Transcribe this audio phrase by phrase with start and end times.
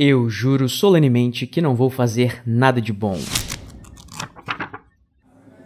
[0.00, 3.18] Eu juro solenemente que não vou fazer nada de bom.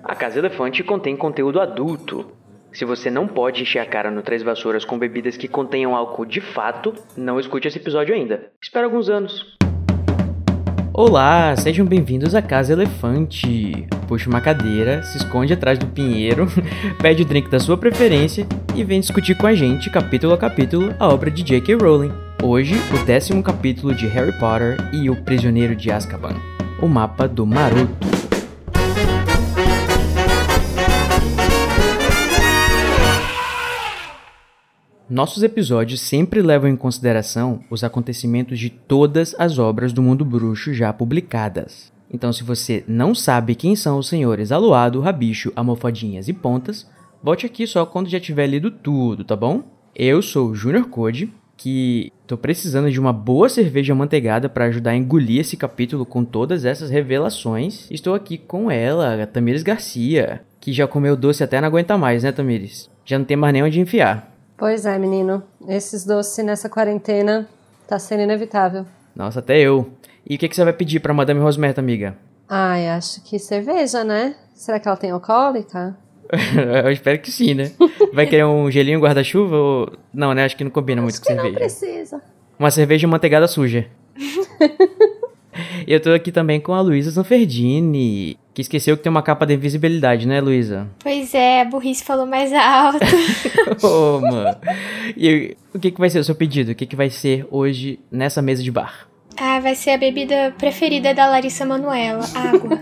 [0.02, 2.32] A Casa Elefante contém conteúdo adulto.
[2.72, 6.24] Se você não pode encher a cara no Três Vassouras com bebidas que contenham álcool
[6.24, 8.50] de fato, não escute esse episódio ainda.
[8.62, 9.54] Espera alguns anos.
[10.94, 13.86] Olá, sejam bem-vindos à Casa Elefante.
[14.08, 16.46] Puxa uma cadeira, se esconde atrás do pinheiro,
[17.02, 20.94] pede o drink da sua preferência e vem discutir com a gente, capítulo a capítulo,
[20.98, 21.74] a obra de J.K.
[21.74, 22.31] Rowling.
[22.44, 26.34] Hoje, o décimo capítulo de Harry Potter e o Prisioneiro de Azkaban,
[26.82, 27.92] o mapa do Maroto.
[35.08, 40.74] Nossos episódios sempre levam em consideração os acontecimentos de todas as obras do mundo bruxo
[40.74, 41.92] já publicadas.
[42.12, 46.90] Então, se você não sabe quem são os senhores Aluado, Rabicho, Almofadinhas e Pontas,
[47.22, 49.62] volte aqui só quando já tiver lido tudo, tá bom?
[49.94, 54.92] Eu sou o Junior Code, que tô precisando de uma boa cerveja manteigada para ajudar
[54.92, 57.90] a engolir esse capítulo com todas essas revelações.
[57.90, 62.22] Estou aqui com ela, a Tamires Garcia, que já comeu doce até não aguenta mais,
[62.22, 62.88] né, Tamires?
[63.04, 64.32] Já não tem mais nem onde enfiar.
[64.56, 65.42] Pois é, menino.
[65.68, 67.46] Esses doces nessa quarentena
[67.86, 68.86] tá sendo inevitável.
[69.14, 69.92] Nossa, até eu.
[70.26, 72.16] E o que, que você vai pedir pra Madame Rosmerta, amiga?
[72.48, 74.36] Ai, acho que cerveja, né?
[74.54, 75.94] Será que ela tem alcoólica?
[76.84, 77.72] eu espero que sim, né?
[78.12, 79.92] Vai querer um gelinho guarda-chuva ou...
[80.12, 80.44] Não, né?
[80.44, 81.48] Acho que não combina acho muito com que cerveja.
[81.48, 82.22] não precisa.
[82.58, 83.86] Uma cerveja manteigada suja.
[85.86, 89.44] E eu tô aqui também com a Luísa Zanferdini, que esqueceu que tem uma capa
[89.44, 90.88] de invisibilidade, né, Luísa?
[91.02, 92.98] Pois é, a burrice falou mais alto.
[93.84, 94.56] Ô, mano.
[95.16, 96.72] E o que, que vai ser o seu pedido?
[96.72, 99.06] O que, que vai ser hoje nessa mesa de bar?
[99.38, 102.78] Ah, vai ser a bebida preferida da Larissa Manuela, água.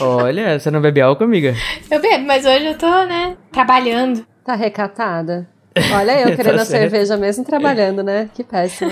[0.00, 1.54] Olha, você não bebe álcool, amiga?
[1.90, 4.26] eu bebo, mas hoje eu tô, né, trabalhando.
[4.44, 5.48] Tá recatada?
[5.94, 6.90] Olha eu Tá querendo a certo.
[6.90, 8.28] cerveja mesmo trabalhando, né?
[8.34, 8.90] Que péssimo.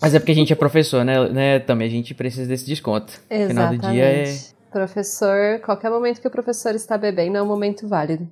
[0.00, 1.28] Mas é porque a gente é professor, né?
[1.28, 1.58] né?
[1.58, 3.12] Também a gente precisa desse desconto.
[3.28, 3.80] Final Exatamente.
[3.80, 4.34] do dia é.
[4.72, 8.28] Professor, qualquer momento que o professor está bebendo é um momento válido.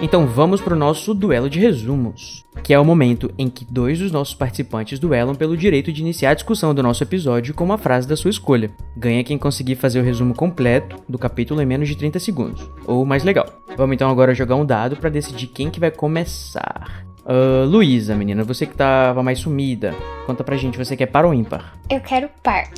[0.00, 4.10] Então vamos pro nosso duelo de resumos, que é o momento em que dois dos
[4.10, 8.06] nossos participantes duelam pelo direito de iniciar a discussão do nosso episódio com uma frase
[8.08, 8.70] da sua escolha.
[8.96, 13.06] Ganha quem conseguir fazer o resumo completo do capítulo em menos de 30 segundos, ou
[13.06, 13.46] mais legal.
[13.76, 17.04] Vamos então agora jogar um dado para decidir quem que vai começar.
[17.24, 19.94] Ah, Luísa, menina, você que tava mais sumida,
[20.26, 21.78] conta pra gente, você quer par ou ímpar?
[21.88, 22.68] Eu quero par.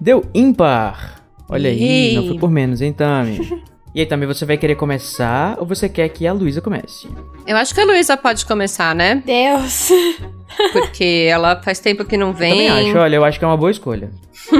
[0.00, 1.22] Deu ímpar!
[1.48, 2.16] Olha aí, Ih.
[2.16, 3.62] não foi por menos, hein, Tami?
[3.94, 7.08] E aí, Tami, você vai querer começar ou você quer que a Luísa comece?
[7.46, 9.22] Eu acho que a Luísa pode começar, né?
[9.24, 9.88] Deus!
[10.72, 12.90] Porque ela faz tempo que não Eu também vem.
[12.90, 14.10] acho, olha, eu acho que é uma boa escolha.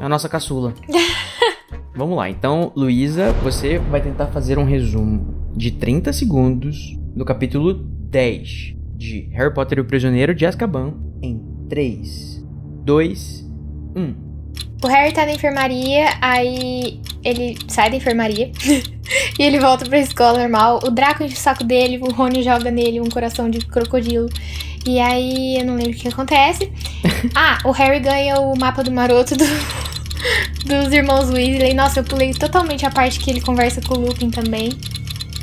[0.00, 0.72] é a nossa caçula.
[1.96, 6.76] Vamos lá, então, Luísa, você vai tentar fazer um resumo de 30 segundos
[7.14, 12.44] do capítulo 10 de Harry Potter e o Prisioneiro de Azkaban em 3,
[12.84, 13.48] 2,
[13.96, 14.23] 1.
[14.82, 18.52] O Harry tá na enfermaria, aí ele sai da enfermaria
[19.38, 20.80] e ele volta pra escola normal.
[20.84, 24.28] O Draco enche o saco dele, o Rony joga nele um coração de crocodilo.
[24.86, 26.70] E aí eu não lembro o que acontece.
[27.34, 29.44] Ah, o Harry ganha o mapa do maroto do-
[30.66, 31.72] dos irmãos Weasley.
[31.72, 34.70] Nossa, eu pulei totalmente a parte que ele conversa com o Lupin também.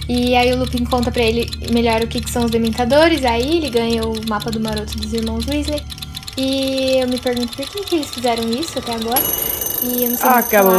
[0.07, 3.25] E aí o Lupin conta pra ele melhor o que, que são os dementadores.
[3.25, 5.81] Aí ele ganha o mapa do maroto dos irmãos Weasley.
[6.37, 9.21] E eu me pergunto por que, que eles fizeram isso até agora.
[9.83, 10.73] E eu não sei Acabou!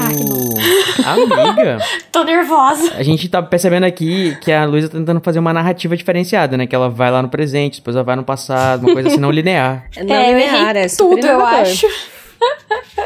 [0.00, 1.78] Ah, que Amiga,
[2.12, 2.92] Tô nervosa.
[2.94, 6.66] a gente tá percebendo aqui que a Luísa tá tentando fazer uma narrativa diferenciada, né?
[6.66, 9.30] Que ela vai lá no presente, depois ela vai no passado, uma coisa assim não
[9.32, 9.86] linear.
[10.04, 11.86] Não é, eu linear, errei é super tudo, eu acho.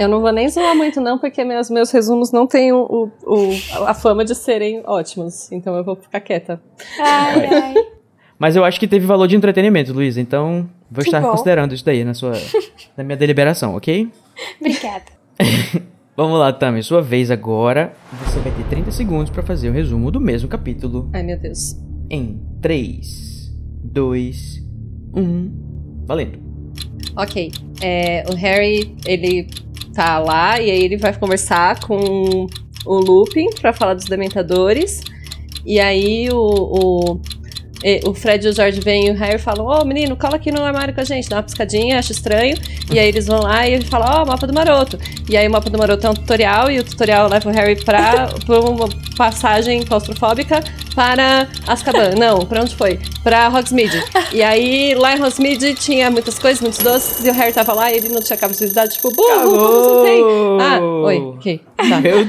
[0.01, 2.79] Eu não vou nem zoar muito, não, porque meus, meus resumos não têm o,
[3.27, 5.53] o- o- a fama de serem ótimos.
[5.53, 6.59] Então eu vou ficar quieta.
[6.99, 7.75] Ai, ai.
[8.39, 11.31] Mas eu acho que teve valor de entretenimento, Luísa, então vou Que estar bom.
[11.31, 12.33] considerando isso daí na sua
[12.97, 14.11] na minha deliberação, ok?
[14.61, 15.05] Obrigada.
[16.17, 17.93] Vamos lá, Tami, sua vez agora.
[18.25, 21.77] Você vai ter 30 segundos pra fazer o resumo do mesmo capítulo Ai, meu Deus.
[22.11, 23.55] em 3,
[23.85, 24.63] 2,
[25.15, 26.05] 1.
[26.07, 26.39] Valendo.
[27.17, 27.53] Ok.
[27.83, 29.49] É, o Harry, ele
[29.95, 32.47] tá lá e aí ele vai conversar com
[32.87, 35.03] o Lupin pra falar dos Dementadores.
[35.67, 37.21] E aí o, o-
[37.89, 40.51] e- o Fred e o George vêm e o Harry falam: Ô menino, cola aqui
[40.51, 42.57] no armário com a gente, dá uma piscadinha, acha estranho.
[42.93, 44.99] E aí eles vão lá e ele fala: Ó, mapa do maroto.
[45.29, 47.77] E aí o mapa do maroto é um tutorial e o tutorial leva o Harry
[47.85, 50.63] pra, pra uma passagem claustrofóbica
[50.95, 52.15] para Azkaban.
[52.19, 52.99] Não, pra onde foi?
[53.23, 54.03] Pra Hogsmeade.
[54.33, 57.93] E aí lá em Hogsmeade tinha muitas coisas, muitos doces, e o Harry tava lá
[57.93, 60.23] e ele não tinha capacidade, tipo, burro, como você tem?
[60.61, 61.61] Ah, oi, ok.
[61.77, 62.01] Tá.
[62.01, 62.29] Meu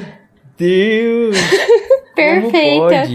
[0.57, 1.37] Deus!
[2.17, 3.07] Como Perfeita.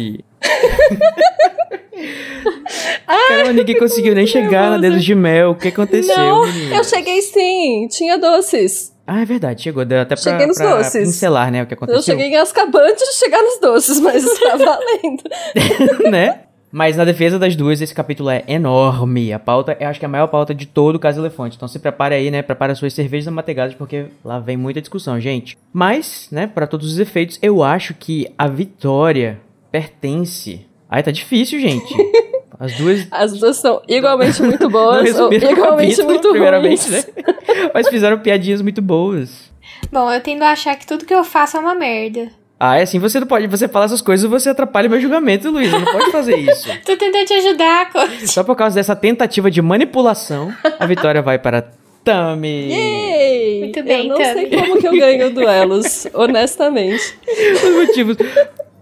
[3.06, 5.50] Caramba, ninguém conseguiu nem chegar na dedos de mel.
[5.50, 8.93] O que aconteceu, Não, eu cheguei sim, tinha doces.
[9.06, 9.85] Ah, é verdade, chegou.
[9.85, 11.05] Deu até pra, Cheguei nos pra doces.
[11.09, 11.99] pincelar, né, o que aconteceu.
[11.99, 15.23] Eu cheguei em Azkaban antes de chegar nos doces, mas está valendo.
[16.11, 16.41] né?
[16.71, 19.31] Mas na defesa das duas, esse capítulo é enorme.
[19.33, 21.56] A pauta, eu acho que é a maior pauta de todo o Caso Elefante.
[21.56, 22.41] Então se prepare aí, né?
[22.41, 25.59] Prepare as suas cervejas amantegadas, porque lá vem muita discussão, gente.
[25.71, 29.39] Mas, né, para todos os efeitos, eu acho que a vitória
[29.72, 30.66] pertence.
[30.88, 31.92] Ai, tá difícil, gente.
[32.60, 37.06] As duas As duas são igualmente muito não boas, ou igualmente capítulo, muito primeiramente, ruins.
[37.06, 37.12] né?
[37.74, 39.50] Mas fizeram piadinhas muito boas.
[39.90, 42.30] Bom, eu tendo a achar que tudo que eu faço é uma merda.
[42.60, 45.76] Ah, é assim, você não pode, você fala essas coisas, você atrapalha meu julgamento, Luísa,
[45.76, 46.69] não pode fazer isso.
[46.86, 48.28] Tô tentando te ajudar, coach.
[48.28, 51.69] Só por causa dessa tentativa de manipulação, a vitória vai para
[52.04, 52.70] Tami.
[52.70, 53.60] Yay!
[53.60, 54.32] Muito bem, Eu não Tami.
[54.34, 57.19] sei como que eu ganho duelos, honestamente.
[57.64, 58.16] Os motivos.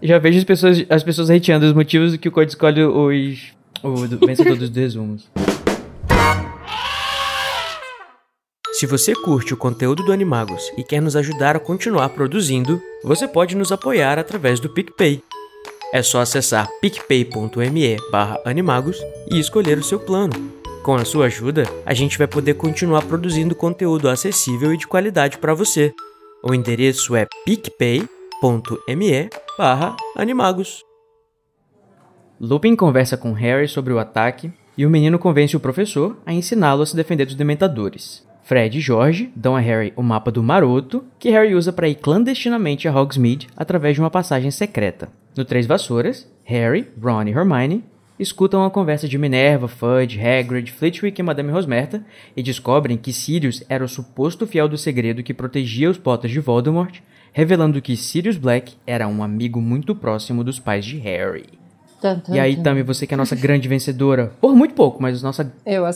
[0.01, 3.53] Já vejo as pessoas, as pessoas hateando os motivos que o Code escolhe os.
[3.83, 5.29] O do- vencedor dos resumos.
[8.73, 13.27] Se você curte o conteúdo do Animagos e quer nos ajudar a continuar produzindo, você
[13.27, 15.21] pode nos apoiar através do PicPay.
[15.93, 17.97] É só acessar picpay.me
[18.45, 18.97] animagos
[19.31, 20.33] e escolher o seu plano.
[20.83, 25.37] Com a sua ajuda, a gente vai poder continuar produzindo conteúdo acessível e de qualidade
[25.37, 25.93] para você.
[26.43, 28.20] O endereço é picpay.me
[29.55, 30.81] barra animagos.
[32.39, 36.81] Lupin conversa com Harry sobre o ataque e o menino convence o professor a ensiná-lo
[36.81, 38.25] a se defender dos dementadores.
[38.41, 41.93] Fred e George dão a Harry o mapa do Maroto, que Harry usa para ir
[41.93, 45.09] clandestinamente a Hogsmeade através de uma passagem secreta.
[45.37, 47.83] No Três Vassouras, Harry, Ron e Hermione
[48.17, 52.03] escutam a conversa de Minerva, Fudge, Hagrid, Flitwick e Madame Rosmerta
[52.35, 56.39] e descobrem que Sirius era o suposto fiel do segredo que protegia os Potters de
[56.39, 57.01] Voldemort,
[57.31, 61.45] revelando que Sirius Black era um amigo muito próximo dos pais de Harry.
[62.01, 62.63] Tum, tum, E aí, tum.
[62.63, 65.51] Tami, você que é a nossa grande vencedora, por muito pouco, mas nossa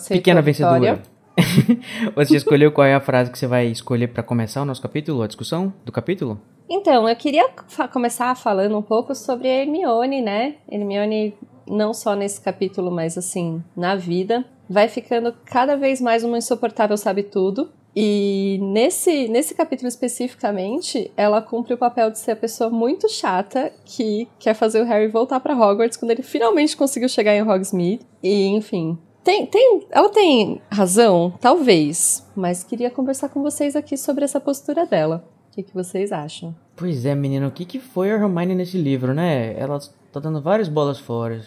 [0.10, 1.02] pequena vencedora.
[2.16, 5.22] você escolheu qual é a frase que você vai escolher pra começar o nosso capítulo,
[5.22, 6.40] a discussão do capítulo?
[6.70, 10.56] Então, eu queria fa- começar falando um pouco sobre a Hermione, né?
[10.72, 11.34] Hermione,
[11.68, 16.96] não só nesse capítulo, mas assim, na vida, vai ficando cada vez mais uma insuportável
[16.98, 17.70] sabe-tudo.
[17.96, 23.72] E nesse, nesse capítulo especificamente, ela cumpre o papel de ser a pessoa muito chata
[23.86, 28.06] que quer fazer o Harry voltar pra Hogwarts quando ele finalmente conseguiu chegar em Hogsmeade.
[28.22, 28.98] E, enfim.
[29.24, 31.34] Tem, tem, ela tem razão?
[31.40, 32.24] Talvez.
[32.36, 35.26] Mas queria conversar com vocês aqui sobre essa postura dela.
[35.50, 36.54] O que, que vocês acham?
[36.76, 39.58] Pois é, menino, o que, que foi a Hermione nesse livro, né?
[39.58, 39.80] Ela
[40.12, 41.42] tá dando várias bolas fora.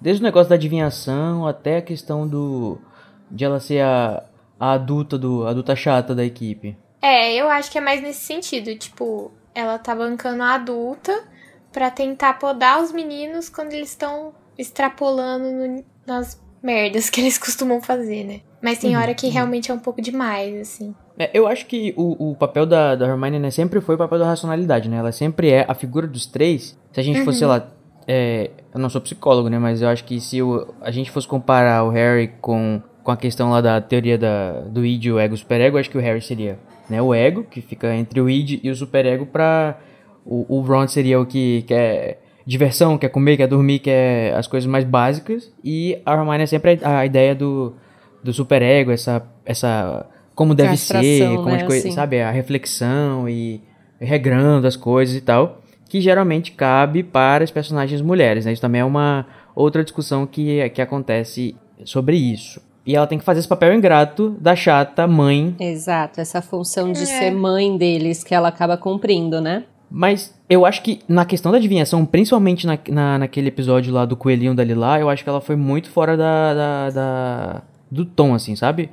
[0.00, 2.78] Desde o negócio da adivinhação até a questão do.
[3.30, 4.22] de ela ser a,
[4.58, 5.46] a adulta do.
[5.46, 6.76] a adulta chata da equipe.
[7.00, 8.74] É, eu acho que é mais nesse sentido.
[8.76, 11.24] Tipo, ela tá bancando a adulta
[11.72, 17.80] pra tentar podar os meninos quando eles estão extrapolando no- nas merdas que eles costumam
[17.80, 18.40] fazer, né?
[18.62, 20.94] Mas tem Uhum, hora que realmente é um pouco demais, assim.
[21.16, 24.18] É, eu acho que o, o papel da, da Hermione né, sempre foi o papel
[24.18, 24.96] da racionalidade, né?
[24.96, 26.76] Ela sempre é a figura dos três.
[26.92, 27.68] Se a gente fosse, sei lá.
[28.06, 29.58] é, eu não sou psicólogo, né?
[29.58, 33.16] Mas eu acho que se o- a gente fosse comparar o Harry com, com a
[33.16, 36.20] questão lá da teoria da, do id e o ego superego, acho que o Harry
[36.20, 36.58] seria
[36.90, 39.78] né, o ego, que fica entre o id e o superego, pra.
[40.26, 44.68] O, o Ron seria o que quer diversão, quer comer, quer dormir, quer as coisas
[44.68, 45.50] mais básicas.
[45.64, 47.74] E a Hermione é sempre a, a ideia do,
[48.22, 49.26] do superego, essa.
[49.42, 51.90] essa como deve ser, como né, assim.
[51.90, 53.62] sabe, a reflexão e
[53.98, 58.52] regrando as coisas e tal, que geralmente cabe para as personagens mulheres, né?
[58.52, 59.24] Isso também é uma
[59.56, 62.67] outra discussão que, que acontece sobre isso.
[62.88, 67.02] E ela tem que fazer esse papel ingrato da chata mãe, Exato, essa função de
[67.02, 67.04] É.
[67.04, 69.64] ser mãe deles que ela acaba cumprindo, né?
[69.90, 74.16] mas eu acho que na questão da adivinhação, principalmente na, na, naquele episódio lá do
[74.16, 78.34] coelhinho da Lilá, eu acho que ela foi muito fora da, da, da- do tom,
[78.34, 78.88] assim, sabe?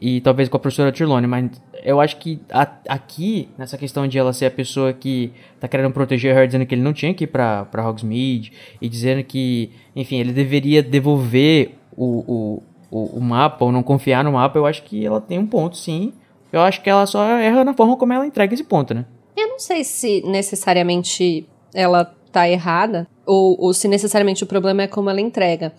[0.00, 1.50] E talvez com a professora Trelawney, mas
[1.84, 5.92] eu acho que a- aqui, nessa questão de ela ser a pessoa que tá querendo
[5.92, 9.70] proteger Harry, dizendo que ele não tinha que ir pra, pra Hogsmeade, e dizendo que,
[9.94, 14.66] enfim, ele deveria devolver o, o, o, o mapa, ou não confiar no mapa, eu
[14.66, 16.12] acho que ela tem um ponto, sim.
[16.52, 19.04] Eu acho que ela só erra na forma como ela entrega esse ponto, né?
[19.36, 24.86] Eu não sei se necessariamente ela tá errada ou, ou se necessariamente o problema é
[24.86, 25.72] como ela entrega.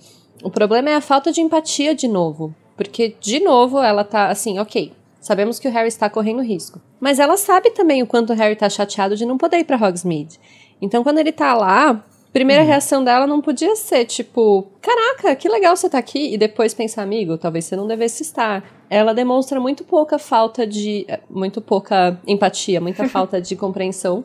[0.44, 2.54] O problema é a falta de empatia de novo.
[2.78, 6.80] Porque, de novo, ela tá assim, ok, sabemos que o Harry está correndo risco.
[7.00, 9.76] Mas ela sabe também o quanto o Harry tá chateado de não poder ir pra
[9.76, 10.40] Hogsmeade.
[10.82, 12.02] Então, quando ele tá lá,
[12.32, 12.70] primeira uhum.
[12.70, 17.04] reação dela não podia ser tipo, caraca, que legal você tá aqui, e depois pensar,
[17.04, 18.64] amigo, talvez você não devesse estar.
[18.90, 21.06] Ela demonstra muito pouca falta de.
[21.08, 24.24] Eh, muito pouca empatia, muita falta de compreensão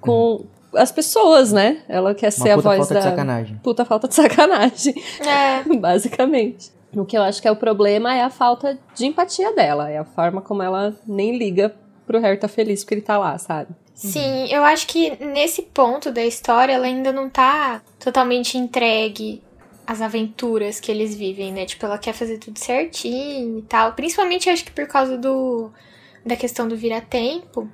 [0.00, 0.44] com,
[0.76, 1.78] as pessoas, né?
[1.88, 3.00] Ela quer ser a voz falta da.
[3.00, 3.60] De sacanagem.
[3.62, 4.94] Puta falta de sacanagem.
[5.20, 5.62] É.
[5.76, 6.70] Basicamente.
[6.94, 9.90] O que eu acho que é o problema é a falta de empatia dela.
[9.90, 11.74] É a forma como ela nem liga
[12.06, 13.70] pro Harry tá feliz porque ele tá lá, sabe?
[13.96, 19.42] Sim, eu acho que nesse ponto da história ela ainda não tá totalmente entregue
[19.86, 21.64] às aventuras que eles vivem, né?
[21.64, 23.94] Tipo, ela quer fazer tudo certinho e tal.
[23.94, 25.70] Principalmente, acho que por causa do
[26.26, 27.70] da questão do vira-tempo.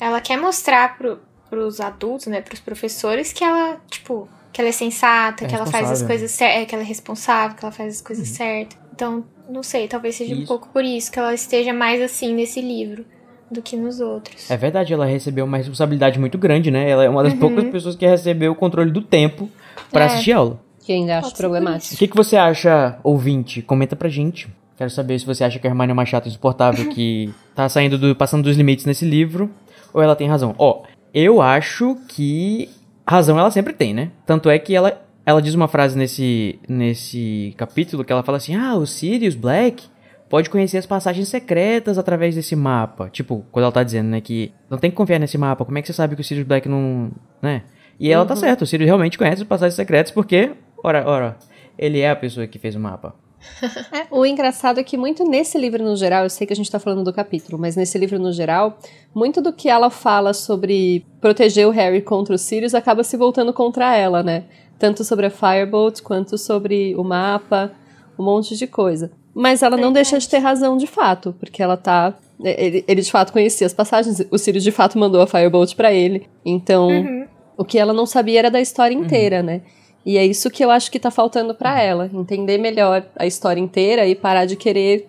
[0.00, 1.18] Ela quer mostrar pro,
[1.50, 5.66] pros adultos, né, pros professores, que ela, tipo, que ela é sensata, é que ela
[5.66, 8.34] faz as coisas certas, é, que ela é responsável, que ela faz as coisas uhum.
[8.34, 8.78] certas.
[8.94, 10.42] Então, não sei, talvez seja isso.
[10.42, 13.04] um pouco por isso que ela esteja mais assim nesse livro
[13.50, 14.50] do que nos outros.
[14.50, 16.88] É verdade, ela recebeu uma responsabilidade muito grande, né?
[16.88, 17.38] Ela é uma das uhum.
[17.38, 19.48] poucas pessoas que recebeu o controle do tempo
[19.90, 20.06] para é.
[20.06, 20.60] assistir aula.
[20.80, 21.94] Que ainda acho problemático.
[21.94, 23.62] O que, que você acha, ouvinte?
[23.62, 24.48] Comenta pra gente.
[24.76, 27.96] Quero saber se você acha que a Hermione é uma chata insuportável que tá saindo
[27.96, 29.50] do, passando dos limites nesse livro,
[29.92, 30.54] ou ela tem razão.
[30.58, 30.82] Ó,
[31.14, 32.68] eu acho que
[33.06, 34.10] razão ela sempre tem, né?
[34.26, 38.54] Tanto é que ela, ela diz uma frase nesse, nesse capítulo que ela fala assim:
[38.54, 39.84] Ah, o Sirius Black
[40.28, 43.08] pode conhecer as passagens secretas através desse mapa.
[43.08, 45.82] Tipo, quando ela tá dizendo, né, que não tem que confiar nesse mapa, como é
[45.82, 47.10] que você sabe que o Sirius Black não.
[47.40, 47.62] né?
[47.98, 48.40] E ela tá uhum.
[48.40, 50.52] tá certa, o Sirius realmente conhece as passagens secretas porque,
[50.82, 51.36] ora, ora,
[51.78, 53.14] ele é a pessoa que fez o mapa.
[53.92, 56.70] É, o engraçado é que muito nesse livro no geral, eu sei que a gente
[56.70, 58.78] tá falando do capítulo, mas nesse livro no geral,
[59.14, 63.52] muito do que ela fala sobre proteger o Harry contra os Sirius acaba se voltando
[63.52, 64.44] contra ela, né?
[64.78, 67.72] Tanto sobre a Firebolt quanto sobre o mapa,
[68.18, 69.12] um monte de coisa.
[69.36, 72.14] Mas ela não deixa de ter razão de fato, porque ela tá.
[72.42, 75.92] Ele, ele de fato conhecia as passagens, o Sirius de fato mandou a Firebolt para
[75.92, 76.26] ele.
[76.42, 77.26] Então, uhum.
[77.54, 79.44] o que ela não sabia era da história inteira, uhum.
[79.44, 79.60] né?
[80.06, 83.60] E é isso que eu acho que tá faltando para ela, entender melhor a história
[83.60, 85.06] inteira e parar de querer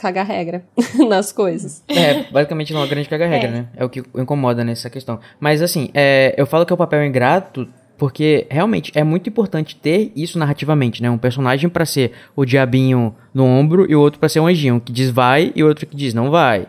[0.00, 0.64] cagar regra
[1.08, 1.84] nas coisas.
[1.88, 3.52] É, basicamente não é uma grande cagar regra, é.
[3.52, 3.68] né?
[3.76, 5.20] É o que incomoda nessa questão.
[5.38, 7.68] Mas assim, é, eu falo que é o papel ingrato
[8.04, 11.08] porque realmente é muito importante ter isso narrativamente, né?
[11.08, 14.78] Um personagem para ser o diabinho no ombro e o outro para ser um anjinho,
[14.78, 16.66] que diz vai e o outro que diz não vai.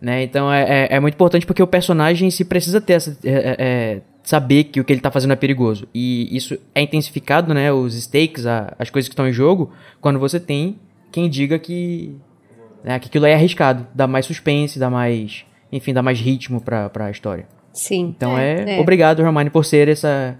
[0.00, 0.22] Né?
[0.22, 3.56] Então é, é, é muito importante porque o personagem se precisa ter essa, é, é,
[3.58, 5.86] é saber que o que ele está fazendo é perigoso.
[5.94, 7.70] E isso é intensificado, né?
[7.70, 10.78] Os stakes, a, as coisas que estão em jogo, quando você tem
[11.12, 12.16] quem diga que,
[12.82, 13.86] né, que aquilo é arriscado.
[13.94, 15.44] Dá mais suspense, dá mais.
[15.70, 17.46] Enfim, dá mais ritmo para a história.
[17.74, 18.14] Sim.
[18.16, 20.38] Então é, é, obrigado, Hermione, por ser essa.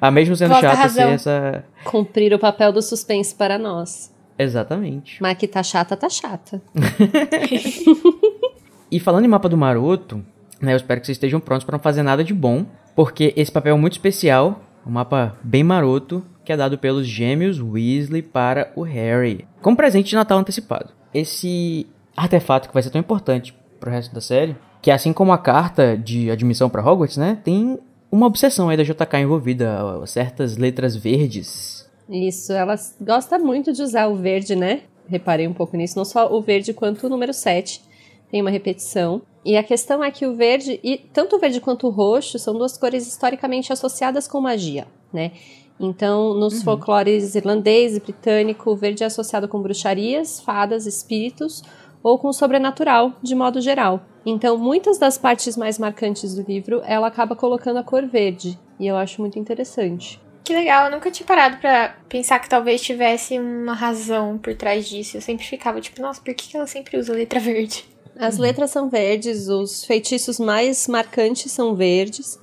[0.00, 1.64] A mesmo sendo chata, ser essa.
[1.84, 4.14] Cumprir o papel do suspense para nós.
[4.38, 5.20] Exatamente.
[5.20, 6.62] Mas que tá chata, tá chata.
[8.90, 10.24] e falando em mapa do maroto,
[10.60, 13.50] né, eu espero que vocês estejam prontos para não fazer nada de bom, porque esse
[13.50, 18.72] papel é muito especial, um mapa bem maroto, que é dado pelos gêmeos Weasley para
[18.74, 20.90] o Harry, como presente de Natal antecipado.
[21.12, 25.38] Esse artefato que vai ser tão importante pro resto da série, que assim como a
[25.38, 27.78] carta de admissão para Hogwarts, né, tem
[28.10, 31.88] uma obsessão aí da JK envolvida, certas letras verdes.
[32.08, 34.82] Isso, ela gosta muito de usar o verde, né?
[35.06, 37.82] Reparei um pouco nisso, não só o verde quanto o número 7
[38.30, 39.22] tem uma repetição.
[39.44, 42.54] E a questão é que o verde, e tanto o verde quanto o roxo, são
[42.54, 45.32] duas cores historicamente associadas com magia, né?
[45.80, 46.64] Então, nos uhum.
[46.64, 51.62] folclores irlandês e britânico, o verde é associado com bruxarias, fadas, espíritos
[52.02, 54.00] ou com o sobrenatural, de modo geral.
[54.24, 58.86] Então, muitas das partes mais marcantes do livro, ela acaba colocando a cor verde, e
[58.86, 60.20] eu acho muito interessante.
[60.48, 64.88] Que legal, eu nunca tinha parado para pensar que talvez tivesse uma razão por trás
[64.88, 65.18] disso.
[65.18, 67.84] Eu sempre ficava tipo, nossa, por que ela sempre usa letra verde?
[68.18, 68.42] As uhum.
[68.42, 72.38] letras são verdes, os feitiços mais marcantes são verdes.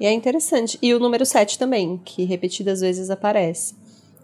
[0.00, 0.78] E é interessante.
[0.82, 3.76] E o número 7 também, que repetidas vezes aparece.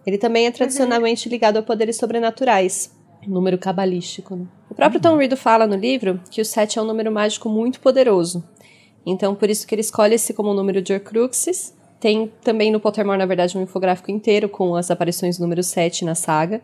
[0.04, 1.30] Ele também é tradicionalmente uhum.
[1.30, 2.90] ligado a poderes sobrenaturais,
[3.28, 4.36] número cabalístico.
[4.36, 4.46] Né?
[4.70, 7.80] O próprio Tom Riddle fala no livro que o 7 é um número mágico muito
[7.80, 8.44] poderoso.
[9.06, 11.74] Então, por isso que ele escolhe esse como número de Horcruxes.
[12.00, 16.04] Tem também no Pottermore, na verdade, um infográfico inteiro com as aparições do número 7
[16.04, 16.60] na saga.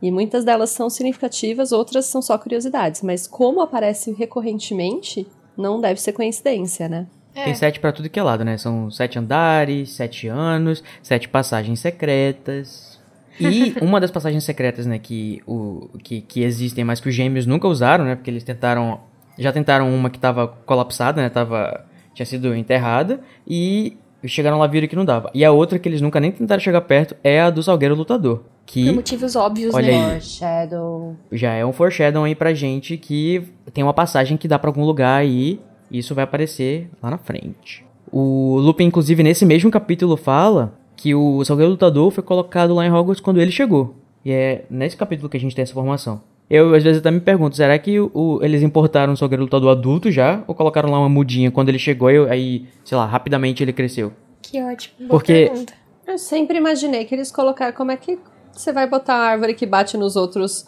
[0.00, 3.02] E muitas delas são significativas, outras são só curiosidades.
[3.02, 5.26] Mas como aparece recorrentemente,
[5.56, 7.06] não deve ser coincidência, né?
[7.34, 7.44] É.
[7.44, 8.58] Tem sete para tudo que é lado, né?
[8.58, 12.91] São sete andares, sete anos, sete passagens secretas.
[13.40, 17.46] E uma das passagens secretas, né, que, o, que, que existem, mas que os gêmeos
[17.46, 18.14] nunca usaram, né?
[18.14, 19.00] Porque eles tentaram.
[19.38, 21.28] Já tentaram uma que tava colapsada, né?
[21.28, 21.84] Tava,
[22.14, 23.20] tinha sido enterrada.
[23.46, 23.96] E
[24.26, 25.30] chegaram lá e viram que não dava.
[25.34, 28.42] E a outra que eles nunca nem tentaram chegar perto é a do Salgueiro Lutador.
[28.64, 29.96] Que Por motivos óbvios, Olha né?
[29.96, 30.10] aí.
[30.10, 31.16] Foreshadow.
[31.32, 34.84] já é um foreshadow aí pra gente que tem uma passagem que dá pra algum
[34.84, 35.58] lugar e
[35.90, 37.84] isso vai aparecer lá na frente.
[38.10, 42.92] O Lupin, inclusive, nesse mesmo capítulo fala que o Salgueiro Lutador foi colocado lá em
[42.92, 43.96] Hogwarts quando ele chegou.
[44.24, 46.20] E é nesse capítulo que a gente tem essa informação.
[46.48, 49.70] Eu, às vezes, até me pergunto, será que o- o- eles importaram o Salgueiro Lutador
[49.70, 50.44] adulto já?
[50.46, 54.12] Ou colocaram lá uma mudinha quando ele chegou e aí, sei lá, rapidamente ele cresceu?
[54.40, 54.94] Que ótimo.
[55.00, 55.72] Boa Porque- pergunta.
[56.06, 57.72] Eu sempre imaginei que eles colocaram.
[57.74, 58.18] Como é que
[58.52, 60.66] você vai botar a árvore que bate nos outros,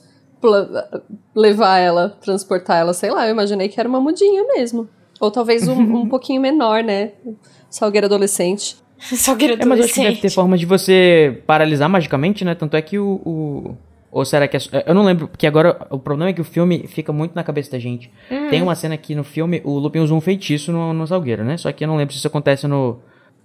[1.35, 2.93] levar ela, transportar ela?
[2.93, 4.88] Sei lá, eu imaginei que era uma mudinha mesmo.
[5.21, 7.12] Ou talvez um, um pouquinho menor, né?
[7.71, 8.76] Salgueiro adolescente.
[9.16, 12.54] Só queria É, mas eu acho que deve ter forma de você paralisar magicamente, né?
[12.54, 13.20] Tanto é que o.
[13.25, 13.76] o-
[14.11, 14.61] Ou será que é.
[14.61, 17.42] só- Eu não lembro, porque agora o problema é que o filme fica muito na
[17.42, 18.11] cabeça da gente.
[18.30, 18.49] Uhum.
[18.49, 21.56] Tem uma cena que no filme o Lupin usa um feitiço no, no Salgueiro, né?
[21.56, 22.99] Só que eu não lembro se isso acontece no,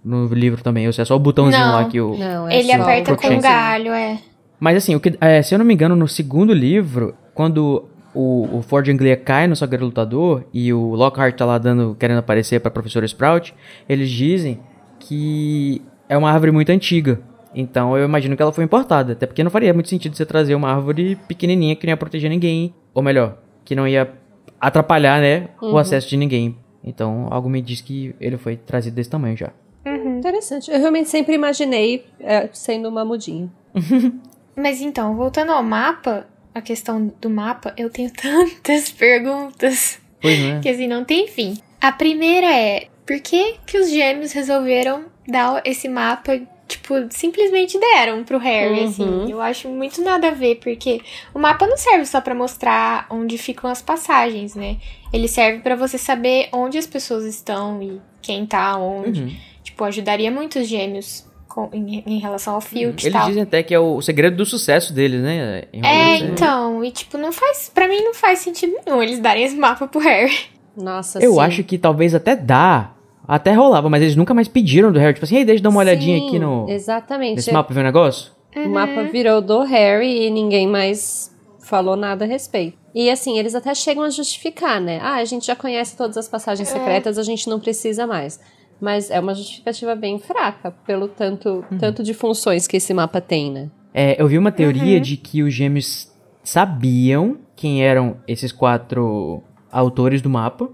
[0.05, 1.73] no livro também, ou se é só o botãozinho Não.
[1.73, 2.15] lá que o.
[2.17, 4.19] Não, é Ele aperta o com um galho, é.
[4.59, 8.57] Mas assim, o que, é, se eu não me engano, no segundo livro, quando o,
[8.57, 12.59] o Ford Anglia cai no Salgueiro Lutador e o Lockhart tá lá dando, querendo aparecer
[12.59, 13.53] pra professora Sprout,
[13.87, 14.59] eles dizem
[14.99, 17.21] que é uma árvore muito antiga.
[17.53, 19.13] Então eu imagino que ela foi importada.
[19.13, 22.29] Até porque não faria muito sentido você trazer uma árvore pequenininha que não ia proteger
[22.29, 22.73] ninguém.
[22.93, 24.11] Ou melhor, que não ia
[24.59, 26.57] atrapalhar, né, o acesso de ninguém.
[26.83, 29.51] Então algo me diz que ele foi trazido desse tamanho já.
[29.85, 30.69] Interessante.
[30.69, 33.49] Eu realmente sempre imaginei é, sendo uma mudinha.
[34.55, 40.59] Mas então, voltando ao mapa, a questão do mapa, eu tenho tantas perguntas Pois é?
[40.59, 41.57] que assim não tem fim.
[41.79, 48.23] A primeira é, por que que os gêmeos resolveram dar esse mapa, tipo, simplesmente deram
[48.23, 48.85] pro Harry, Uhum.
[48.87, 49.31] assim?
[49.31, 51.01] Eu acho muito nada a ver, porque
[51.33, 54.77] o mapa não serve só pra mostrar onde ficam as passagens, né?
[55.11, 59.21] Ele serve pra você saber onde as pessoas estão e quem tá onde.
[59.23, 59.35] Uhum.
[59.63, 63.27] Tipo, ajudaria muito os gêmeos com- em, em relação ao Filch e Eles tal.
[63.27, 65.63] dizem até que é o segredo do sucesso deles, né?
[65.73, 67.71] em É, Hogwarts, então, e tipo, não faz.
[67.73, 70.37] Pra mim não faz sentido nenhum eles darem esse mapa pro Harry.
[70.77, 71.39] Nossa, Eu sim.
[71.41, 72.91] acho que talvez até dá.
[73.29, 75.13] Até rolava, mas eles nunca mais pediram do Harry.
[75.13, 76.67] Tipo assim, ei, deixa eu dar uma olhadinha Sim, aqui no.
[76.67, 77.35] Exatamente.
[77.35, 78.31] Nesse mapa, ver um negócio?
[78.55, 82.75] O mapa virou do Harry e ninguém mais falou nada a respeito.
[82.95, 84.99] E assim, eles até chegam a justificar, né?
[85.03, 88.39] Ah, a gente já conhece todas as passagens secretas, a gente não precisa mais.
[88.81, 93.51] Mas é uma justificativa bem fraca, pelo tanto, tanto de funções que esse mapa tem,
[93.51, 93.69] né?
[93.93, 96.11] É, eu vi uma teoria de que os gêmeos
[96.43, 100.67] sabiam quem eram esses quatro autores do mapa.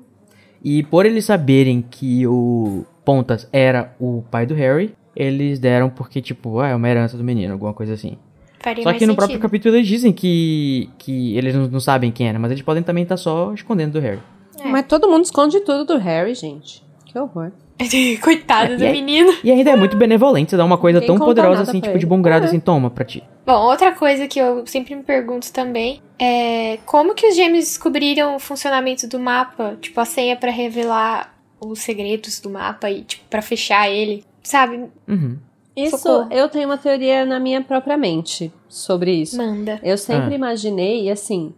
[0.65, 6.19] E por eles saberem que o Pontas era o pai do Harry, eles deram porque,
[6.19, 8.17] tipo, ah, é uma herança do menino, alguma coisa assim.
[8.59, 9.15] Faria Só que no sentido.
[9.15, 12.81] próprio capítulo eles dizem que, que eles não, não sabem quem era, mas eles podem
[12.81, 14.19] também estar só escondendo do Harry.
[14.59, 14.67] É.
[14.67, 16.83] Mas todo mundo esconde tudo do Harry, gente.
[17.05, 17.51] Que horror.
[18.21, 19.33] Coitado É, do e aí- menino.
[19.43, 22.05] E ainda é muito benevolente você dar uma coisa tão poderosa assim, tipo, de ele.
[22.05, 22.47] bom grado, É.
[22.47, 23.23] assim, toma pra ti.
[23.45, 28.35] Bom, outra coisa que eu sempre me pergunto também é como que os gêmeos descobriram
[28.35, 29.77] o funcionamento do mapa?
[29.81, 34.23] Tipo, a senha pra revelar os segredos do mapa e, tipo, pra fechar ele.
[34.41, 34.85] Sabe?
[35.07, 35.37] Uhum.
[35.75, 36.31] Isso, Socorro.
[36.31, 39.35] eu tenho uma teoria na minha própria mente sobre isso.
[39.37, 39.79] Manda.
[39.83, 40.37] Eu sempre Ah.
[40.37, 41.53] imaginei, assim,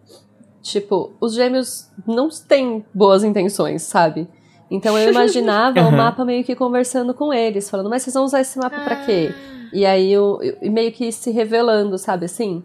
[0.64, 4.28] tipo, os gêmeos não têm boas intenções, sabe?
[4.70, 5.92] Então eu imaginava o Aham.
[5.98, 9.34] mapa meio que conversando com eles, falando, mas vocês vão usar esse mapa pra quê?
[9.74, 12.64] E aí eu, eu- meio que se revelando, sabe assim?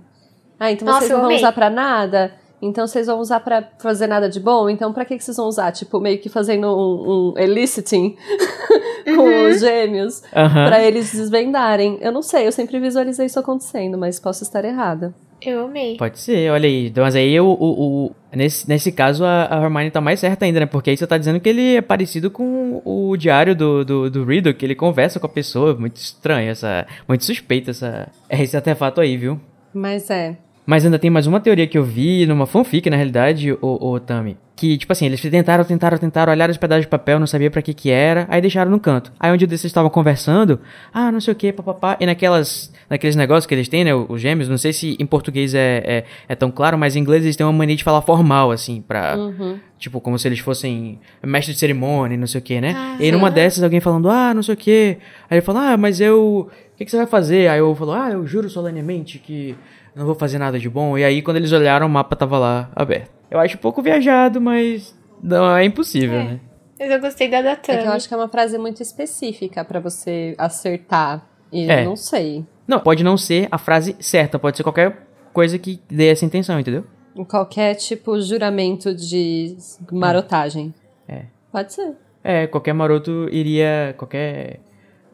[0.58, 2.32] Ah, então Nossa, vocês eu não vão usar pra nada?
[2.60, 4.70] Então vocês vão usar pra fazer nada de bom?
[4.70, 5.72] Então pra que, que vocês vão usar?
[5.72, 8.14] Tipo, meio que fazendo um, um eliciting
[9.04, 10.66] com os gêmeos Aham.
[10.68, 11.98] pra eles desvendarem.
[12.00, 15.12] Eu não sei, eu sempre visualizei isso acontecendo, mas posso estar errada.
[15.44, 15.96] Eu amei.
[15.96, 16.92] Pode ser, olha aí.
[16.96, 20.60] Mas aí o, o, o- nesse, nesse caso a, a Hermione tá mais certa ainda,
[20.60, 20.66] né?
[20.66, 24.24] Porque aí você tá dizendo que ele é parecido com o diário do, do, do
[24.24, 25.74] Riddle, que ele conversa com a pessoa.
[25.74, 26.86] Muito estranho essa.
[27.06, 29.40] Muito suspeito essa, esse artefato aí, viu?
[29.72, 30.36] Mas é.
[30.64, 33.98] Mas ainda tem mais uma teoria que eu vi numa fanfic, na realidade, o, o
[33.98, 34.36] Tami.
[34.62, 37.60] Que, tipo assim, eles tentaram, tentaram, tentaram, olharam os pedaços de papel, não sabia pra
[37.60, 39.12] que que era, aí deixaram no canto.
[39.18, 40.60] Aí um dia desses estavam conversando,
[40.94, 44.20] ah, não sei o que, papapá, e naquelas, naqueles negócios que eles têm, né, os
[44.20, 47.34] gêmeos, não sei se em português é, é, é tão claro, mas em inglês eles
[47.34, 49.16] têm uma mania de falar formal, assim, pra...
[49.16, 49.58] Uhum.
[49.80, 52.96] Tipo, como se eles fossem mestre de cerimônia, não sei o que, né?
[53.00, 54.96] e aí numa dessas, alguém falando, ah, não sei o que.
[55.28, 56.48] Aí ele fala, ah, mas eu.
[56.72, 57.48] O que, que você vai fazer?
[57.48, 59.56] Aí eu falo, ah, eu juro solenemente que
[59.94, 60.96] não vou fazer nada de bom.
[60.96, 63.10] E aí, quando eles olharam, o mapa tava lá aberto.
[63.30, 66.40] Eu acho um pouco viajado, mas não é impossível, né?
[66.78, 67.86] Mas eu gostei da É que Datami.
[67.86, 71.26] eu acho que é uma frase muito específica pra você acertar.
[71.52, 71.84] E É.
[71.84, 72.44] não sei.
[72.66, 76.58] Não, pode não ser a frase certa, pode ser qualquer coisa que dê essa intenção,
[76.58, 76.84] entendeu?
[77.28, 79.56] Qualquer tipo juramento de
[79.92, 80.74] marotagem.
[81.06, 81.24] É.
[81.52, 81.92] Pode ser.
[82.24, 83.94] É, qualquer maroto iria.
[83.98, 84.60] Qualquer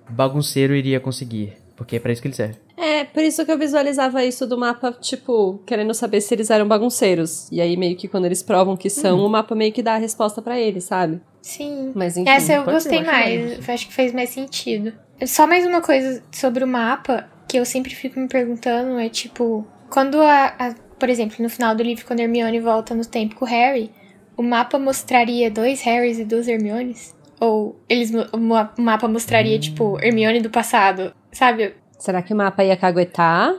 [0.08, 1.54] bagunceiro iria conseguir.
[1.78, 2.56] Porque é pra isso que ele serve.
[2.76, 6.66] É, por isso que eu visualizava isso do mapa, tipo, querendo saber se eles eram
[6.66, 7.48] bagunceiros.
[7.52, 9.98] E aí, meio que quando eles provam que são, o mapa meio que dá a
[9.98, 11.20] resposta pra eles, sabe?
[11.40, 11.92] Sim.
[11.94, 12.28] Mas enfim.
[12.28, 13.68] Essa eu gostei eu acho mais.
[13.68, 14.92] acho que fez mais sentido.
[15.24, 19.64] Só mais uma coisa sobre o mapa que eu sempre fico me perguntando é tipo,
[19.88, 23.36] quando a, a- por exemplo, no final do livro, quando a Hermione volta no tempo
[23.36, 23.90] com o Harry,
[24.36, 27.16] o mapa mostraria dois Harrys e duas Hermiones?
[27.40, 31.74] Ou eles o ma- o mapa mostraria, tipo, Hermione do passado, sabe?
[31.98, 33.54] Será que o mapa ia caguetar?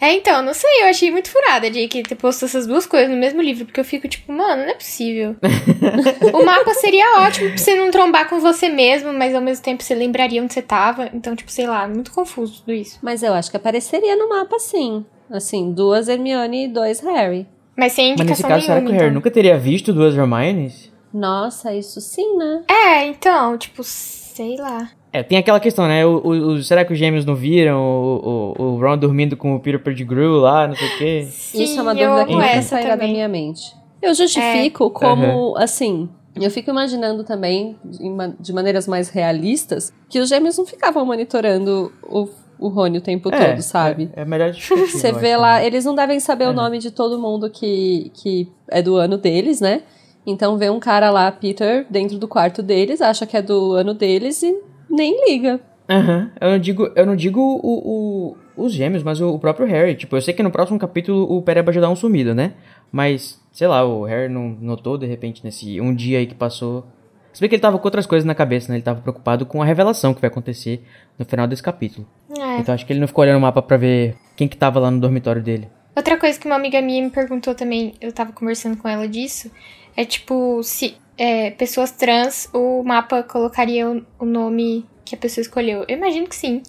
[0.00, 3.08] É, então, não sei, eu achei muito furada de que ter posto essas duas coisas
[3.08, 5.36] no mesmo livro, porque eu fico tipo, mano, não é possível.
[6.34, 9.80] o mapa seria ótimo pra você não trombar com você mesmo, mas ao mesmo tempo
[9.80, 11.08] você lembraria onde você tava.
[11.14, 12.98] Então, tipo, sei lá, muito confuso tudo isso.
[13.00, 15.06] Mas eu acho que apareceria no mapa sim.
[15.30, 17.46] Assim, duas Hermione e dois Harry.
[17.76, 19.14] Mas sem Mas indicação nesse caso, será que o nenhuma, Harry então.
[19.14, 20.90] nunca teria visto duas Hermiones?
[21.14, 22.62] Nossa, isso sim, né?
[22.68, 24.90] É, então, tipo, sei lá.
[25.12, 26.06] É, tem aquela questão, né?
[26.06, 29.60] O, o- será que os gêmeos não viram o, o, o Ron dormindo com o
[29.60, 31.26] Peter Pettigrew lá, não sei o quê?
[31.30, 33.12] Sim, isso é uma dúvida que nunca essa sairá da também.
[33.12, 33.60] minha mente.
[34.00, 36.08] Eu justifico como, assim,
[36.40, 41.04] eu fico imaginando também, de ma- de maneiras mais realistas, que os gêmeos não ficavam
[41.04, 42.26] monitorando o,
[42.58, 44.10] o Rony o tempo É, todo, sabe?
[44.16, 45.66] É, é melhor Você vê lá, né?
[45.66, 46.54] eles não devem saber o Uhum.
[46.54, 49.82] nome de todo mundo que, que é do ano deles, né?
[50.26, 53.92] Então vê um cara lá, Peter, dentro do quarto deles, acha que é do ano
[53.92, 54.54] deles e
[54.92, 55.60] nem liga.
[55.88, 56.30] Aham.
[56.40, 59.94] Eu não digo, eu não digo o, o- os gêmeos, mas o, o próprio Harry.
[59.96, 62.52] Tipo, eu sei que no próximo capítulo o Pereba já dá um sumido, né?
[62.90, 66.86] Mas, sei lá, o Harry não notou de repente nesse um dia aí que passou.
[67.32, 68.76] Se bem que ele tava com outras coisas na cabeça, né?
[68.76, 70.84] Ele tava preocupado com a revelação que vai acontecer
[71.18, 72.06] no final desse capítulo.
[72.38, 72.58] É.
[72.58, 74.90] Então acho que ele não ficou olhando o mapa pra ver quem que tava lá
[74.90, 75.68] no dormitório dele.
[75.96, 79.50] Outra coisa que uma amiga minha me perguntou também, eu tava conversando com ela disso,
[79.96, 85.42] é tipo, se é, pessoas trans, o mapa colocaria o, o nome que a pessoa
[85.42, 85.84] escolheu.
[85.88, 86.62] Eu imagino que sim.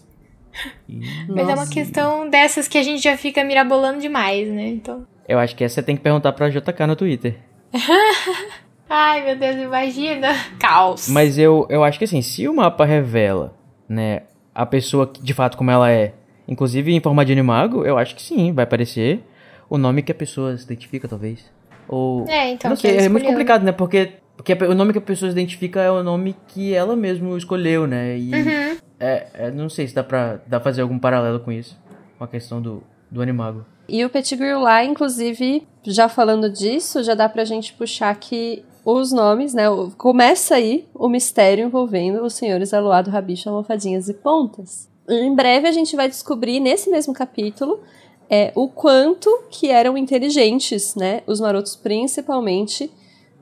[0.88, 1.74] Mas é uma Nossa.
[1.74, 4.68] questão dessas que a gente já fica mirabolando demais, né?
[4.68, 5.06] Então.
[5.28, 7.38] Eu acho que essa você tem que perguntar pra JK no Twitter.
[8.90, 10.36] Ai, meu Deus, imagina.
[10.60, 11.08] Caos.
[11.10, 13.56] Mas eu, eu acho que assim, se o mapa revela,
[13.90, 16.14] né, a pessoa que, de fato como ela é,
[16.48, 19.24] inclusive em forma de animago, eu acho que sim, vai aparecer
[19.70, 21.50] o nome que a pessoa se identifica, talvez.
[21.88, 22.28] Ou.
[22.28, 22.70] É, então.
[22.70, 23.30] não sei, é muito escolheu.
[23.30, 23.72] complicado, né?
[23.72, 27.86] Porque, porque o nome que a pessoa identifica é o nome que ela mesma escolheu,
[27.88, 28.18] né?
[28.18, 28.78] E Uhum.
[29.00, 31.78] é, é, não sei se dá pra, dá pra fazer algum paralelo com isso.
[32.18, 33.66] Com a questão do, do animago.
[33.88, 39.12] E o Pettigrew lá, inclusive, já falando disso, já dá pra gente puxar que os
[39.12, 39.70] nomes, né?
[39.70, 44.90] o- Começa aí o mistério envolvendo os senhores Aluado, Rabicho, Almofadinhas e Pontas.
[45.10, 47.82] Em breve a gente vai descobrir, nesse mesmo capítulo,
[48.30, 51.22] é, o quanto que eram inteligentes, né?
[51.28, 52.90] Os marotos, principalmente,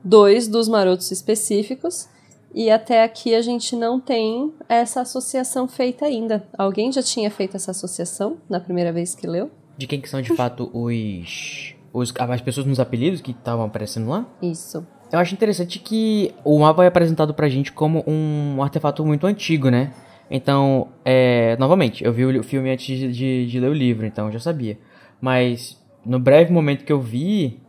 [0.04, 2.08] dois dos marotos específicos.
[2.54, 6.46] E até aqui a gente não tem essa associação feita ainda.
[6.56, 9.50] Alguém já tinha feito essa associação na primeira vez que leu?
[9.78, 11.74] De quem que são de fato os.
[11.94, 14.26] os as pessoas nos apelidos que estavam aparecendo lá?
[14.42, 14.86] Isso.
[15.10, 19.70] Eu acho interessante que o mapa é apresentado pra gente como um artefato muito antigo,
[19.70, 19.92] né?
[20.30, 24.26] Então, é, novamente, eu vi o filme antes de, de- de ler o livro, então
[24.26, 24.78] eu já sabia.
[25.20, 27.60] Mas, no breve momento que eu vi,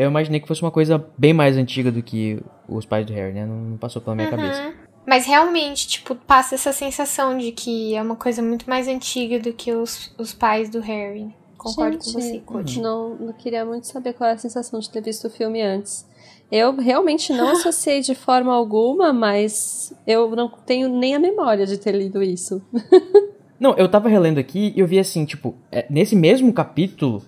[0.00, 3.34] eu imaginei que fosse uma coisa bem mais antiga do que os pais do Harry,
[3.34, 3.44] né?
[3.44, 4.62] Não, não passou pela minha cabeça.
[4.62, 4.72] Uhum.
[5.06, 9.52] Mas realmente, tipo, passa essa sensação de que é uma coisa muito mais antiga do
[9.52, 11.34] que os, os pais do Harry.
[11.58, 12.80] Concordo com você, Gente, Coach.
[12.80, 16.08] Não, não queria muito saber qual é a sensação de ter visto o filme antes.
[16.50, 21.76] Eu realmente não associei de forma alguma, mas eu não tenho nem a memória de
[21.76, 22.62] ter lido isso.
[23.60, 27.22] Não, eu tava relendo aqui e eu vi assim, tipo, é, nesse mesmo capítulo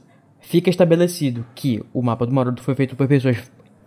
[0.53, 3.38] fica estabelecido que o mapa do Maroto foi feito por pessoas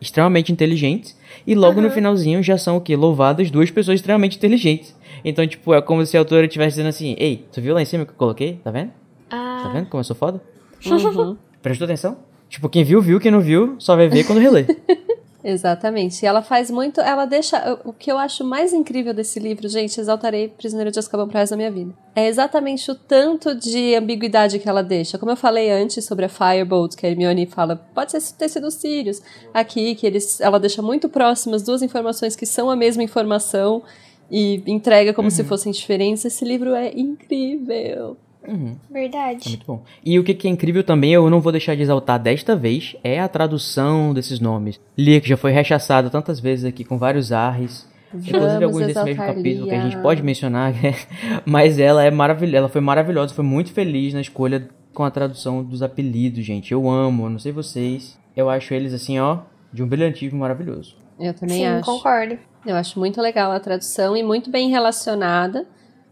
[0.01, 2.95] extremamente inteligentes e logo no finalzinho já são o quê?
[2.95, 4.95] Louvadas duas pessoas extremamente inteligentes.
[5.23, 7.85] Então, tipo, é como se a autora estivesse dizendo assim, ei, tu viu lá em
[7.85, 8.59] cima que eu coloquei?
[8.63, 8.87] Tá vendo?
[9.29, 10.41] Tá Ah, vendo como eu sou foda?
[10.85, 11.37] Uhum.
[11.61, 12.17] Prestou atenção?
[12.49, 14.65] Tipo, quem viu, viu, quem não viu, só vai ver quando relê.
[15.47, 16.23] Exatamente.
[16.23, 16.99] E ela faz muito.
[16.99, 17.79] Ela deixa.
[17.85, 21.51] O que eu acho mais incrível desse livro, gente, exaltarei Prisioneiro de Azkaban pro resto
[21.51, 21.93] da minha vida.
[22.15, 25.19] É exatamente o tanto de ambiguidade que ela deixa.
[25.19, 28.71] Como eu falei antes sobre a Firebolt, que a Hermione fala, pode ser, ter sido
[28.71, 29.21] Sirius.
[29.53, 33.83] Aqui, que eles, ela deixa muito próximas duas informações que são a mesma informação
[34.31, 36.25] e entrega como se fossem diferentes.
[36.25, 38.17] Esse livro é incrível.
[38.47, 38.75] Uhum.
[38.89, 39.49] É verdade.
[39.49, 39.83] muito bom.
[40.03, 42.95] E o que, que é incrível também, eu não vou deixar de exaltar desta vez,
[43.03, 44.79] é a tradução desses nomes.
[44.97, 47.87] Lia, que já foi rechaçada tantas vezes aqui com vários R's.
[48.13, 49.89] Inclusive alguns desse mesmo capítulo que a Lia.
[49.89, 50.73] gente pode mencionar,
[51.45, 55.61] mas ela é maravilhosa, ela foi maravilhosa, foi muito feliz na escolha com a tradução
[55.63, 56.71] dos apelidos, gente.
[56.71, 58.17] Eu amo, não sei vocês.
[58.35, 59.39] Eu acho eles assim, ó,
[59.71, 60.95] de um brilhantismo maravilhoso.
[61.19, 61.85] Eu também Sim, acho.
[61.85, 62.37] concordo.
[62.65, 65.67] Eu acho muito legal a tradução e muito bem relacionada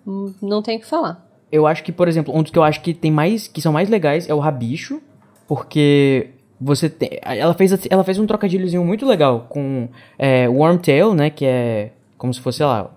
[0.06, 1.26] hum, não tem o que falar.
[1.54, 3.48] Eu acho que, por exemplo, um dos que eu acho que tem mais.
[3.48, 5.00] que são mais legais é o Rabicho.
[5.48, 7.20] Porque você tem.
[7.22, 9.88] Ela fez, ela fez um trocadilhozinho muito legal com
[10.18, 11.30] é, Wormtail, né?
[11.30, 12.90] Que é como se fosse, sei lá.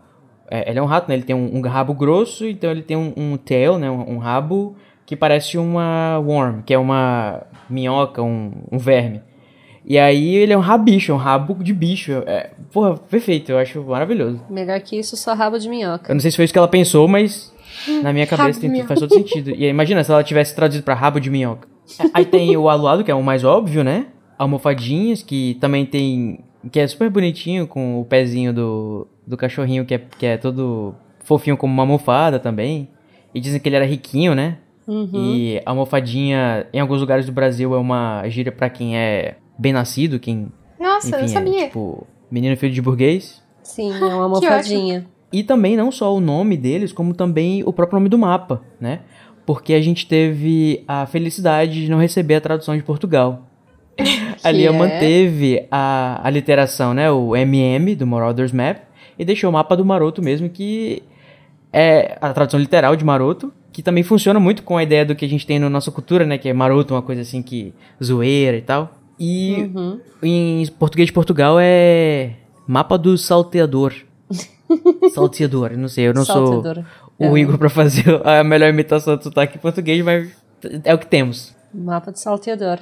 [0.51, 1.17] É, ele é um rato, né?
[1.17, 3.91] Ele tem um, um rabo grosso, então ele tem um, um tail, né?
[3.91, 9.21] Um, um, rabo que parece uma worm, que é uma minhoca, um, um verme.
[9.85, 12.23] E aí ele é um rabicho, é um rabo de bicho.
[12.27, 14.41] É, porra, perfeito, eu acho maravilhoso.
[14.49, 16.11] Melhor que isso, só rabo de minhoca.
[16.11, 17.55] Eu não sei se foi isso que ela pensou, mas
[18.03, 19.51] na minha cabeça tem, faz todo sentido.
[19.51, 21.69] E aí, imagina se ela tivesse traduzido para rabo de minhoca.
[22.13, 24.07] Aí tem o aluado, que é o mais óbvio, né?
[24.39, 26.41] Almofadinhas, que também tem.
[26.71, 30.95] que é super bonitinho, com o pezinho do, do cachorrinho, que é, que é todo
[31.25, 32.89] fofinho como uma almofada também.
[33.35, 34.59] E dizem que ele era riquinho, né?
[34.87, 35.11] Uhum.
[35.13, 39.73] E a almofadinha, em alguns lugares do Brasil, é uma gíria para quem é bem
[39.73, 40.49] nascido, quem.
[40.79, 41.63] Nossa, enfim, eu não sabia.
[41.63, 43.43] É, tipo, menino filho de burguês.
[43.63, 45.07] Sim, é uma almofadinha.
[45.33, 49.01] E também não só o nome deles, como também o próprio nome do mapa, né?
[49.47, 53.47] porque a gente teve a felicidade de não receber a tradução de Portugal.
[54.43, 54.73] a Lia é?
[54.73, 58.79] manteve a, a literação, né, o MM do Marauders Map,
[59.17, 61.03] e deixou o mapa do Maroto mesmo, que
[61.73, 65.25] é a tradução literal de Maroto, que também funciona muito com a ideia do que
[65.25, 68.57] a gente tem na nossa cultura, né, que é Maroto uma coisa assim que zoeira
[68.57, 68.93] e tal.
[69.19, 70.01] E uhum.
[70.23, 72.33] em português de Portugal é
[72.67, 73.95] mapa do salteador.
[75.21, 76.85] Salteador, não sei, eu não salteador.
[77.19, 77.41] sou o é.
[77.41, 80.31] Igor pra fazer a melhor imitação do sotaque em português, mas
[80.85, 81.55] é o que temos.
[81.73, 82.79] Mapa de salteador.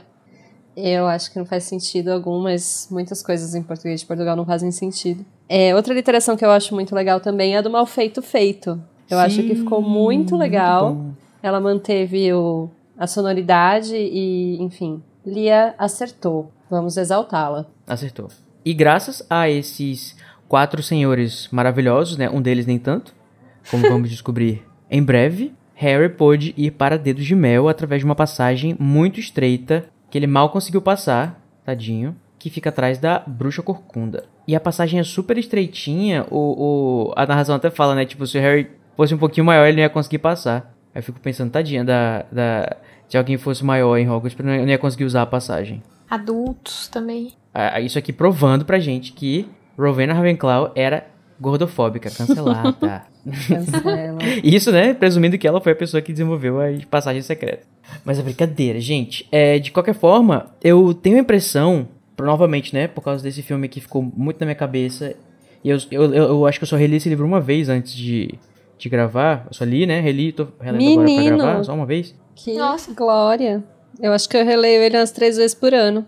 [0.77, 4.44] Eu acho que não faz sentido algum, mas muitas coisas em português de Portugal não
[4.44, 5.25] fazem sentido.
[5.49, 8.70] É, outra literação que eu acho muito legal também é a do Mal Feito Feito.
[9.09, 10.94] Eu Sim, acho que ficou muito legal.
[10.94, 12.68] Muito Ela manteve o,
[12.99, 16.51] a sonoridade e, enfim, Lia acertou.
[16.68, 17.66] Vamos exaltá-la.
[17.87, 18.29] Acertou.
[18.64, 20.16] E graças a esses
[20.55, 22.31] quatro senhores maravilhosos, né?
[22.31, 23.12] Um deles nem tanto
[23.69, 28.14] como vamos descobrir em breve, Harry pôde ir para Dedos de Mel através de uma
[28.14, 34.27] passagem muito estreita que ele mal conseguiu passar, tadinho, que fica atrás da Bruxa Corcunda.
[34.47, 38.05] E a passagem é super estreitinha, o, o, a narração até fala, né?
[38.05, 40.73] Tipo, se o Harry fosse um pouquinho maior, ele não ia conseguir passar.
[40.95, 42.77] Aí eu fico pensando, tadinha, da, da,
[43.09, 45.83] se alguém fosse maior em Hogwarts, eu não ia conseguir usar a passagem.
[46.09, 47.33] Adultos também.
[47.53, 51.07] Ah, isso aqui provando pra gente que Rowena Ravenclaw era
[51.41, 53.03] gordofóbica, cancelada.
[53.49, 54.19] Cancela.
[54.43, 54.95] Isso, né?
[54.95, 57.67] Presumindo que ela foi a pessoa que desenvolveu a passagem secreta.
[58.05, 59.27] Mas é brincadeira, gente.
[59.33, 62.87] É, de qualquer forma, eu tenho a impressão, novamente, né?
[62.87, 65.15] Por causa desse filme que ficou muito na minha cabeça.
[65.63, 67.95] E eu, eu, eu, eu acho que eu só reli esse livro uma vez antes
[67.95, 68.35] de,
[68.79, 69.47] de gravar.
[69.47, 70.01] Eu só li, né?
[70.01, 72.15] Reli, tô relendo agora pra gravar, só uma vez.
[72.35, 72.93] Que Nossa.
[72.93, 73.65] glória.
[74.01, 76.07] Eu acho que eu releio ele umas três vezes por ano.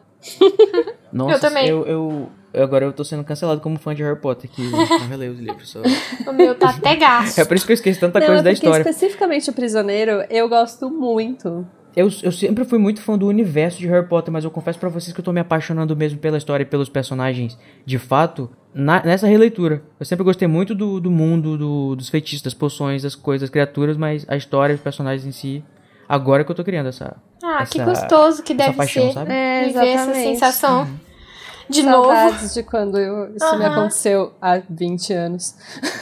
[1.12, 1.68] Nossa, eu também.
[1.68, 2.29] Eu, eu,
[2.62, 5.70] agora eu tô sendo cancelado como fã de Harry Potter, que não releu os livros.
[5.70, 5.80] Só...
[6.26, 7.38] o meu tá até gasto.
[7.38, 8.82] É por isso que eu esqueço tanta não, coisa é da história.
[8.82, 11.66] especificamente o Prisioneiro, eu gosto muito.
[11.96, 14.90] Eu, eu sempre fui muito fã do universo de Harry Potter, mas eu confesso para
[14.90, 19.02] vocês que eu tô me apaixonando mesmo pela história e pelos personagens de fato na,
[19.02, 19.82] nessa releitura.
[19.98, 23.50] Eu sempre gostei muito do, do mundo, do, dos feitiços, das poções, das coisas, das
[23.50, 25.64] criaturas, mas a história, os personagens em si,
[26.06, 27.16] agora que eu tô criando essa.
[27.42, 29.12] Ah, essa, que gostoso que deve paixão, ser.
[29.14, 29.32] Sabe?
[29.32, 30.82] É, Viver essa sensação.
[30.82, 31.05] Uhum
[31.68, 32.55] de Saudades novo.
[32.55, 33.59] de quando eu, isso uhum.
[33.59, 35.55] me aconteceu há 20 anos.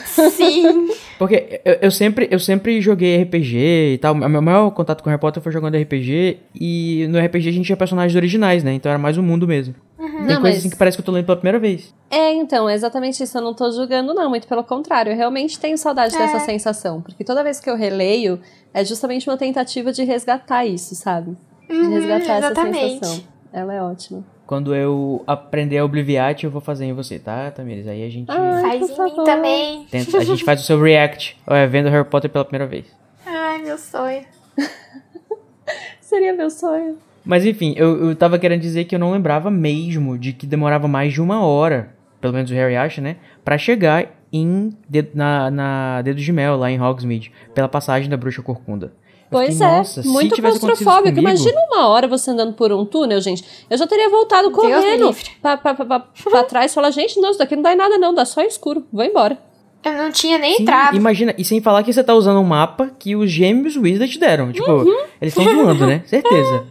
[0.05, 0.89] Sim.
[1.17, 4.13] Porque eu, eu, sempre, eu sempre joguei RPG e tal.
[4.13, 6.39] O meu maior contato com Harry Potter foi jogando RPG.
[6.53, 8.73] E no RPG a gente tinha personagens originais, né?
[8.73, 9.73] Então era mais o um mundo mesmo.
[9.97, 10.09] Uhum.
[10.09, 10.57] Tem não, coisas mas...
[10.57, 11.93] assim que parece que eu tô lendo pela primeira vez.
[12.11, 13.37] É, então, é exatamente isso.
[13.37, 14.29] Eu não tô julgando, não.
[14.29, 15.11] Muito pelo contrário.
[15.11, 16.19] Eu realmente tenho saudade é.
[16.19, 17.01] dessa sensação.
[17.01, 18.39] Porque toda vez que eu releio,
[18.73, 21.35] é justamente uma tentativa de resgatar isso, sabe?
[21.67, 22.77] De uhum, resgatar exatamente.
[22.77, 23.23] essa sensação.
[23.51, 24.34] Ela é ótima.
[24.45, 27.87] Quando eu aprender a Obliviate, eu vou fazer em você, tá, Tamires?
[27.87, 28.29] Aí a gente.
[28.29, 29.87] Ai, faz em mim também.
[29.89, 32.85] Tenta, a gente faz o seu react é, vendo Harry Potter pela primeira vez.
[33.25, 34.23] Ai, meu sonho.
[35.99, 36.97] Seria meu sonho.
[37.25, 40.87] Mas enfim, eu, eu tava querendo dizer que eu não lembrava mesmo de que demorava
[40.87, 43.15] mais de uma hora, pelo menos o Harry acha, né?
[43.43, 44.77] Pra chegar em,
[45.13, 48.93] na, na Dedo de Mel, lá em Hogsmeade, pela passagem da Bruxa Corcunda.
[49.29, 51.17] Pois fiquei, é, muito claustrofóbico.
[51.17, 53.43] Imagina uma hora você andando por um túnel, gente.
[53.69, 57.29] Eu já teria voltado Deus correndo pra, pra, pra, pra trás e falar, gente, não,
[57.29, 59.37] isso daqui não dá em nada não, dá só escuro, vou embora.
[59.83, 60.97] Eu não tinha nem Sim, entrado.
[60.97, 64.17] Imagina, e sem falar que você tá usando um mapa que os gêmeos Weasley te
[64.17, 64.51] deram.
[64.51, 65.05] Tipo, uhum.
[65.21, 66.01] eles estão zoando, né?
[66.07, 66.65] Certeza.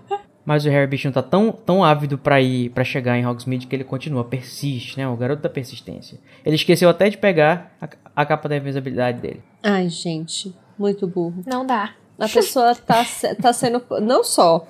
[0.45, 3.75] Mas o Harry Bichinho tá tão, tão ávido para ir para chegar em Hogsmeade que
[3.75, 5.09] ele continua, persiste, né?
[5.09, 6.19] O garoto da persistência.
[6.45, 9.43] Ele esqueceu até de pegar a, a capa da invisibilidade dele.
[9.63, 11.43] Ai, gente, muito burro.
[11.47, 11.95] Não dá.
[12.19, 13.05] A pessoa tá,
[13.41, 14.67] tá sendo não só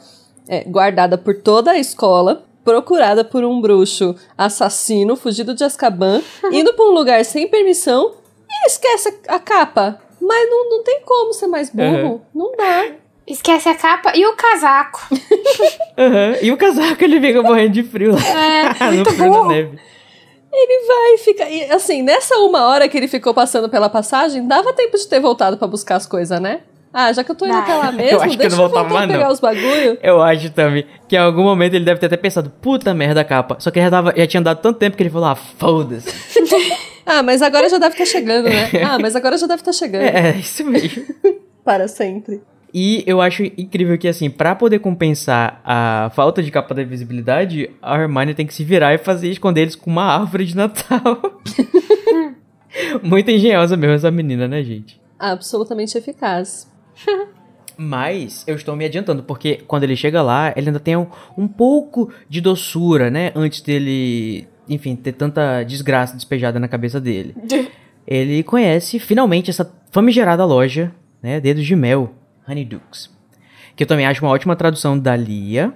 [0.48, 6.72] é, guardada por toda a escola, procurada por um bruxo assassino, fugido de Azkaban, indo
[6.72, 8.14] pra um lugar sem permissão
[8.50, 10.00] e esquece a capa.
[10.20, 12.22] Mas não, não tem como ser mais burro.
[12.34, 12.92] Não dá.
[13.26, 15.00] Esquece a capa e o casaco.
[15.98, 16.36] Aham.
[16.40, 18.20] E o casaco ele fica morrendo de frio lá.
[18.20, 19.48] É, no muito frio da burro.
[19.48, 19.78] neve.
[20.52, 21.50] Ele vai ficar.
[21.50, 25.20] E, assim, nessa uma hora que ele ficou passando pela passagem, dava tempo de ter
[25.20, 26.60] voltado pra buscar as coisas, né?
[26.96, 28.84] Ah, já que eu tô indo até lá Eu mesmo, acho que eu não eu
[28.84, 29.32] mais, a pegar não.
[29.32, 29.98] os bagulho.
[30.00, 33.24] Eu acho também que em algum momento ele deve ter até pensado, puta merda a
[33.24, 33.56] capa.
[33.58, 36.08] Só que já, tava, já tinha dado tanto tempo que ele falou, ah, foda-se.
[37.06, 38.70] Ah, mas agora já deve estar chegando, né?
[38.82, 40.04] Ah, mas agora já deve estar chegando.
[40.04, 41.04] É, é isso mesmo.
[41.62, 42.40] Para sempre.
[42.72, 47.68] E eu acho incrível que, assim, pra poder compensar a falta de capa da invisibilidade,
[47.82, 51.42] a Hermione tem que se virar e fazer esconder eles com uma árvore de Natal.
[53.02, 54.98] Muito engenhosa mesmo essa menina, né, gente?
[55.18, 56.72] Absolutamente eficaz.
[57.76, 61.48] Mas eu estou me adiantando, porque quando ele chega lá, ele ainda tem um, um
[61.48, 63.32] pouco de doçura, né?
[63.34, 67.34] Antes dele, enfim, ter tanta desgraça despejada na cabeça dele.
[68.06, 71.40] Ele conhece finalmente essa famigerada loja, né?
[71.40, 72.12] Dedos de Mel,
[72.46, 73.10] Honeydukes.
[73.74, 75.72] Que eu também acho uma ótima tradução da Lia,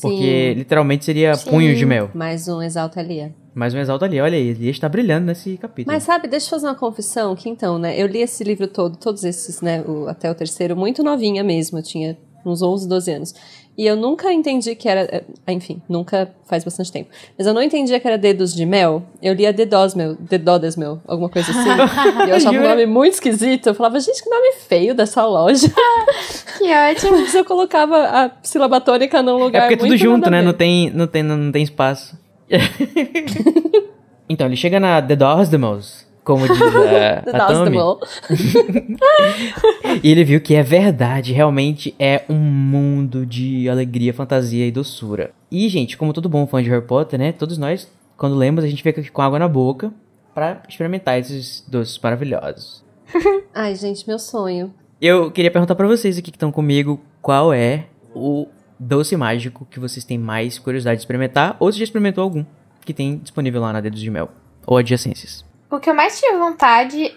[0.00, 1.50] porque literalmente seria Sim.
[1.50, 2.10] punhos de mel.
[2.14, 3.34] Mais um Exalta Lia.
[3.56, 5.94] Mais um exalta ali, olha aí, Lia está brilhando nesse capítulo.
[5.94, 8.98] Mas sabe, deixa eu fazer uma confissão, que então, né, eu li esse livro todo,
[8.98, 13.10] todos esses, né, o- até o terceiro, muito novinha mesmo, eu tinha uns 11, 12
[13.10, 13.34] anos.
[13.78, 17.08] E eu nunca entendi que era, eh, enfim, nunca faz bastante tempo.
[17.36, 19.02] Mas eu não entendia que era Dedos de Mel.
[19.22, 21.68] Eu lia Dedosmel, Dedodesmel, alguma coisa assim.
[22.26, 22.68] e eu achava Jura?
[22.70, 23.68] nome muito esquisito.
[23.68, 25.68] Eu falava, gente, que nome feio dessa loja.
[26.56, 27.18] Que ótimo.
[27.20, 30.40] Mas eu colocava a sílaba tônica num É lugar porque é tudo muito junto, né?
[30.40, 32.16] Não tem, não tem, não tem espaço.
[34.28, 37.78] então, ele chega na The Dosdemos, como diz a, a Tommy,
[40.02, 45.30] e ele viu que é verdade, realmente é um mundo de alegria, fantasia e doçura.
[45.50, 47.32] E, gente, como todo bom fã de Harry Potter, né?
[47.32, 49.92] Todos nós, quando lemos, a gente fica com água na boca
[50.34, 52.84] pra experimentar esses doces maravilhosos.
[53.54, 54.74] Ai, gente, meu sonho.
[55.00, 59.80] Eu queria perguntar pra vocês aqui que estão comigo qual é o doce mágico que
[59.80, 62.44] vocês têm mais curiosidade de experimentar, ou se já experimentou algum
[62.84, 64.30] que tem disponível lá na Dedos de Mel,
[64.66, 65.44] ou adjacências.
[65.70, 67.12] O que eu mais tinha vontade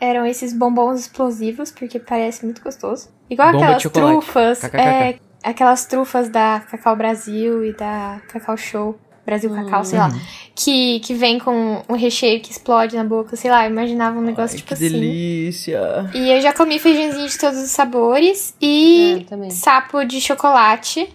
[0.00, 3.10] eram esses bombons explosivos, porque parece muito gostoso.
[3.28, 4.64] Igual Bomba aquelas trufas.
[4.74, 8.98] É, aquelas trufas da Cacau Brasil e da Cacau Show.
[9.30, 10.08] Brasil Cacau, sei lá.
[10.08, 10.20] Uhum.
[10.54, 13.64] Que, que vem com um recheio que explode na boca, sei lá.
[13.64, 14.90] Eu imaginava um negócio Ai, tipo que assim.
[14.90, 16.10] delícia!
[16.12, 21.08] E eu já comi feijãozinho de todos os sabores e É, sapo de chocolate.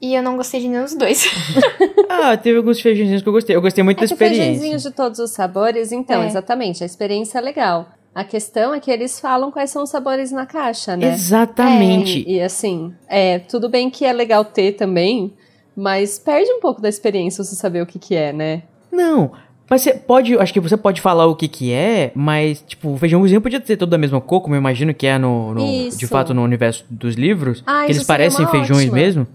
[0.00, 1.24] E eu não gostei de nenhum dos dois.
[2.08, 3.56] Ah, teve alguns feijõezinhos que eu gostei.
[3.56, 4.44] Eu gostei muito da É que experiência.
[4.44, 6.26] feijõezinhos de todos os sabores, então, É.
[6.26, 7.88] exatamente, a experiência é legal.
[8.14, 11.12] A questão é que eles falam quais são os sabores na caixa, né?
[11.12, 12.24] Exatamente.
[12.26, 15.32] E, e, assim, é, tudo bem que é legal ter também,
[15.76, 18.62] mas perde um pouco da experiência você saber o que que é, né?
[18.92, 19.32] Não,
[19.68, 22.96] mas você pode, acho que você pode falar o que que é, mas, tipo, o
[22.96, 26.06] feijãozinho podia ser todo da mesma cor, como eu imagino que é no, no- de
[26.06, 27.62] fato no universo dos livros.
[27.66, 28.96] Ah, que eles parecem feijões ótima.
[28.96, 29.26] mesmo.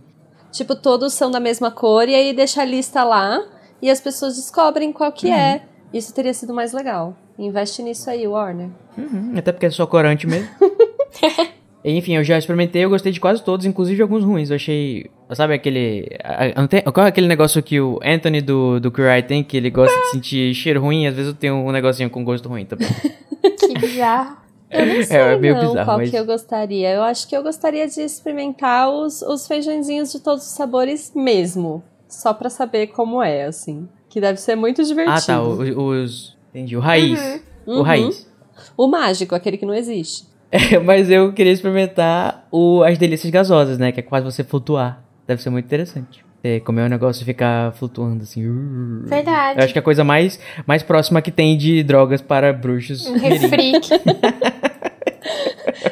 [0.52, 3.40] Tipo, todos são da mesma cor e aí deixa a lista lá
[3.82, 5.62] e as pessoas descobrem qual que é.
[5.94, 7.16] Isso teria sido mais legal.
[7.38, 8.70] Investe nisso aí, Warner.
[8.98, 10.48] Uhum, até porque é só corante mesmo.
[11.84, 14.50] Enfim, eu já experimentei, eu gostei de quase todos, inclusive alguns ruins.
[14.50, 15.10] Eu achei.
[15.32, 16.08] Sabe aquele.
[16.24, 19.70] a- a- qual é aquele negócio que o Anthony do, do Eye tem, que ele
[19.70, 22.66] gosta de sentir cheiro ruim, e às vezes eu tenho um negocinho com gosto ruim
[22.66, 22.88] também.
[23.60, 24.38] que bizarro.
[24.70, 26.92] Eu não sei É, é meio não bizarro, qual mas- que eu gostaria.
[26.94, 31.82] Eu acho que eu gostaria de experimentar os, os feijõezinhos de todos os sabores mesmo.
[32.08, 33.88] Só pra saber como é, assim.
[34.10, 35.16] Que deve ser muito divertido.
[35.18, 35.42] ah, tá.
[35.42, 36.36] o- Os.
[36.50, 36.76] Entendi.
[36.76, 37.42] O raiz.
[37.66, 37.82] O Uhum.
[37.84, 38.28] raiz.
[38.76, 40.28] O mágico, aquele que não existe.
[40.52, 43.92] É, mas eu queria experimentar o, as delícias gasosas, né?
[43.92, 45.04] Que é quase você flutuar.
[45.28, 46.24] Deve ser muito interessante.
[46.42, 48.48] Você comer um negócio e ficar flutuando assim.
[48.48, 49.04] uh.
[49.06, 49.60] Verdade.
[49.60, 53.06] Eu acho que é a coisa mais, mais próxima que tem de drogas para bruxos.
[53.06, 53.74] Um refri.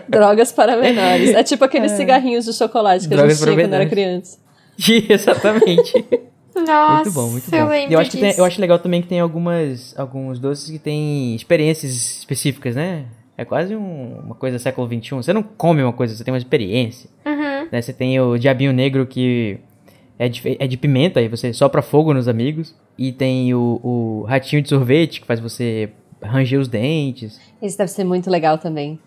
[0.08, 1.34] Drogas para menores.
[1.34, 4.38] É tipo aqueles cigarrinhos de chocolate que a Drogas gente tinha quando era criança.
[5.10, 6.06] Exatamente.
[6.56, 7.72] Nossa, muito bom, muito eu bom.
[7.72, 10.72] lembro E eu acho, que tem- eu acho legal também que tem algumas, alguns doces
[10.72, 13.06] que tem experiências específicas, né?
[13.38, 15.16] É quase um- uma coisa século XXI.
[15.18, 17.10] Você não come uma coisa, você tem uma experiência.
[17.26, 17.68] Uhum.
[17.72, 17.82] né?
[17.82, 19.60] Você tem o diabinho negro que
[20.18, 22.74] é de, é de pimenta, aí você sopra fogo nos amigos.
[22.98, 25.90] E tem o, o ratinho de sorvete, que faz você
[26.22, 27.40] ranger os dentes.
[27.62, 29.00] Esse deve ser muito legal também.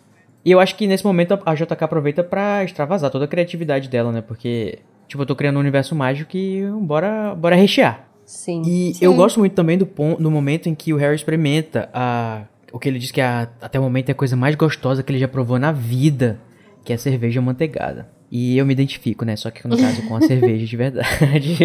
[0.45, 4.13] E eu acho que nesse momento a JK aproveita pra extravasar toda a criatividade dela,
[4.13, 4.21] né?
[4.23, 4.79] Porque,
[5.09, 8.09] tipo, eu tô criando um universo mágico e bora, bora rechear.
[8.25, 8.63] Sim.
[8.65, 9.05] E Sim.
[9.05, 12.79] eu gosto muito também do, pon- do momento em que o Harry experimenta a, o
[12.79, 15.19] que ele diz que a- até o momento é a coisa mais gostosa que ele
[15.19, 16.39] já provou na vida.
[16.83, 18.09] que é cerveja manteigada.
[18.33, 19.37] E eu me identifico, né?
[19.37, 21.59] Só que no caso com a cerveja de verdade.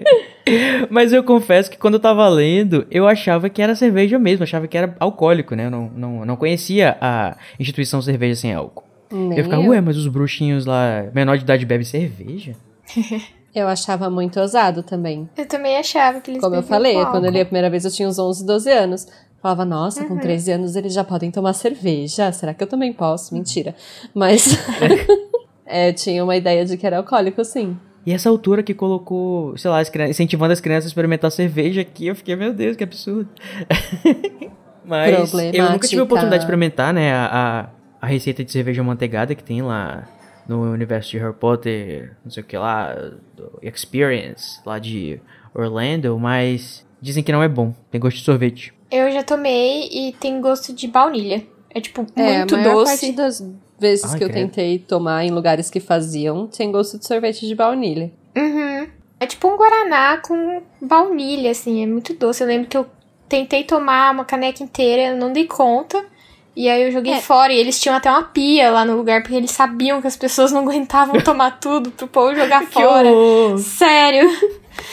[0.90, 4.66] Mas eu confesso que quando eu tava lendo, eu achava que era cerveja mesmo, achava
[4.66, 5.66] que era alcoólico, né?
[5.66, 8.84] Eu não, não, não conhecia a instituição cerveja sem álcool.
[9.10, 12.54] Nem eu ficava, ué, mas os bruxinhos lá, menor de idade, bebem cerveja?
[13.54, 15.28] Eu achava muito ousado também.
[15.36, 17.84] Eu também achava que eles Como eu falei, com quando eu li a primeira vez
[17.84, 19.06] eu tinha uns 11, 12 anos.
[19.42, 20.08] Falava, nossa, Uhum.
[20.08, 22.30] com 13 anos eles já podem tomar cerveja.
[22.30, 23.34] Será que eu também posso?
[23.34, 23.74] Mentira.
[24.14, 24.56] Mas
[25.66, 27.76] é, tinha uma ideia de que era alcoólico, sim.
[28.06, 31.80] E essa altura que colocou, sei lá, as crianças- incentivando as crianças a experimentar cerveja
[31.80, 33.28] aqui, eu fiquei, meu Deus, que absurdo.
[34.84, 37.26] Mas eu nunca tive a oportunidade de experimentar, né, a,
[38.00, 40.08] a, a receita de cerveja manteigada que tem lá
[40.48, 42.92] no universo de Harry Potter, não sei o que lá,
[43.36, 45.20] do Experience, lá de
[45.54, 48.74] Orlando, mas dizem que não é bom, tem gosto de sorvete.
[48.92, 51.42] Eu já tomei e tem gosto de baunilha.
[51.74, 52.90] É tipo É, muito a maior doce.
[53.00, 53.42] parte das
[53.78, 54.48] vezes Ai, que eu credo.
[54.48, 58.12] tentei tomar em lugares que faziam, tem gosto de sorvete de baunilha.
[58.36, 58.86] Uhum.
[59.18, 62.42] É tipo um guaraná com baunilha, assim, é muito doce.
[62.42, 62.84] Eu lembro que eu
[63.28, 66.04] tentei tomar uma caneca inteira, eu não dei conta.
[66.54, 67.20] E aí eu joguei É.
[67.22, 70.16] fora e eles tinham até uma pia lá no lugar, porque eles sabiam que as
[70.18, 73.08] pessoas não aguentavam tomar tudo pro povo jogar fora.
[73.08, 73.56] horror!
[73.58, 74.28] Sério.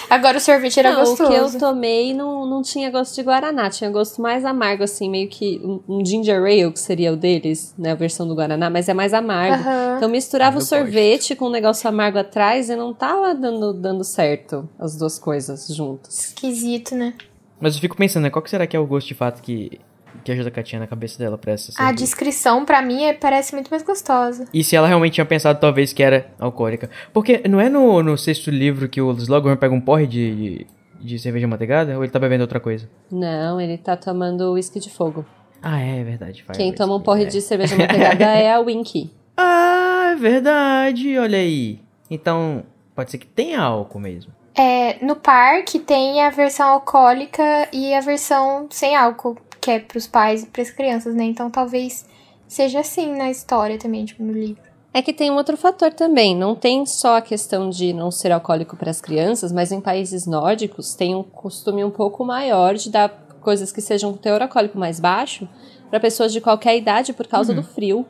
[0.10, 1.24] Agora o sorvete era não, gostoso.
[1.24, 5.10] o que eu tomei não, não tinha gosto de Guaraná, tinha gosto mais amargo, assim,
[5.10, 8.70] meio que um, um ginger ale, que seria o deles, né, a versão do Guaraná,
[8.70, 9.64] mas é mais amargo.
[9.98, 14.04] Então misturava Ah, o sorvete com um negócio amargo atrás e não tava dando, dando
[14.04, 16.18] certo as duas coisas juntas.
[16.28, 17.14] Esquisito, né?
[17.62, 19.80] Mas eu fico pensando, né, qual que será que é o gosto de fato que,
[20.24, 23.54] que ajuda a Katinha na cabeça dela pra essa A descrição, pra mim, é- parece
[23.54, 24.46] muito mais gostosa.
[24.54, 26.90] E se ela realmente tinha pensado, talvez, que era alcoólica.
[27.14, 30.68] Porque não é no, no sexto livro que o Slughorn pega um porre de, de,
[31.02, 31.96] de cerveja manteigada?
[31.98, 32.90] Ou ele tá bebendo outra coisa?
[33.12, 35.26] Não, ele tá tomando uísque de fogo.
[35.62, 36.44] Ah, é verdade.
[36.44, 37.28] faz Quem toma um porre É.
[37.28, 39.12] de cerveja manteigada é a Winky.
[39.36, 41.18] Ah, é verdade.
[41.18, 41.80] Olha aí.
[42.10, 42.64] Então,
[42.96, 44.32] pode ser que tenha álcool mesmo.
[44.58, 50.08] É, no parque tem a versão alcoólica e a versão sem álcool, que é pros
[50.08, 51.24] pais e pras crianças, né?
[51.24, 52.06] Então talvez
[52.48, 54.62] seja assim na história também, tipo, no livro.
[54.92, 56.36] É que tem um outro fator também.
[56.36, 60.26] Não tem só a questão de não ser alcoólico para as crianças, mas em países
[60.26, 64.78] nórdicos tem um costume um pouco maior de dar coisas que sejam com teor alcoólico
[64.78, 65.48] mais baixo
[65.90, 68.06] para pessoas de qualquer idade por causa do frio.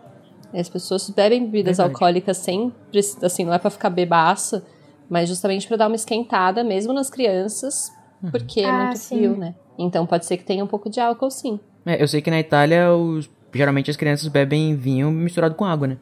[0.54, 1.94] As pessoas bebem bebidas Verdade.
[1.94, 2.74] alcoólicas sem,
[3.22, 4.66] assim, não é para ficar bebaça,
[5.10, 7.92] mas justamente para dar uma esquentada mesmo nas crianças,
[8.32, 9.18] porque é Ah, muito sim.
[9.18, 9.54] frio, né?
[9.80, 11.60] Então pode ser que tenha um pouco de álcool, sim.
[11.86, 15.88] É, eu sei que na Itália, os, geralmente as crianças bebem vinho misturado com água,
[15.88, 15.98] né?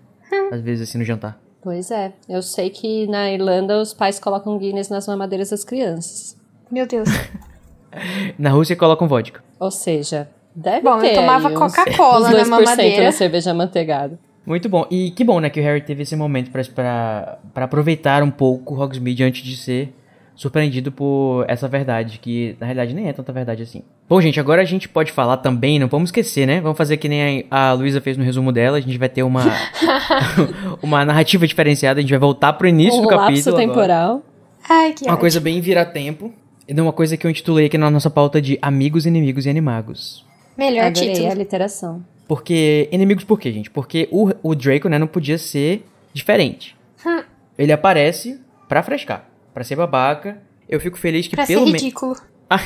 [0.52, 1.40] Às vezes assim no jantar.
[1.62, 2.14] Pois é.
[2.28, 6.36] Eu sei que na Irlanda os pais colocam Guinness nas mamadeiras das crianças.
[6.72, 7.08] Meu Deus.
[8.38, 9.44] Na Rússia colocam vodka.
[9.60, 13.06] Ou seja, deve Bom, ter eu tomava Coca-Cola na 2% mamadeira.
[13.06, 14.20] na cerveja manteigada.
[14.46, 14.86] Muito bom.
[14.90, 18.80] E que bom, né, que o Harry teve esse momento pra aproveitar um pouco o
[18.80, 19.94] Hogsmeade antes de ser
[20.38, 23.82] surpreendido por essa verdade, que na realidade nem é tanta verdade assim.
[24.08, 26.62] Bom, gente, agora a gente pode falar também, não vamos esquecer, né?
[26.62, 29.44] Vamos fazer que nem a Luísa fez no resumo dela, a gente vai ter uma
[30.82, 33.68] uma narrativa diferenciada, a gente vai voltar pro início um do capítulo agora.
[33.68, 34.24] temporal.
[34.70, 35.18] Ai, que Uma ótimo.
[35.18, 36.32] coisa bem vira-tempo.
[36.68, 40.26] E uma coisa que eu intitulei aqui na nossa pauta de Amigos, Inimigos e Animagos.
[40.58, 41.32] Melhor Adorei título.
[41.32, 42.06] a literação.
[42.28, 42.90] Porque.
[42.92, 43.70] Inimigos por quê, gente?
[43.72, 46.76] Porque o, o Draco, né, não podia ser diferente.
[47.06, 47.24] Hum.
[47.58, 49.27] Ele aparece pra frescar,
[49.58, 50.38] pra ser babaca.
[50.70, 51.82] Eu fico feliz que Pra ser pelo menos.
[51.82, 52.16] ridículo.
[52.50, 52.62] Ah,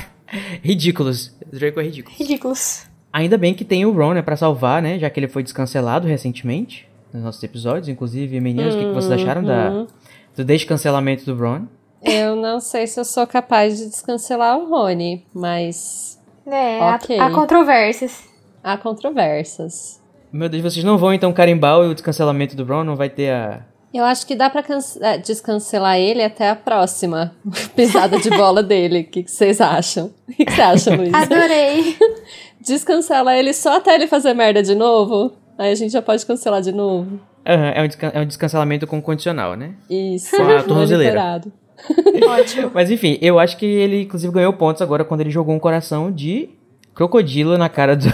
[0.61, 1.33] ridículos.
[1.51, 2.15] Draco é ridículo.
[2.17, 2.83] Ridículos.
[3.11, 4.99] Ainda bem que tem o Ron, né, pra salvar, né?
[4.99, 7.87] Já que ele foi descancelado recentemente nos nossos episódios.
[7.89, 9.87] Inclusive, meninas, o que, que vocês acharam da, Uhum.
[10.35, 11.65] do descancelamento do Ron?
[12.03, 17.17] Eu não sei se eu sou capaz de descancelar o Rony, mas É, há- Ok.
[17.19, 18.23] há controvérsias.
[18.63, 19.99] há controvérsias.
[20.31, 22.83] Meu Deus, vocês não vão então carimbar o descancelamento do Ron?
[22.83, 23.65] Não vai ter a.
[23.93, 24.63] Eu acho que dá pra
[25.01, 27.35] é, descancelar ele até a próxima
[27.75, 29.01] pisada de bola dele.
[29.01, 30.13] O que, vocês acham?
[30.27, 31.13] O que, que você acha, Luiz?
[31.13, 31.97] Adorei.
[32.61, 35.33] Descancela ele só até ele fazer merda de novo?
[35.57, 37.19] Aí a gente já pode cancelar de novo.
[37.45, 39.73] Aham, é, um é um descancelamento com condicional, né?
[39.89, 40.37] Isso.
[40.37, 41.19] Com a tornozeleira.
[41.19, 41.51] monitorado.
[42.29, 42.71] Ótimo.
[42.73, 46.11] Mas enfim, eu acho que ele inclusive ganhou pontos agora quando ele jogou um coração
[46.11, 46.49] de
[46.93, 48.09] crocodilo na cara do,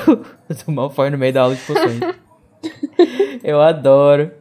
[0.65, 1.99] do Malfoy no meio da aula de poções.
[3.43, 4.31] eu adoro.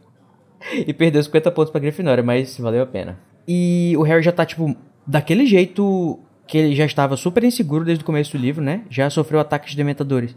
[0.73, 3.19] E perdeu 50 pontos pra Grifinória, mas valeu a pena.
[3.47, 4.75] E o Harry já tá, tipo,
[5.07, 8.83] daquele jeito que ele já estava super inseguro desde o começo do livro, né?
[8.89, 10.35] Já sofreu ataques de dementadores.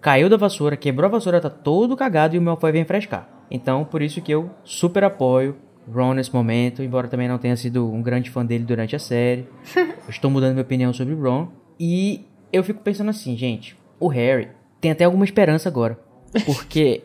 [0.00, 3.28] Caiu da vassoura, quebrou a vassoura, tá todo cagado e o Malfoy vem frescar.
[3.50, 5.56] Então, por isso que eu super apoio
[5.92, 9.46] Ron nesse momento, embora também não tenha sido um grande fã dele durante a série.
[10.08, 11.48] Estou mudando minha opinião sobre o Ron.
[11.78, 14.48] E eu fico pensando assim, gente, o Harry
[14.80, 15.98] tem até alguma esperança agora.
[16.46, 17.02] Porque,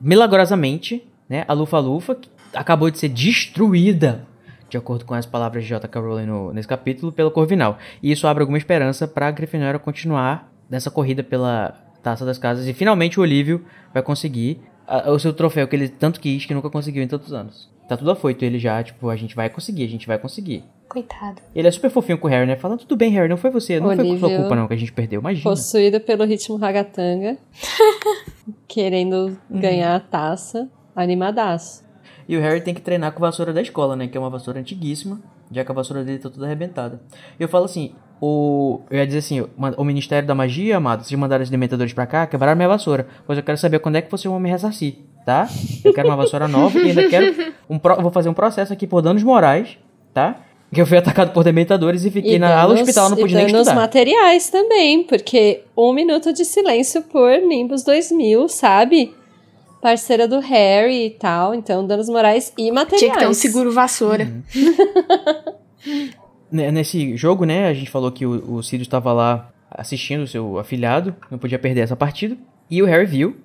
[0.00, 1.44] milagrosamente, né?
[1.48, 2.16] A Lufa-Lufa
[2.54, 4.24] acabou de ser destruída,
[4.70, 6.00] de acordo com as palavras de J.K.
[6.00, 7.76] Rowling no, nesse capítulo, pelo Corvinal.
[8.00, 11.74] E isso abre alguma esperança para a Grifinória continuar nessa corrida pela
[12.04, 12.68] Taça das Casas.
[12.68, 16.54] E finalmente o Olívio vai conseguir a, o seu troféu que ele tanto quis, que
[16.54, 17.68] nunca conseguiu em tantos anos.
[17.88, 20.62] Tá tudo afoito ele já, tipo, a gente vai conseguir, a gente vai conseguir.
[20.88, 21.42] Coitado.
[21.54, 22.56] Ele é super fofinho com o Harry, né?
[22.56, 24.74] Falando, tudo bem, Harry, não foi você, não foi por sua Olívio culpa não que
[24.74, 25.42] a gente perdeu, imagina.
[25.42, 27.36] Possuído pelo ritmo ragatanga.
[28.68, 30.68] querendo ganhar a taça.
[30.94, 31.84] Animadaço.
[32.28, 34.06] E o Harry tem que treinar com a vassoura da escola, né?
[34.06, 35.20] Que é uma vassoura antiguíssima,
[35.50, 37.00] já que a vassoura dele tá toda arrebentada.
[37.38, 38.80] Eu falo assim, o...
[38.90, 42.26] Eu ia dizer assim, o Ministério da Magia, amado, vocês mandaram os dementadores pra cá,
[42.26, 43.06] quebraram minha vassoura.
[43.26, 45.48] Pois eu quero saber quando é que vocês vão me ressarcir, tá?
[45.84, 47.54] Eu quero uma vassoura nova e ainda quero...
[47.68, 48.00] Um pro...
[48.00, 49.78] Vou fazer um processo aqui por danos morais,
[50.12, 50.40] tá?
[50.72, 53.46] Que eu fui atacado por dementadores e fiquei na ala hospital, não pude e nem
[53.46, 53.80] danos estudar.
[53.80, 59.14] materiais também, porque um minuto de silêncio por Nimbus 2000, sabe?
[59.84, 63.00] Parceira do Harry e tal, então danos morais e materiais.
[63.02, 64.26] Tinha que ter um seguro vassoura.
[66.50, 70.26] Né, Nesse jogo, né, a gente falou que o, o Sirius estava lá assistindo o
[70.26, 72.34] seu afilhado, não podia perder essa partida.
[72.70, 73.36] E o Harry viu,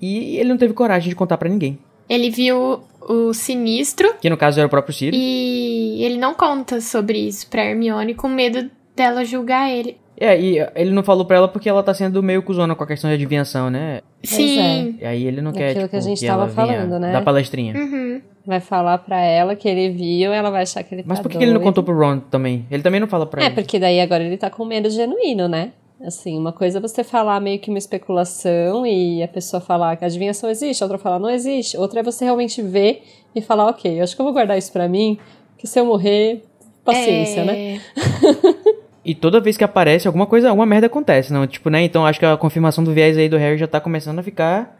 [0.00, 1.76] e ele não teve coragem de contar pra ninguém.
[2.08, 5.20] Ele viu o sinistro Que no caso era o próprio Sirius.
[5.20, 9.96] e ele não conta sobre isso pra Hermione com medo dela julgar ele.
[10.20, 12.86] É, e ele não falou pra ela porque ela tá sendo meio cuzona com a
[12.86, 14.02] questão de adivinhação, né?
[14.22, 14.98] Sim.
[15.00, 17.10] E aí ele não quer, Aquilo tipo, que a gente ela tava falando, né?
[17.12, 17.74] dar palestrinha.
[17.74, 18.20] Uhum.
[18.46, 21.30] Vai falar pra ela que ele viu, ela vai achar que ele Mas tá por
[21.30, 21.68] que, que ele não doido.
[21.68, 22.66] contou pro Ron também?
[22.70, 23.54] Ele também não fala pra É, ele.
[23.54, 25.72] porque daí agora ele tá com medo genuíno, né?
[26.04, 30.04] Assim, uma coisa é você falar meio que uma especulação e a pessoa falar que
[30.04, 31.76] a adivinhação existe, a outra falar não existe.
[31.78, 33.02] Outra é você realmente ver
[33.34, 35.18] e falar, ok, eu acho que eu vou guardar isso pra mim,
[35.58, 36.42] que se eu morrer,
[36.84, 37.80] paciência, É, né?
[39.04, 41.46] E toda vez que aparece alguma coisa, alguma merda acontece, não?
[41.46, 41.82] Tipo, né?
[41.82, 44.78] Então acho que a confirmação do viés aí do Harry já tá começando a ficar.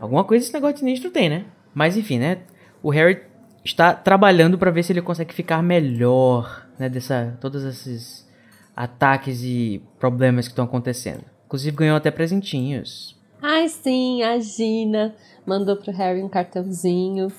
[0.00, 1.44] Alguma coisa esse negócio de sinistro tem, né?
[1.74, 2.38] Mas enfim, né?
[2.82, 3.20] O Harry
[3.64, 6.88] está trabalhando pra ver se ele consegue ficar melhor, né?
[6.88, 7.36] Dessa.
[7.40, 8.28] Todos esses
[8.76, 11.24] ataques e problemas que estão acontecendo.
[11.46, 13.18] Inclusive ganhou até presentinhos.
[13.42, 17.32] Ai, sim, a Gina mandou pro Harry um cartãozinho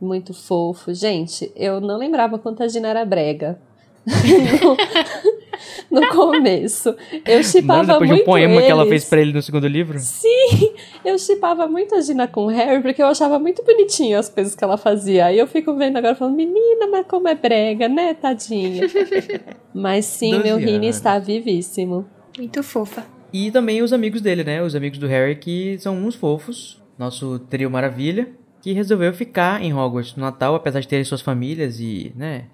[0.00, 0.94] muito fofo.
[0.94, 3.58] Gente, eu não lembrava quanto a Gina era brega.
[5.90, 6.94] no, começo.
[7.26, 8.90] Eu chipava depois de muito um poema que ela eles.
[8.90, 9.98] fez pra ele no segundo livro.
[9.98, 10.72] Sim,
[11.04, 14.54] eu chipava muito a Gina com o Harry, porque eu achava muito bonitinho as coisas
[14.54, 15.26] que ela fazia.
[15.26, 18.86] Aí eu fico vendo agora falando, menina, mas como é brega, né, tadinha?
[19.74, 22.06] mas sim, 12 meu Rini está vivíssimo.
[22.36, 23.04] Muito fofa.
[23.32, 24.62] E também os amigos dele, né?
[24.62, 26.80] Os amigos do Harry, que são uns fofos.
[26.98, 28.28] Nosso trio maravilha.
[28.62, 32.44] Que resolveu ficar em Hogwarts no Natal, apesar de terem suas famílias e, né?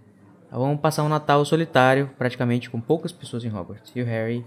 [0.51, 3.92] Vamos passar um Natal solitário, praticamente, com poucas pessoas em Hogwarts.
[3.94, 4.44] E o Harry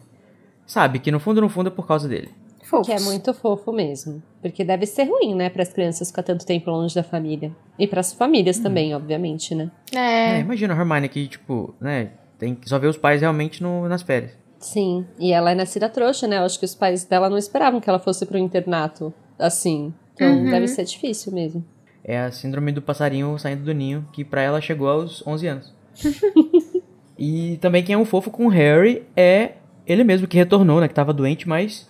[0.66, 2.30] sabe que no fundo, no fundo, é por causa dele.
[2.64, 2.88] Fofos.
[2.88, 4.22] Que é muito fofo mesmo.
[4.42, 7.52] Porque deve ser ruim, né, para as crianças ficar tanto tempo longe da família.
[7.78, 9.70] E para as famílias também, obviamente, né?
[9.94, 10.40] É, É.
[10.40, 12.12] imagina a Hermione que, tipo, né?
[12.40, 14.32] Tem que só ver os pais realmente no, nas férias.
[14.60, 15.06] Sim.
[15.20, 16.38] E ela é nascida trouxa, né?
[16.38, 19.94] Eu acho que os pais dela não esperavam que ela fosse pro internato assim.
[20.16, 20.50] Então Uhum.
[20.50, 21.64] deve ser difícil mesmo.
[22.04, 25.74] É a síndrome do passarinho saindo do ninho, que pra ela chegou aos 11 anos.
[27.18, 29.54] e também quem é um fofo com o Harry é
[29.86, 30.88] ele mesmo, que retornou, né?
[30.88, 31.90] Que tava doente, mas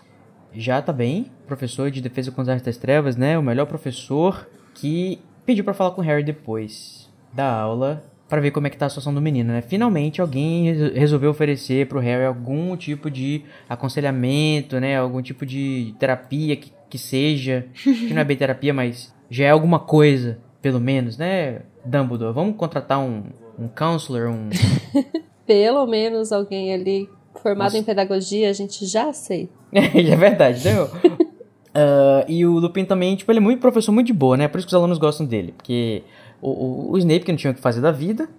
[0.53, 1.27] já tá bem.
[1.47, 3.37] Professor de defesa contra as artes das trevas, né?
[3.37, 8.49] O melhor professor que pediu pra falar com o Harry depois da aula pra ver
[8.51, 9.61] como é que tá a situação do menino, né?
[9.61, 14.97] Finalmente alguém res- resolveu oferecer pro Harry algum tipo de aconselhamento, né?
[14.97, 19.49] Algum tipo de terapia que, que seja, que não é bem terapia, mas já é
[19.51, 21.61] alguma coisa, pelo menos, né?
[21.85, 23.23] Dumbledore, vamos contratar um,
[23.57, 24.49] um counselor, um...
[25.45, 27.09] Pelo menos alguém ali
[27.41, 27.77] formado Nossa.
[27.77, 29.53] em pedagogia, a gente já aceita.
[29.73, 30.73] é verdade, né?
[31.75, 34.47] Ah, e o Lupin também, tipo, ele é muito professor muito de boa, né?
[34.47, 35.53] Por isso que os alunos gostam dele.
[35.57, 36.03] Porque
[36.39, 38.29] o, o, o Snape, que não tinha o que fazer da vida,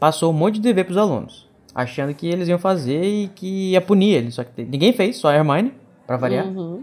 [0.00, 1.46] passou um monte de dever pros alunos.
[1.74, 4.36] Achando que eles iam fazer e que ia punir eles.
[4.36, 5.74] Só que ninguém fez, só a Hermione,
[6.06, 6.46] pra variar.
[6.46, 6.82] Uhum.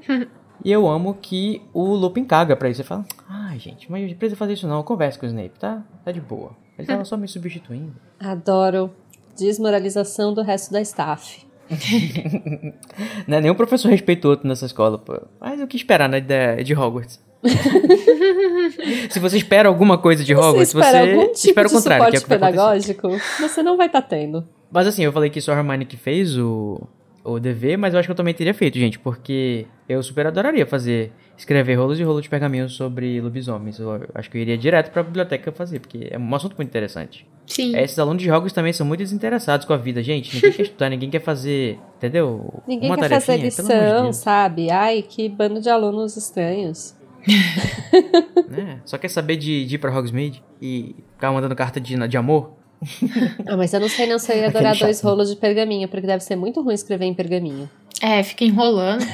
[0.64, 2.82] E eu amo que o Lupin caga pra isso.
[2.82, 4.84] Ele fala, ai gente, mas não precisa fazer isso não.
[4.84, 5.84] Conversa com o Snape, tá?
[6.04, 6.52] Tá de boa.
[6.78, 7.96] Ele tava só me substituindo.
[8.20, 8.92] Adoro.
[9.38, 11.46] Desmoralização do resto da staff.
[13.28, 15.20] Não é nenhum professor respeita o outro nessa escola, pô.
[15.42, 17.20] Mas o que esperar, né, de, de Hogwarts?
[19.10, 22.06] Se você espera alguma coisa de Hogwarts, você espera algum tipo espera o de contrário,
[22.12, 22.96] que é suporte que vai acontecer.
[22.96, 24.48] pedagógico, você não vai estar tendo.
[24.72, 26.82] Mas assim, eu falei que só a Hermione que fez o,
[27.26, 30.66] o dever, mas eu acho que eu também teria feito, gente, porque eu super adoraria
[30.66, 33.80] fazer, escrever rolos e rolos de pergaminhos sobre lobisomens.
[33.80, 37.28] Eu acho que eu iria direto pra biblioteca fazer, porque é um assunto muito interessante.
[37.48, 37.76] Sim.
[37.76, 40.36] É, Esses alunos de Hogwarts também são muito desinteressados com a vida, gente.
[40.36, 42.64] Ninguém quer estudar, ninguém quer fazer, entendeu?
[42.68, 44.16] Ninguém Uma quer fazer tarefinha, de lição, Deus.
[44.18, 44.70] sabe?
[44.70, 46.96] Ai, que bando de alunos estranhos.
[48.50, 48.82] né?
[48.86, 52.54] Só quer saber de, de ir pra Hogsmeade e ficar mandando carta de, de amor?
[53.48, 56.06] ah, mas eu não sei não se eu ia adorar dois rolos de pergaminho, porque
[56.08, 57.70] deve ser muito ruim escrever em pergaminho.
[58.02, 59.04] É, fica enrolando.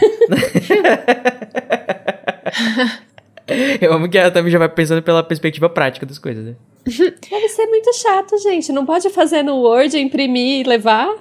[3.80, 6.56] eu amo que ela também já vai pensando pela perspectiva prática das coisas, né?
[6.86, 8.72] Deve ser muito chato, gente.
[8.72, 11.14] Não pode fazer no Word, imprimir e levar?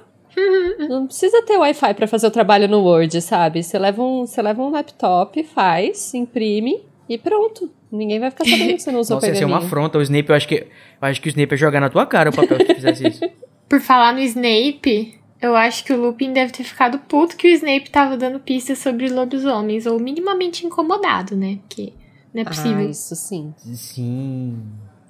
[0.89, 3.63] Não precisa ter Wi-Fi para fazer o trabalho no Word, sabe?
[3.63, 7.69] Você leva um, você leva um laptop, faz, imprime e pronto.
[7.91, 9.49] Ninguém vai ficar sabendo que você não usou Nossa, pergaminho.
[9.51, 9.99] ia ser uma afronta.
[9.99, 10.69] O Snape, eu acho que, eu
[11.09, 13.21] acho que o Snape ia jogar na tua cara o papel se fizesse isso.
[13.69, 17.51] Por falar no Snape, eu acho que o Lupin deve ter ficado puto que o
[17.51, 21.59] Snape tava dando pistas sobre lobisomens, ou minimamente incomodado, né?
[21.69, 21.93] Porque
[22.33, 22.79] não é possível.
[22.79, 23.53] Ah, isso sim.
[23.59, 24.59] Sim.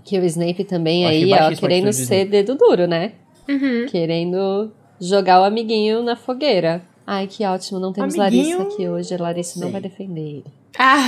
[0.05, 2.31] Que o Snape também Eu aí, ó, baixíssima a querendo ser Snape.
[2.31, 3.13] dedo duro, né?
[3.49, 3.87] Uhum.
[3.91, 6.83] Querendo jogar o amiguinho na fogueira.
[7.07, 8.59] Ai, que ótimo, não temos Amiguinho?
[8.59, 9.15] Larissa aqui hoje.
[9.15, 9.73] A Larissa não Sei.
[9.73, 10.45] vai defender ele.
[10.79, 11.05] Ah,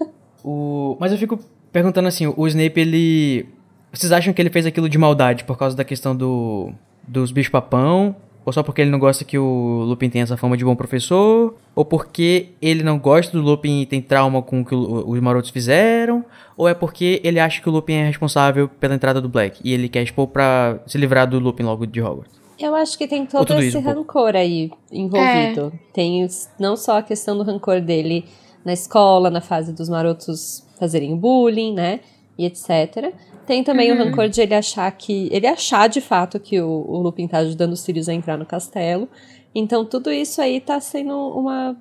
[0.44, 0.96] O...
[1.00, 1.38] Mas eu fico
[1.72, 3.46] perguntando assim, o Snape, ele...
[3.92, 6.72] Vocês acham que ele fez aquilo de maldade por causa da questão do...
[7.06, 8.16] dos bichos-papão?
[8.44, 11.54] Ou só porque ele não gosta que o Lupin tenha essa fama de bom professor?
[11.76, 15.50] Ou porque ele não gosta do Lupin e tem trauma com o que os marotos
[15.50, 16.24] fizeram?
[16.56, 19.72] Ou é porque ele acha que o Lupin é responsável pela entrada do Black e
[19.72, 22.32] ele quer expor pra se livrar do Lupin logo de Hogwarts?
[22.58, 25.72] Eu acho que tem todo esse isso, um rancor aí envolvido.
[25.92, 28.24] Tem os- não só a questão do rancor dele
[28.64, 32.00] na escola, na fase dos marotos fazerem bullying, né?
[32.38, 33.12] E etc.
[33.46, 35.28] Tem também o rancor de ele achar que.
[35.32, 38.46] Ele achar de fato que o, o Lupin tá ajudando os Sirius a entrar no
[38.46, 39.08] castelo.
[39.54, 41.76] Então tudo isso aí tá sendo uma.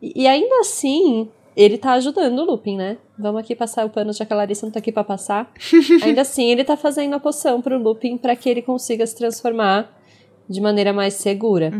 [0.00, 2.96] E, e ainda assim, ele tá ajudando o Lupin, né?
[3.18, 5.52] Vamos aqui passar o pano, já que a Larissa não tá aqui pra passar.
[6.02, 9.94] ainda assim, ele tá fazendo a poção pro Lupin para que ele consiga se transformar
[10.48, 11.70] de maneira mais segura.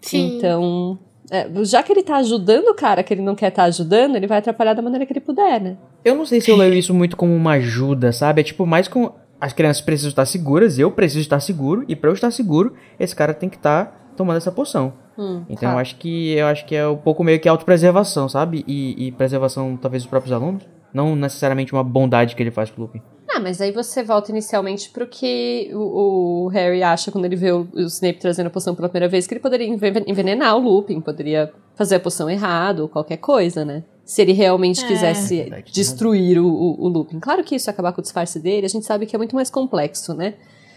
[0.00, 0.36] sim.
[0.36, 0.98] Então,
[1.34, 4.26] é, já que ele tá ajudando o cara que ele não quer estar ajudando, ele
[4.26, 5.76] vai atrapalhar da maneira que ele puder, né?
[6.04, 8.40] Eu não sei se eu leio isso muito como uma ajuda, sabe?
[8.40, 12.08] É tipo mais com as crianças precisam estar seguras, eu preciso estar seguro e pra
[12.10, 14.92] eu estar seguro, esse cara tem que estar tomando essa poção.
[15.18, 15.74] Hum, Então tá.
[15.74, 18.64] eu acho que eu acho que é um pouco meio que autopreservação, sabe?
[18.66, 20.62] E, e preservação talvez dos próprios alunos,
[20.92, 23.02] não necessariamente uma bondade que ele faz pro Lupin.
[23.28, 27.50] Ah, mas aí você volta inicialmente pro que o, o Harry acha quando ele vê
[27.52, 30.60] o, o Snape trazendo a poção pela primeira vez, que ele poderia enven- envenenar o
[30.60, 33.82] Lupin, poderia fazer a poção errado, ou qualquer coisa, né?
[34.04, 34.86] Se ele realmente É.
[34.86, 37.18] quisesse tem destruir o, o, o Lupin.
[37.18, 39.34] Claro que isso ia acabar com o disfarce dele, a gente sabe que é muito
[39.34, 40.34] mais complexo, né?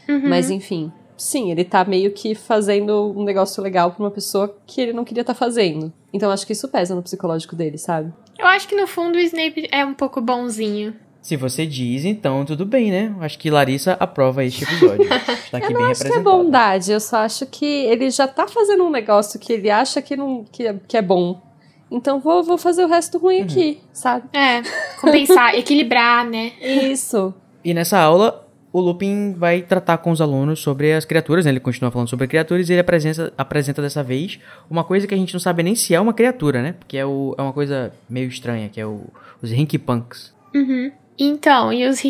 [0.09, 0.29] Uhum.
[0.29, 4.79] Mas enfim, sim, ele tá meio que fazendo um negócio legal pra uma pessoa que
[4.81, 5.91] ele não queria estar fazendo.
[6.13, 8.11] Então acho que isso pesa no psicológico dele, sabe?
[8.39, 10.95] Eu acho que no fundo o Snape é um pouco bonzinho.
[11.21, 13.15] Se você diz, então tudo bem, né?
[13.19, 15.03] Acho que Larissa aprova este episódio.
[15.45, 18.27] Está aqui Eu não bem acho que é bondade, eu só acho que ele já
[18.27, 21.41] tá fazendo um negócio que ele acha que, não, que, é, que é bom.
[21.89, 24.27] Então vou, vou fazer o resto ruim aqui, sabe?
[24.33, 24.61] É,
[24.99, 26.51] compensar, equilibrar, né?
[26.61, 27.33] Isso.
[27.63, 31.51] E nessa aula, o Lupin vai tratar com os alunos sobre as criaturas, né?
[31.51, 34.39] Ele continua falando sobre criaturas e ele apresenta, apresenta dessa vez
[34.69, 36.73] uma coisa que a gente não sabe nem se é uma criatura, né?
[36.73, 39.05] Porque é, o, é uma coisa meio estranha, que é o,
[39.41, 40.33] os Rinky-Punks.
[40.53, 40.91] Uhum.
[41.19, 42.01] Então, e os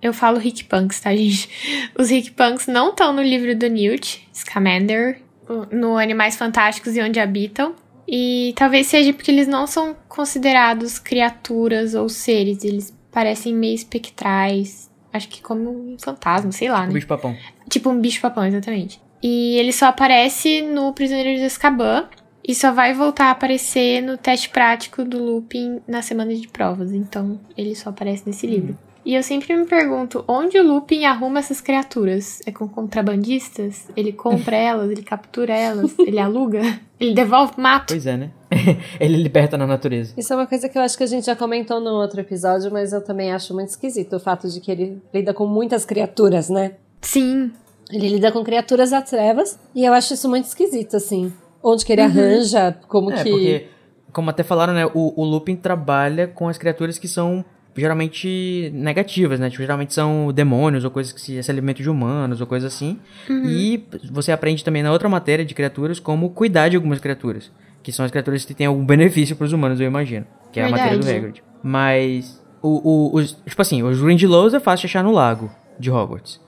[0.00, 1.48] eu falo Rick Punks, tá, gente?
[1.98, 5.20] Os Rick Punks não estão no livro do Newt Scamander,
[5.70, 7.74] no Animais Fantásticos e Onde Habitam.
[8.06, 14.90] E talvez seja porque eles não são considerados criaturas ou seres, eles parecem meio espectrais.
[15.12, 16.92] Acho que como um fantasma, sei lá, O né?
[16.92, 17.36] bicho-papão.
[17.68, 19.00] Tipo um bicho-papão, exatamente.
[19.22, 22.08] E ele só aparece no Prisioneiro de Azkaban.
[22.48, 26.92] E só vai voltar a aparecer no teste prático do Lupin na semana de provas.
[26.92, 28.74] Então, ele só aparece nesse livro.
[29.04, 32.40] E eu sempre me pergunto, onde o Lupin arruma essas criaturas?
[32.46, 33.86] É com contrabandistas?
[33.94, 34.90] Ele compra elas?
[34.90, 35.94] Ele captura elas?
[35.98, 36.60] Ele aluga?
[36.98, 37.94] Ele devolve mato?
[37.94, 38.30] Pois é, né?
[38.98, 40.14] ele liberta na natureza.
[40.16, 42.72] Isso é uma coisa que eu acho que a gente já comentou no outro episódio,
[42.72, 46.50] mas eu também acho muito esquisito o fato de que ele lida com muitas criaturas,
[46.50, 46.72] né?
[47.00, 47.52] Sim.
[47.88, 51.32] Ele lida com criaturas das trevas e eu acho isso muito esquisito, assim.
[51.62, 53.30] Onde que ele arranja, como É, que.
[53.30, 53.66] porque,
[54.12, 54.86] como até falaram, né?
[54.86, 57.44] O, o Lupin trabalha com as criaturas que são
[57.76, 59.48] geralmente negativas, né?
[59.50, 62.98] Tipo, geralmente são demônios ou coisas que se, se alimentam de humanos ou coisas assim.
[63.28, 67.50] E você aprende também na outra matéria de criaturas como cuidar de algumas criaturas.
[67.82, 70.26] Que são as criaturas que têm algum benefício pros humanos, eu imagino.
[70.52, 71.26] Que é a matéria do Verdade.
[71.26, 71.42] Hagrid.
[71.62, 75.90] Mas, o, o, os, tipo assim, os Grindylows é fácil de achar no lago de
[75.90, 76.40] Hogwarts.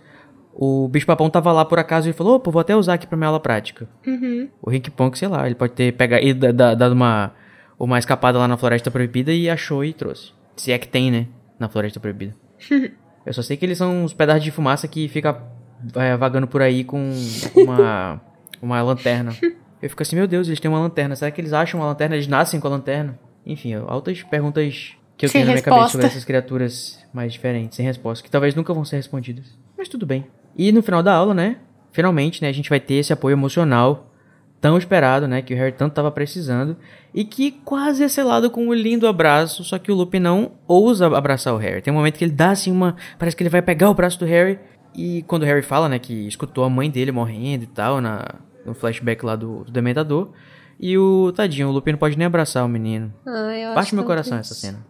[0.62, 3.28] O bicho-papão tava lá por acaso e falou, opa, vou até usar aqui pra minha
[3.28, 3.88] aula prática.
[4.06, 4.46] Uhum.
[4.60, 7.32] O Rick Punk, sei lá, ele pode ter pegado e da- da- dado uma,
[7.78, 10.32] uma escapada lá na Floresta Proibida e achou e trouxe.
[10.56, 11.26] Se é que tem, né?
[11.58, 12.36] Na Floresta Proibida.
[13.24, 15.42] Eu só sei que eles são uns pedaços de fumaça que fica
[15.94, 17.10] é, vagando por aí com
[17.56, 18.20] uma,
[18.60, 19.32] uma lanterna.
[19.80, 21.16] Eu fico assim, meu Deus, eles têm uma lanterna.
[21.16, 22.16] Será que eles acham uma lanterna?
[22.16, 23.18] Eles nascem com a lanterna?
[23.46, 25.92] Enfim, altas perguntas que eu Sem tenho na minha cabeça resposta.
[25.92, 29.58] sobre essas criaturas mais diferentes, sem resposta, que talvez nunca vão ser respondidas.
[29.76, 30.26] Mas tudo bem.
[30.56, 31.56] E no final da aula, né?
[31.92, 34.10] Finalmente, né, a gente vai ter esse apoio emocional
[34.60, 36.76] tão esperado, né, que o Harry tanto tava precisando
[37.14, 41.06] e que quase é selado com um lindo abraço, só que o Lupin não ousa
[41.06, 41.80] abraçar o Harry.
[41.80, 44.18] Tem um momento que ele dá assim uma, parece que ele vai pegar o braço
[44.18, 44.58] do Harry
[44.94, 48.26] e quando o Harry fala, né, que escutou a mãe dele morrendo e tal na
[48.64, 50.32] no flashback lá do, do Dementador,
[50.78, 53.12] e o tadinho, o Lupin não pode nem abraçar o menino.
[53.68, 54.84] Acho Parte meu coração essa cena.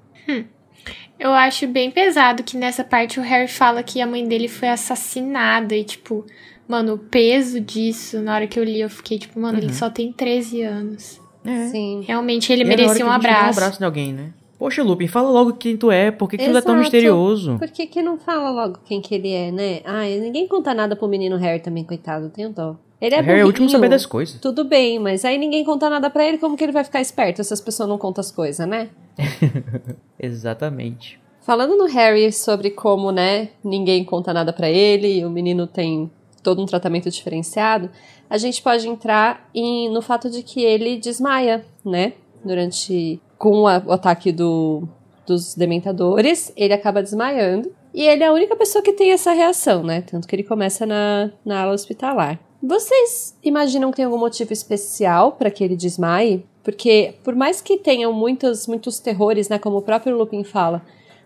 [1.20, 4.68] Eu acho bem pesado que nessa parte o Harry fala que a mãe dele foi
[4.68, 6.24] assassinada e, tipo,
[6.66, 9.90] mano, o peso disso, na hora que eu li, eu fiquei, tipo, mano, ele só
[9.90, 11.20] tem 13 anos.
[11.44, 11.66] É.
[11.68, 12.02] Sim.
[12.06, 13.44] Realmente ele E é merecia um abraço.
[13.44, 14.32] um abraço de alguém, né?
[14.58, 17.58] Poxa, Lupin, fala logo quem tu é, por que, que tu é tão misterioso?
[17.58, 19.80] Por que, que não fala logo quem que ele é, né?
[19.84, 22.76] Ai, ninguém conta nada pro menino Harry também, coitado, tenho dó.
[23.00, 24.38] Ele é Harry é o último a saber das coisas.
[24.40, 27.42] Tudo bem, mas aí ninguém conta nada pra ele, como que ele vai ficar esperto
[27.42, 28.90] se as pessoas não contam as coisas, né?
[30.18, 31.18] Exatamente.
[31.40, 36.10] Falando no Harry sobre como, né, ninguém conta nada pra ele, e o menino tem
[36.42, 37.90] todo um tratamento diferenciado,
[38.28, 42.12] a gente pode entrar em, no fato de que ele desmaia, né,
[42.44, 44.86] durante com a- o ataque do,
[45.26, 49.82] dos dementadores, ele acaba desmaiando, e ele é a única pessoa que tem essa reação,
[49.82, 52.38] né, tanto que ele começa na, na ala hospitalar.
[52.62, 56.44] Vocês imaginam que tem algum motivo especial pra que ele desmaie?
[56.62, 60.82] Porque, por mais que tenham muitos, muitos terrores, né, como o próprio Lupin fala,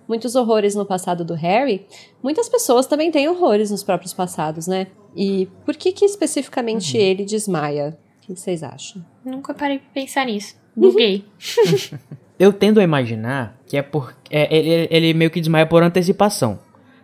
[0.06, 1.86] muitos horrores no passado do Harry,
[2.22, 4.86] muitas pessoas também têm horrores nos próprios passados, né?
[5.16, 7.98] E por que que especificamente ele desmaia?
[8.18, 9.04] O que vocês acham?
[9.24, 10.56] Nunca parei pra pensar nisso.
[10.76, 11.24] Buguei.
[12.38, 14.14] Eu tendo a imaginar que é por.
[14.30, 16.58] é, ele, ele meio que desmaia por antecipação,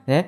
[0.06, 0.26] né?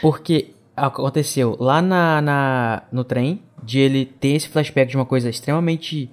[0.00, 0.54] Porque
[0.86, 6.10] aconteceu lá na, na, no trem de ele ter esse flashback de uma coisa extremamente.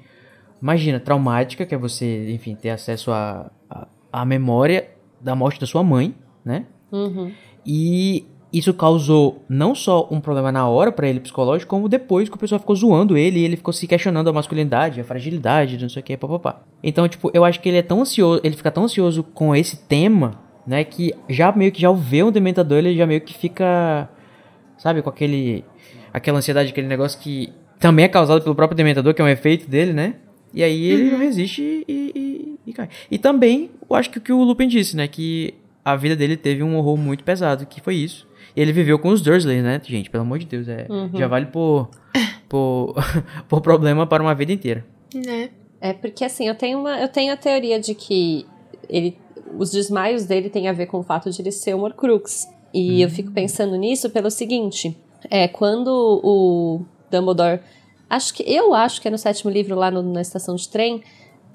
[0.62, 4.90] Imagina, traumática, que é você, enfim, ter acesso à à- à memória
[5.22, 6.66] da morte da sua mãe, né?
[6.92, 7.32] Uhum.
[7.66, 12.36] E isso causou não só um problema na hora pra ele psicológico, como depois que
[12.36, 15.90] o pessoal ficou zoando ele e ele ficou se questionando a masculinidade, a fragilidade, não
[15.90, 16.62] sei o que, papapá.
[16.82, 19.78] Então, tipo, eu acho que ele é tão ansioso, ele fica tão ansioso com esse
[19.86, 24.10] tema, né, que já meio que já vê um dementador, ele já meio que fica,
[24.78, 25.64] sabe, com aquele
[26.14, 29.70] aquela ansiedade, aquele negócio que também é causado pelo próprio dementador, que é um efeito
[29.70, 30.16] dele, né?
[30.54, 32.90] E aí ele não resiste e, e, e cai.
[33.12, 35.54] E também, eu acho que o que o Lupin disse, né, que
[35.84, 38.28] a vida dele teve um horror muito pesado, que foi isso.
[38.56, 40.10] E ele viveu com os Dursley, né, gente?
[40.10, 41.90] Pelo amor de Deus, é, já vale por,
[42.50, 42.96] por,
[43.48, 44.86] por problema para uma vida inteira.
[45.14, 45.50] Né?
[45.80, 48.46] É porque assim, eu tenho uma, eu tenho a teoria de que
[48.90, 49.18] ele,
[49.58, 52.48] os desmaios dele têm a ver com o fato de ele ser um Horcrux.
[52.74, 54.96] E eu fico pensando nisso pelo seguinte,
[55.30, 55.88] é quando
[56.24, 57.60] o Dumbledore,
[58.10, 61.02] acho que eu acho que é no sétimo livro lá no- na estação de trem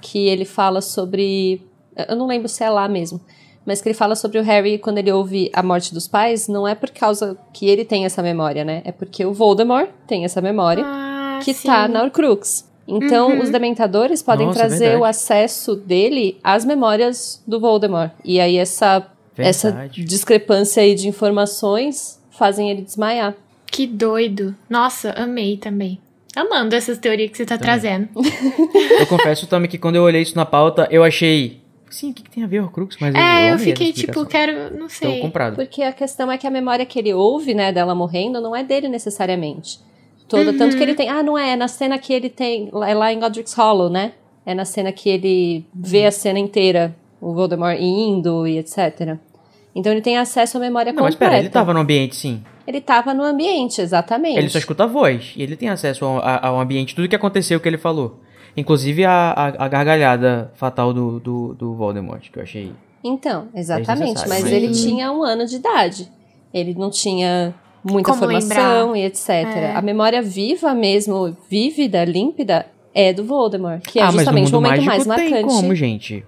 [0.01, 1.63] que ele fala sobre,
[2.09, 3.21] eu não lembro se é lá mesmo,
[3.65, 6.67] mas que ele fala sobre o Harry quando ele ouve a morte dos pais, não
[6.67, 8.83] é por causa que ele tem essa memória, né?
[8.85, 11.69] É porque o Voldemort tem essa memória Ah, que sim.
[11.69, 12.69] tá na Horcrux.
[12.89, 13.41] Então, Uhum.
[13.43, 15.01] os dementadores podem Nossa, é trazer verdade.
[15.03, 18.11] o acesso dele às memórias do Voldemort.
[18.25, 19.07] E aí, essa,
[19.37, 20.05] essa Verdade.
[20.05, 23.35] discrepância aí de informações fazem ele desmaiar.
[23.67, 24.55] Que doido.
[24.69, 25.99] Nossa, amei também.
[26.35, 27.79] Amando essas teorias que você tá Também.
[27.81, 28.09] trazendo.
[28.99, 31.61] Eu confesso também que quando eu olhei isso na pauta, eu achei...
[31.91, 32.97] Sim, o que, que tem a ver Horcrux?
[32.99, 34.75] Mas É, eu essa fiquei tipo, quero.
[34.79, 35.21] Não sei.
[35.21, 35.57] comprado.
[35.57, 38.65] Porque a questão é que a memória que ele ouve, né, dela morrendo, não é
[38.65, 39.79] dele necessariamente.
[40.27, 41.11] Toda, Tanto que ele tem.
[41.11, 42.71] Ah, não é, é na cena que ele tem.
[42.87, 44.13] É lá em Godric's Hollow, né?
[44.47, 49.17] É na cena que ele vê a cena inteira, o Voldemort indo e etc.
[49.75, 51.31] Então ele tem acesso à memória Não, mas completa.
[51.31, 52.43] pera, ele tava no ambiente, sim.
[52.67, 54.37] Ele tava no ambiente, exatamente.
[54.39, 55.33] Ele só escuta a voz.
[55.37, 58.21] E ele tem acesso ao, a- ao ambiente, tudo que aconteceu que ele falou.
[58.57, 62.73] Inclusive a, a, a gargalhada fatal do, do, do Voldemort, que eu achei.
[63.03, 64.21] Então, exatamente.
[64.29, 66.09] Mas mas- ele tinha um ano de idade.
[66.53, 69.29] Ele não tinha muita Como formação e etc.
[69.31, 69.73] É.
[69.75, 73.81] A memória viva mesmo, vívida, límpida, é do Voldemort.
[73.83, 75.43] Que é ah, justamente mundo o momento mais tem marcante.
[75.45, 76.25] como, gente.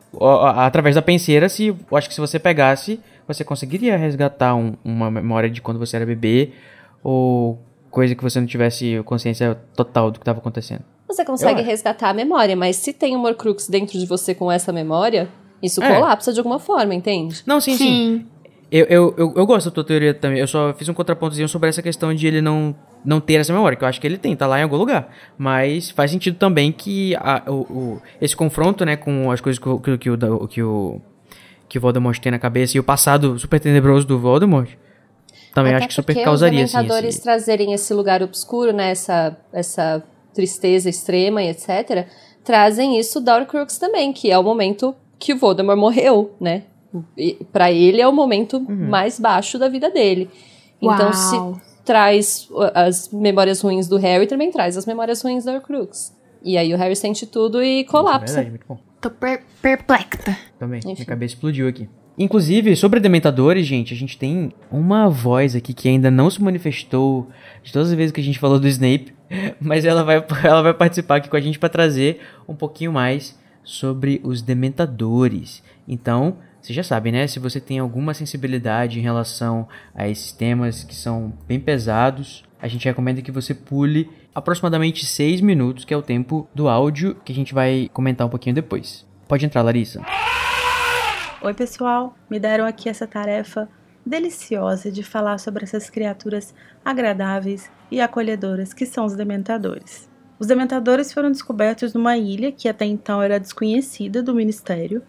[0.57, 5.11] Através da penseira, se, eu acho que se você pegasse, você conseguiria resgatar um- uma
[5.11, 6.51] memória de quando você era bebê
[7.03, 7.59] ou
[7.91, 10.81] coisa que você não tivesse consciência total do que estava acontecendo.
[11.07, 11.67] Você consegue Eu acho.
[11.71, 15.29] resgatar a memória, mas se tem um Horcrux dentro de você com essa memória,
[15.63, 15.95] isso É.
[15.95, 17.43] colapsa de alguma forma, entende?
[17.47, 17.85] Não, sim, sim.
[17.87, 18.27] Sim.
[18.73, 20.41] Eu, eu, eu, eu gosto da tua teoria também.
[20.41, 23.77] Eu só fiz um contrapontozinho sobre essa questão de ele não, não ter essa memória,
[23.77, 25.09] que eu acho que ele tem, tá lá em algum lugar.
[25.37, 29.69] Mas faz sentido também que a, o, o- esse confronto, né, com as coisas que,
[29.69, 31.01] o- que, o- que, o, que, o,
[31.69, 34.71] que o Voldemort tem na cabeça e o passado super tenebroso do Voldemort,
[35.55, 37.23] também Até acho que super causaria, os assim, esse...
[37.23, 40.03] trazerem esse lugar obscuro, né, essa, essa
[40.35, 42.07] tristeza extrema e etc.,
[42.43, 46.65] trazem isso da Horcrux também, que é o momento que o Voldemort morreu, né?
[47.53, 48.89] Para ele é o momento uhum.
[48.89, 50.29] mais baixo da vida dele.
[50.81, 51.13] Então, Uau.
[51.13, 51.37] se
[51.85, 56.15] traz as memórias ruins do Harry, também traz as memórias ruins da Horcrux.
[56.43, 58.41] E aí o Harry sente tudo e colapsa.
[58.41, 58.79] É verdade, muito bom.
[59.01, 60.37] Tô per perplexa.
[60.59, 60.93] Também, Enfim.
[60.95, 61.89] minha cabeça explodiu aqui.
[62.17, 67.29] Inclusive, sobre Dementadores, gente, a gente tem uma voz aqui que ainda não se manifestou
[67.63, 69.13] de todas as vezes que a gente falou do Snape,
[69.61, 73.37] mas ela vai, ela vai participar aqui com a gente para trazer um pouquinho mais
[73.65, 75.63] sobre os Dementadores.
[75.89, 77.27] Então, você já sabe, né?
[77.27, 82.67] Se você tem alguma sensibilidade em relação a esses temas que são bem pesados, a
[82.67, 87.33] gente recomenda que você pule aproximadamente 6 minutos, que é o tempo do áudio que
[87.33, 89.07] a gente vai comentar um pouquinho depois.
[89.29, 90.01] Pode entrar, Larissa.
[91.43, 92.17] Oi, pessoal.
[92.31, 93.69] Me deram aqui essa tarefa
[94.07, 100.09] deliciosa de falar sobre essas criaturas agradáveis e acolhedoras que são os dementadores.
[100.39, 105.03] Os dementadores foram descobertos numa ilha que até então era desconhecida do ministério,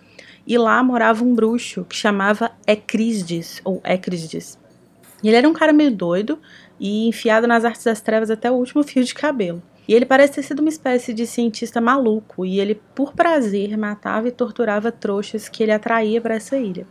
[0.45, 4.57] e lá morava um bruxo que chamava Ecrisdes ou Ecrisdes.
[5.23, 6.39] E ele era um cara meio doido
[6.79, 9.61] e enfiado nas artes das trevas até o último fio de cabelo.
[9.87, 14.27] E ele parece ter sido uma espécie de cientista maluco, e ele, por prazer, matava
[14.27, 16.87] e torturava trouxas que ele atraía para essa ilha.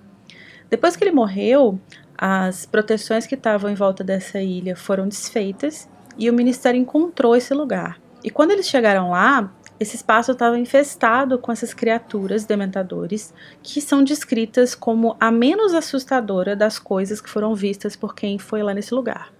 [0.70, 1.78] Depois que ele morreu,
[2.16, 7.52] as proteções que estavam em volta dessa ilha foram desfeitas e o ministério encontrou esse
[7.52, 8.00] lugar.
[8.22, 14.04] E quando eles chegaram lá, esse espaço estava infestado com essas criaturas dementadores que são
[14.04, 18.94] descritas como a menos assustadora das coisas que foram vistas por quem foi lá nesse
[18.94, 19.32] lugar.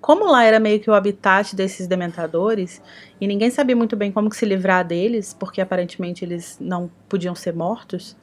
[0.00, 2.80] Como lá era meio que o habitat desses dementadores,
[3.20, 7.52] e ninguém sabia muito bem como se livrar deles, porque aparentemente eles não podiam ser
[7.52, 8.16] mortos,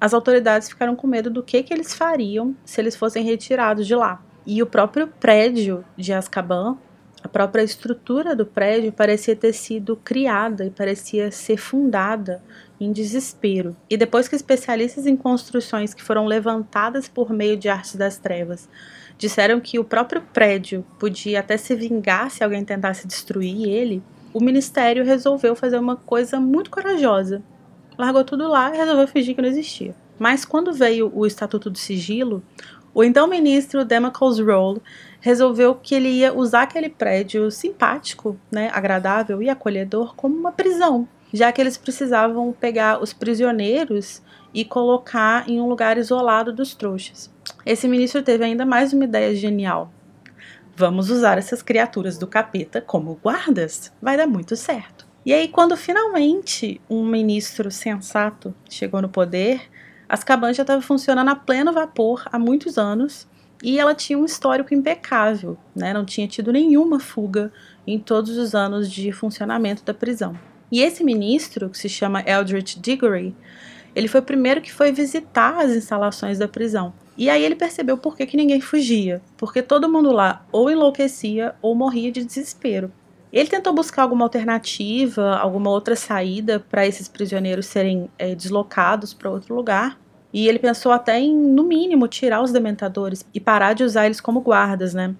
[0.00, 3.94] as autoridades ficaram com medo do que, que eles fariam se eles fossem retirados de
[3.94, 4.22] lá.
[4.46, 6.78] E o próprio prédio de Azkaban,
[7.22, 12.42] a própria estrutura do prédio parecia ter sido criada e parecia ser fundada
[12.80, 13.76] em desespero.
[13.90, 18.68] E depois que especialistas em construções que foram levantadas por meio de artes das trevas
[19.16, 24.00] disseram que o próprio prédio podia até se vingar se alguém tentasse destruir ele,
[24.32, 27.42] o ministério resolveu fazer uma coisa muito corajosa.
[27.98, 29.92] Largou tudo lá e resolveu fingir que não existia.
[30.20, 32.44] Mas quando veio o Estatuto do Sigilo,
[32.94, 34.80] o então ministro Democles Roll
[35.20, 41.08] resolveu que ele ia usar aquele prédio simpático, né, agradável e acolhedor como uma prisão,
[41.32, 44.22] já que eles precisavam pegar os prisioneiros
[44.54, 47.30] e colocar em um lugar isolado dos trouxas.
[47.66, 49.92] Esse ministro teve ainda mais uma ideia genial.
[50.74, 53.92] Vamos usar essas criaturas do capeta como guardas.
[54.00, 55.06] Vai dar muito certo.
[55.26, 59.60] E aí, quando finalmente um ministro sensato chegou no poder,
[60.08, 63.26] Azkaban já estava funcionando a pleno vapor há muitos anos
[63.62, 65.92] e ela tinha um histórico impecável, né?
[65.92, 67.52] não tinha tido nenhuma fuga
[67.86, 70.38] em todos os anos de funcionamento da prisão.
[70.70, 73.34] E esse ministro, que se chama Eldritch Diggory,
[73.94, 76.92] ele foi o primeiro que foi visitar as instalações da prisão.
[77.16, 81.54] E aí ele percebeu por que, que ninguém fugia, porque todo mundo lá ou enlouquecia
[81.60, 82.92] ou morria de desespero.
[83.32, 89.30] Ele tentou buscar alguma alternativa, alguma outra saída para esses prisioneiros serem é, deslocados para
[89.30, 89.98] outro lugar.
[90.32, 94.20] E ele pensou até em, no mínimo, tirar os dementadores e parar de usar eles
[94.20, 95.14] como guardas, né?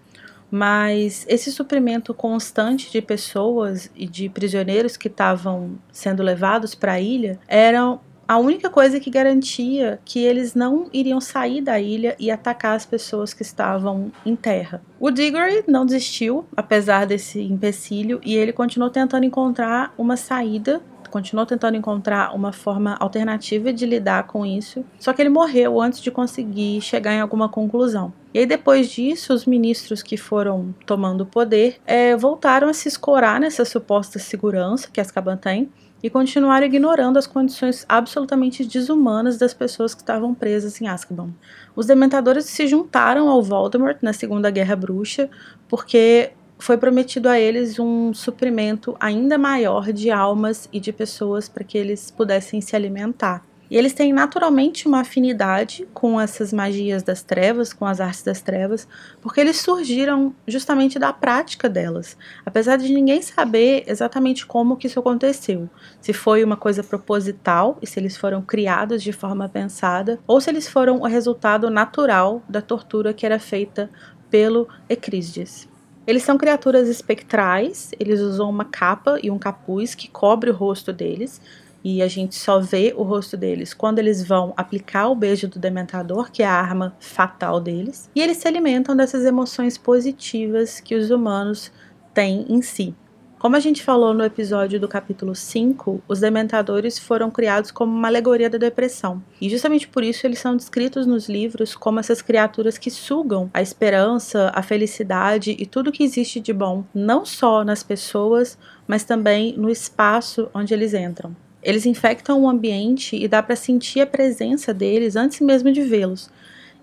[0.50, 7.00] Mas esse suprimento constante de pessoas e de prisioneiros que estavam sendo levados para a
[7.00, 7.98] ilha era
[8.28, 12.84] a única coisa que garantia que eles não iriam sair da ilha e atacar as
[12.84, 14.82] pessoas que estavam em terra.
[15.00, 21.46] O Diggory não desistiu, apesar desse empecilho, e ele continuou tentando encontrar uma saída continuou
[21.46, 26.10] tentando encontrar uma forma alternativa de lidar com isso, só que ele morreu antes de
[26.10, 28.12] conseguir chegar em alguma conclusão.
[28.32, 32.88] E aí, depois disso, os ministros que foram tomando o poder é, voltaram a se
[32.88, 35.70] escorar nessa suposta segurança que Azkaban tem
[36.02, 41.30] e continuaram ignorando as condições absolutamente desumanas das pessoas que estavam presas em Azkaban.
[41.74, 45.28] Os Dementadores se juntaram ao Voldemort na Segunda Guerra Bruxa
[45.68, 51.64] porque foi prometido a eles um suprimento ainda maior de almas e de pessoas para
[51.64, 53.44] que eles pudessem se alimentar.
[53.70, 58.40] E eles têm naturalmente uma afinidade com essas magias das trevas, com as artes das
[58.40, 58.88] trevas,
[59.20, 64.98] porque eles surgiram justamente da prática delas, apesar de ninguém saber exatamente como que isso
[64.98, 65.68] aconteceu.
[66.00, 70.48] Se foi uma coisa proposital e se eles foram criados de forma pensada, ou se
[70.48, 73.90] eles foram o resultado natural da tortura que era feita
[74.30, 75.68] pelo Ecrisdes.
[76.08, 80.90] Eles são criaturas espectrais, eles usam uma capa e um capuz que cobre o rosto
[80.90, 81.38] deles,
[81.84, 85.58] e a gente só vê o rosto deles quando eles vão aplicar o beijo do
[85.58, 90.94] dementador, que é a arma fatal deles, e eles se alimentam dessas emoções positivas que
[90.94, 91.70] os humanos
[92.14, 92.94] têm em si.
[93.38, 98.08] Como a gente falou no episódio do capítulo 5, os dementadores foram criados como uma
[98.08, 99.22] alegoria da depressão.
[99.40, 103.62] E justamente por isso eles são descritos nos livros como essas criaturas que sugam a
[103.62, 108.58] esperança, a felicidade e tudo que existe de bom, não só nas pessoas,
[108.88, 111.36] mas também no espaço onde eles entram.
[111.62, 116.28] Eles infectam o ambiente e dá para sentir a presença deles antes mesmo de vê-los.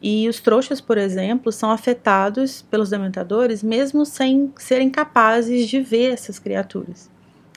[0.01, 6.13] E os trouxas, por exemplo, são afetados pelos dementadores mesmo sem serem capazes de ver
[6.13, 7.09] essas criaturas.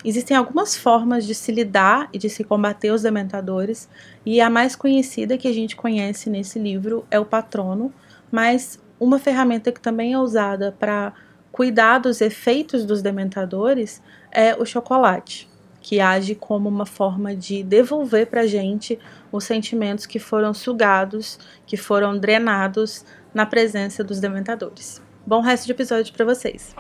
[0.05, 3.89] Existem algumas formas de se lidar e de se combater os dementadores,
[4.25, 7.93] e a mais conhecida que a gente conhece nesse livro é o patrono,
[8.31, 11.13] mas uma ferramenta que também é usada para
[11.51, 15.48] cuidar dos efeitos dos dementadores é o chocolate
[15.89, 18.99] que age como uma forma de devolver para a gente
[19.33, 25.01] os sentimentos que foram sugados, que foram drenados na presença dos dementadores.
[25.27, 26.77] Bom resto de episódio para vocês.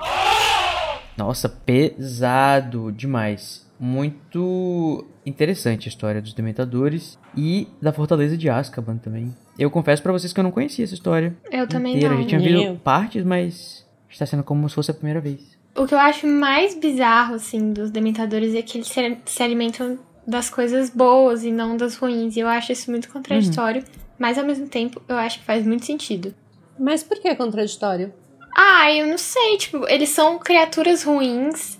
[1.16, 3.66] Nossa, pesado demais.
[3.80, 9.34] Muito interessante a história dos Dementadores e da Fortaleza de Azkaban também.
[9.58, 11.34] Eu confesso para vocês que eu não conhecia essa história.
[11.50, 12.10] Eu também inteira.
[12.10, 12.18] não.
[12.18, 15.57] A gente tinha visto partes, mas está sendo como se fosse a primeira vez.
[15.78, 19.98] O que eu acho mais bizarro, assim, dos dementadores é que eles se, se alimentam
[20.26, 22.36] das coisas boas e não das ruins.
[22.36, 24.00] E eu acho isso muito contraditório, uhum.
[24.18, 26.34] mas ao mesmo tempo eu acho que faz muito sentido.
[26.78, 28.12] Mas por que é contraditório?
[28.56, 31.78] Ah, eu não sei, tipo, eles são criaturas ruins.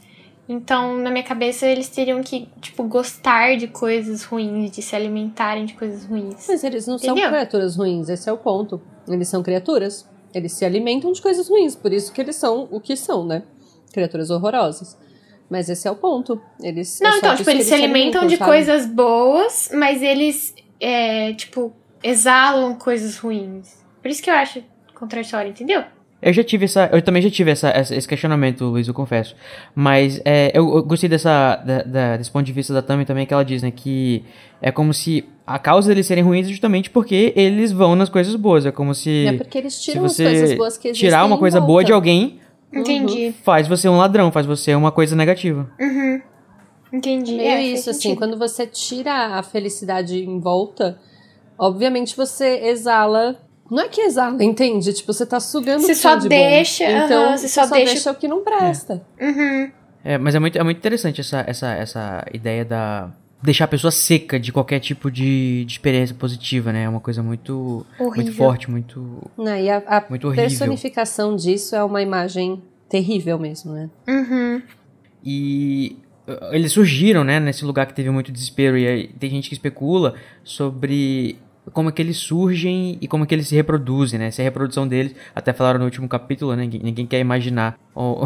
[0.48, 5.66] Então, na minha cabeça, eles teriam que, tipo, gostar de coisas ruins, de se alimentarem
[5.66, 6.46] de coisas ruins.
[6.48, 7.16] Mas eles não Entendeu?
[7.16, 8.80] são criaturas ruins, esse é o ponto.
[9.06, 10.08] Eles são criaturas.
[10.32, 13.42] Eles se alimentam de coisas ruins, por isso que eles são o que são, né?
[13.92, 14.96] Criaturas horrorosas.
[15.50, 16.40] Mas esse é o ponto.
[16.62, 18.50] Eles, não, é então, tipo, eles se alimentam, de sabe?
[18.50, 21.72] coisas boas, mas eles, é, tipo,
[22.02, 23.82] exalam coisas ruins.
[24.02, 24.62] Por isso que eu acho
[24.94, 25.84] contraditório, entendeu?
[26.20, 26.90] Eu já tive essa.
[26.92, 29.36] Eu também já tive essa, essa esse questionamento, Luiz, eu confesso.
[29.72, 33.24] Mas é, eu, eu, gostei dessa, da, da, desse ponto de vista da Tami também,
[33.24, 33.70] que ela diz, né?
[33.70, 34.24] Que
[34.60, 38.34] é como se a causa deles serem ruins é justamente porque eles vão nas coisas
[38.34, 38.66] boas.
[38.66, 39.26] É como se.
[39.28, 41.08] É porque eles tiram as coisas boas que existem.
[41.08, 42.40] Tirar uma coisa boa de alguém
[42.72, 43.26] Entendi.
[43.26, 43.34] Uhum.
[43.42, 45.70] Faz você um ladrão, faz você uma coisa negativa.
[45.80, 46.20] Uhum.
[46.92, 47.34] Entendi.
[47.34, 50.98] Meio é, isso, assim, quando você tira a felicidade em volta,
[51.58, 53.36] obviamente você exala.
[53.70, 54.92] Não é que exala, entende?
[54.94, 57.04] Tipo, você tá sugando você o que só de deixa, bom.
[57.04, 57.92] Então, você só, só deixa...
[57.92, 58.10] deixa...
[58.10, 59.04] o que não presta.
[59.18, 59.26] É.
[59.26, 59.70] Uhum.
[60.04, 63.12] É, mas é muito, é muito interessante essa, essa, essa ideia da
[63.42, 66.84] deixar a pessoa seca de qualquer tipo de, de experiência positiva, né?
[66.84, 69.30] É uma coisa muito, muito forte, muito.
[69.36, 73.90] Não, e a, a muito personificação disso é uma imagem terrível mesmo, né?
[74.08, 74.62] Uhum.
[75.24, 78.76] E uh, eles surgiram, né, nesse lugar que teve muito desespero.
[78.76, 81.38] E aí, tem gente que especula sobre
[81.72, 84.30] como é que eles surgem e como é que eles se reproduzem, né?
[84.30, 86.62] Se a reprodução deles, até falaram no último capítulo, né?
[86.62, 88.24] Ninguém, ninguém quer imaginar o,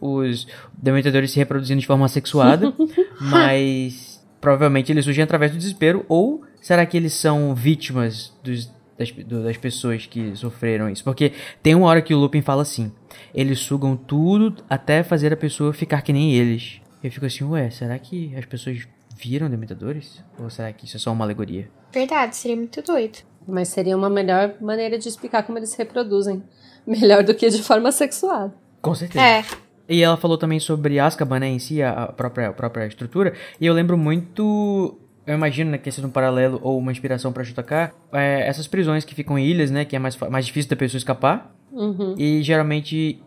[0.00, 0.46] o, os
[0.76, 2.74] dementadores se reproduzindo de forma sexuada,
[3.20, 4.11] mas
[4.42, 8.68] provavelmente eles surgem através do desespero, ou será que eles são vítimas dos,
[8.98, 11.04] das, do, das pessoas que sofreram isso?
[11.04, 11.32] Porque
[11.62, 12.92] tem uma hora que o Lupin fala assim:
[13.32, 16.82] eles sugam tudo até fazer a pessoa ficar que nem eles.
[17.02, 18.86] Eu fico assim, ué, será que as pessoas
[19.16, 20.22] viram Dementadores?
[20.38, 21.70] Ou será que isso é só uma alegoria?
[21.92, 23.18] Verdade, seria muito doido.
[23.46, 26.42] Mas seria uma melhor maneira de explicar como eles se reproduzem.
[26.86, 28.52] Melhor do que de forma sexuada.
[28.80, 29.24] Com certeza.
[29.24, 29.44] É.
[29.88, 33.34] E ela falou também sobre Azkaban, né, em si, a própria, a própria estrutura.
[33.60, 37.44] E eu lembro muito eu imagino né, que é um paralelo ou uma inspiração para
[37.44, 40.76] JK, é, essas prisões que ficam em ilhas, né, que é mais, mais difícil da
[40.76, 42.14] pessoa escapar, uhum.
[42.18, 43.20] e geralmente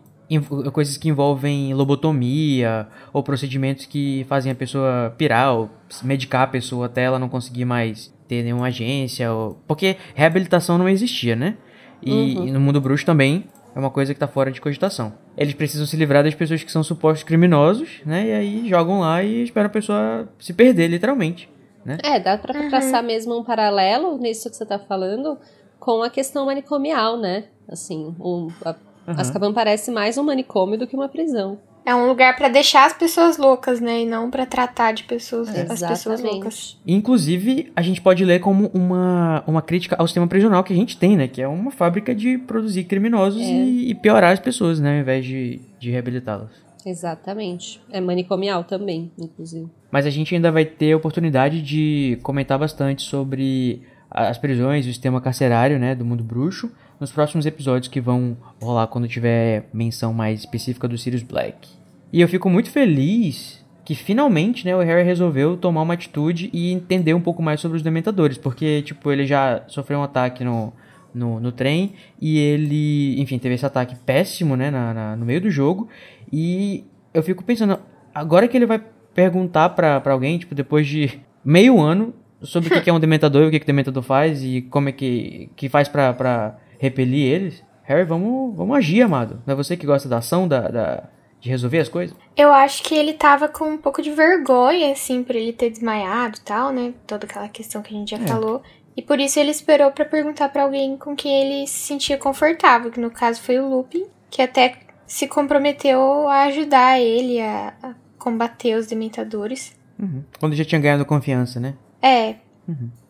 [0.72, 5.70] coisas que envolvem lobotomia ou procedimentos que fazem a pessoa pirar ou
[6.02, 9.62] medicar a pessoa até ela não conseguir mais ter nenhuma agência, ou...
[9.66, 11.56] porque reabilitação não existia, né?
[12.02, 12.48] E, uhum.
[12.48, 13.46] e no mundo bruxo também
[13.76, 15.12] é uma coisa que está fora de cogitação.
[15.36, 18.28] Eles precisam se livrar das pessoas que são supostos criminosos, né?
[18.28, 21.46] E aí jogam lá e esperam a pessoa se perder, literalmente.
[21.84, 21.98] Né?
[22.02, 22.70] É, dá para uhum.
[22.70, 25.36] traçar mesmo um paralelo nisso que você está falando
[25.78, 27.44] com a questão manicomial, né?
[27.68, 29.14] Assim, um, a, uhum.
[29.18, 31.58] Azkaban parece mais um manicômio do que uma prisão.
[31.86, 34.02] É um lugar para deixar as pessoas loucas, né?
[34.02, 36.76] E não para tratar de pessoas, as pessoas loucas.
[36.84, 40.98] Inclusive, a gente pode ler como uma, uma crítica ao sistema prisional que a gente
[40.98, 41.28] tem, né?
[41.28, 43.44] Que é uma fábrica de produzir criminosos é.
[43.44, 44.96] e, e, piorar as pessoas, né?
[44.96, 46.50] Ao invés de, de reabilitá-las.
[46.84, 47.80] Exatamente.
[47.92, 49.68] É manicomial também, inclusive.
[49.88, 53.80] Mas a gente ainda vai ter oportunidade de comentar bastante sobre
[54.10, 55.94] as prisões e o sistema carcerário, né?
[55.94, 56.68] Do mundo bruxo
[57.00, 61.68] nos próximos episódios que vão rolar quando tiver menção mais específica do Sirius Black.
[62.12, 66.72] E eu fico muito feliz que finalmente, né, o Harry resolveu tomar uma atitude e
[66.72, 70.72] entender um pouco mais sobre os Dementadores, porque, tipo, ele já sofreu um ataque no,
[71.14, 75.40] no, no trem e ele, enfim, teve esse ataque péssimo, né, na, na, no meio
[75.40, 75.88] do jogo
[76.32, 76.84] e
[77.14, 77.78] eu fico pensando,
[78.12, 78.82] agora que ele vai
[79.14, 82.98] perguntar pra, pra alguém, tipo, depois de meio ano, sobre o que, que é um
[83.00, 86.12] dementador e o que, que o dementador faz e como é que, que faz pra,
[86.12, 87.64] pra repelir eles.
[87.84, 89.42] Harry, vamos, vamos agir, amado.
[89.46, 91.04] Não é você que gosta da ação, da, da,
[91.40, 92.16] de resolver as coisas?
[92.36, 96.38] Eu acho que ele tava com um pouco de vergonha, assim, por ele ter desmaiado
[96.38, 96.92] e tal, né?
[97.06, 98.26] Toda aquela questão que a gente já É.
[98.26, 98.62] falou.
[98.96, 102.90] E por isso ele esperou pra perguntar pra alguém com quem ele se sentia confortável,
[102.90, 104.74] que no caso foi o Lupin, que até
[105.06, 109.76] se comprometeu a ajudar ele a, a combater os dementadores.
[109.98, 110.24] Uhum.
[110.40, 111.74] Quando já tinha ganhado confiança, né?
[112.02, 112.36] É,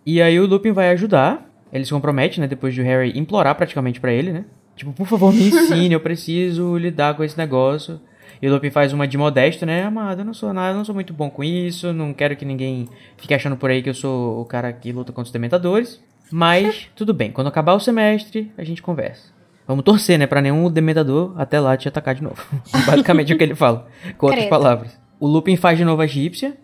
[0.04, 1.45] E aí o Lupin vai ajudar.
[1.72, 2.46] Ele se compromete, né?
[2.46, 4.44] Depois de o Harry implorar praticamente pra ele, né?
[4.76, 8.00] Tipo, por favor, me ensine, eu preciso lidar com esse negócio.
[8.40, 9.84] E o Lupin faz uma de modesto, né?
[9.84, 12.44] Amado, eu não sou nada, eu não sou muito bom com isso, não quero que
[12.44, 12.86] ninguém
[13.16, 16.02] fique achando por aí que eu sou o cara que luta contra os dementadores.
[16.30, 19.34] Mas, tudo bem, quando acabar o semestre, a gente conversa.
[19.66, 20.26] Vamos torcer, né?
[20.26, 22.40] Pra nenhum dementador até lá te atacar de novo.
[22.86, 23.88] Basicamente é o que ele fala,
[24.18, 24.50] com outras Credo.
[24.50, 25.00] palavras.
[25.18, 26.56] O Lupin faz de novo a egípcia.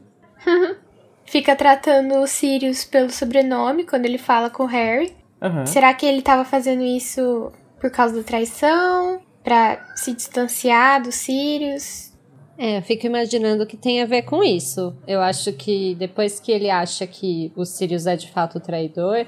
[1.33, 5.15] Fica tratando o Sirius pelo sobrenome quando ele fala com o Harry.
[5.41, 5.65] Aham.
[5.65, 9.19] Será que ele tava fazendo isso por causa da traição?
[9.43, 12.13] Pra se distanciar do Sirius?
[12.59, 14.95] É, eu fico imaginando que tem a ver com isso.
[15.07, 19.27] Eu acho que depois que ele acha que o Sirius é de fato o traidor,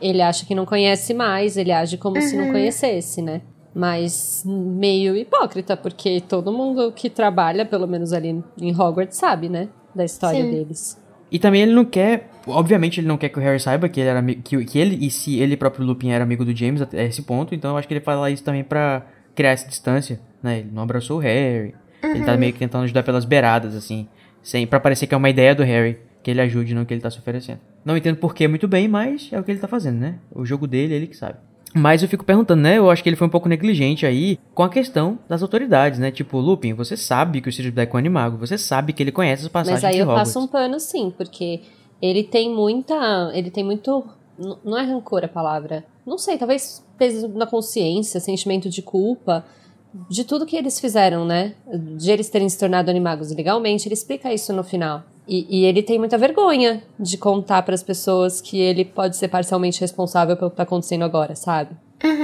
[0.00, 3.42] ele acha que não conhece mais, ele age como se não conhecesse, né?
[3.74, 9.68] Mas meio hipócrita, porque todo mundo que trabalha, pelo menos ali em Hogwarts, sabe, né?
[9.94, 10.50] Da história Sim.
[10.50, 11.01] deles.
[11.32, 12.28] E também ele não quer.
[12.46, 15.10] Obviamente ele não quer que o Harry saiba que ele era que, que ele e
[15.10, 17.94] se ele próprio Lupin era amigo do James até esse ponto, então eu acho que
[17.94, 20.58] ele fala isso também pra criar essa distância, né?
[20.58, 21.74] Ele não abraçou o Harry.
[22.02, 24.06] Ele tá meio que tentando ajudar pelas beiradas, assim.
[24.42, 27.00] Sem, pra parecer que é uma ideia do Harry que ele ajude, não que ele
[27.00, 27.60] tá se oferecendo.
[27.84, 30.16] Não entendo por que muito bem, mas é o que ele tá fazendo, né?
[30.34, 31.38] O jogo dele, ele que sabe.
[31.74, 32.78] Mas eu fico perguntando, né?
[32.78, 36.10] Eu acho que ele foi um pouco negligente aí com a questão das autoridades, né?
[36.10, 39.12] Tipo, Lupin, você sabe que o Sirius Black é um animago, você sabe que ele
[39.12, 41.60] conhece as passagens Mas aí eu passo um pano sim, porque
[42.00, 43.30] ele tem muita.
[43.32, 44.04] Ele tem muito.
[44.64, 45.84] Não é rancor a palavra.
[46.04, 49.44] Não sei, talvez peso na consciência, sentimento de culpa.
[50.08, 51.54] De tudo que eles fizeram, né?
[51.96, 53.86] De eles terem se tornado animagos ilegalmente.
[53.86, 55.02] Ele explica isso no final.
[55.26, 59.28] E, e ele tem muita vergonha de contar para as pessoas que ele pode ser
[59.28, 61.76] parcialmente responsável pelo que tá acontecendo agora, sabe?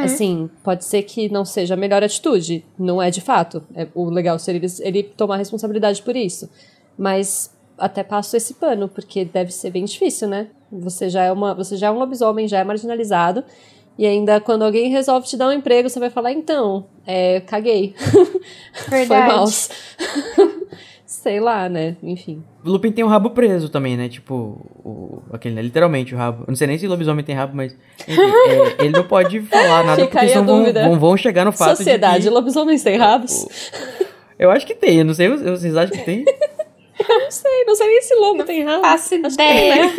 [0.03, 2.65] Assim, pode ser que não seja a melhor atitude.
[2.79, 3.63] Não é de fato.
[3.75, 6.51] É, o legal seria ele, ele tomar responsabilidade por isso.
[6.99, 10.49] Mas até passo esse pano, porque deve ser bem difícil, né?
[10.71, 13.45] Você já é uma, você já é um lobisomem, já é marginalizado.
[13.97, 17.95] E ainda quando alguém resolve te dar um emprego, você vai falar, então, é, caguei.
[18.89, 19.69] Foi Verdade.
[21.09, 21.97] Sei lá, né?
[22.03, 22.45] Enfim.
[22.63, 24.11] O Lupin tem o rabo preso também, né?
[24.11, 24.35] Tipo,
[24.85, 25.63] o, aquele, né?
[25.63, 26.43] Literalmente o rabo.
[26.43, 27.75] Eu não sei nem se lobisomem tem rabo, mas.
[28.07, 28.21] Enfim,
[28.79, 30.83] é, ele não pode falar nada Fica porque senão vão, dúvida.
[30.87, 32.29] vão, vão chegar no fato Sociedade, de.
[32.29, 33.47] Que, lobisomens sem rabos?
[34.39, 36.27] eu acho que tem, eu não sei, vocês acham que tem?
[37.09, 38.83] Não sei, não sei nem se lobo tem rabo.
[38.83, 39.95] Faço ideia.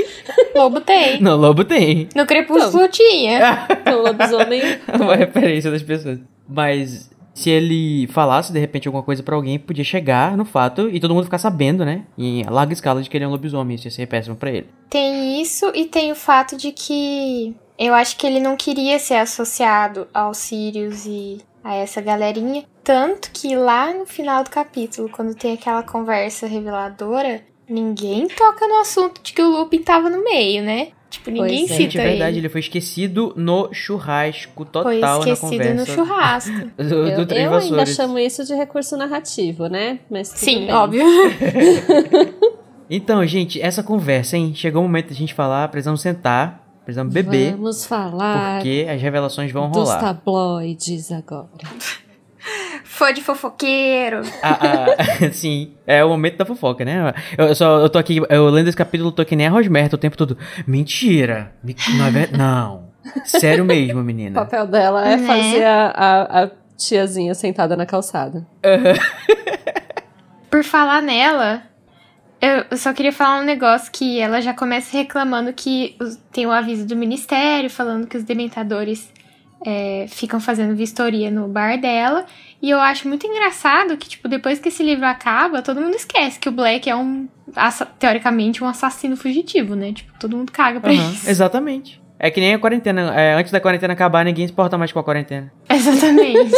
[0.54, 1.22] Lobo tem.
[1.22, 2.10] Não, lobo tem.
[2.14, 3.66] No Crepúsculo tinha.
[3.72, 4.62] Então, lobisomem.
[5.00, 6.20] Uma referência das pessoas.
[6.48, 7.10] Mas
[7.40, 11.14] se ele falasse de repente alguma coisa pra alguém, podia chegar no fato e todo
[11.14, 12.04] mundo ficar sabendo, né?
[12.18, 13.76] Em larga escala de que ele é um lobisomem.
[13.76, 14.68] Isso ia ser péssimo pra ele.
[14.90, 19.16] Tem isso e tem o fato de que eu acho que ele não queria ser
[19.16, 22.66] associado ao Sirius e a essa galerinha.
[22.84, 28.82] Tanto que lá no final do capítulo, quando tem aquela conversa reveladora, ninguém toca no
[28.82, 30.90] assunto de que o Lupin tava no meio, né?
[31.20, 31.76] Tipo, ninguém Pois é.
[31.76, 32.40] Cita é verdade, ele.
[32.40, 35.74] ele foi esquecido no churrasco total Foi na esquecido conversa.
[35.74, 36.52] no churrasco.
[36.78, 40.00] Do, do Eu, eu ainda chamo isso de recurso narrativo, né?
[40.10, 40.74] Mas Sim, bem.
[40.74, 41.04] óbvio.
[42.92, 44.52] Então, gente, essa conversa, hein?
[44.56, 49.52] Chegou o momento da gente falar, precisamos sentar, precisamos beber, Vamos falar porque as revelações
[49.52, 50.00] vão dos rolar.
[50.00, 51.50] tabloides agora.
[53.00, 54.24] Fã de fofoqueiro.
[54.44, 54.58] Ah,
[54.92, 57.14] ah, sim, é o momento da fofoca, né?
[57.38, 60.00] Eu só eu tô aqui, eu lendo esse capítulo, tô que nem a Rosmerta o
[60.00, 60.38] tempo todo.
[60.68, 61.54] Mentira!
[61.64, 62.90] Me- Não, é ver- não.
[63.24, 64.42] Sério mesmo, O menina.
[64.42, 65.26] papel dela é Né?
[65.26, 68.46] fazer a, a, a tiazinha sentada na calçada.
[70.52, 71.64] Por falar nela,
[72.42, 75.96] eu só queria falar um negócio que ela já começa reclamando que
[76.34, 79.10] tem o aviso do ministério falando que os dementadores
[79.66, 82.26] é, ficam fazendo vistoria no bar dela.
[82.62, 86.40] E eu acho muito engraçado que, tipo, depois que esse livro acaba, todo mundo esquece
[86.40, 87.28] que o Black é um,
[87.98, 89.94] teoricamente, um assassino fugitivo, né?
[89.94, 91.30] Tipo, todo mundo caga pra Aham, isso.
[91.30, 92.02] exatamente.
[92.18, 93.14] É que nem a quarentena.
[93.18, 95.52] é, antes da quarentena acabar, ninguém se importa mais com a quarentena.
[95.70, 96.54] Exatamente.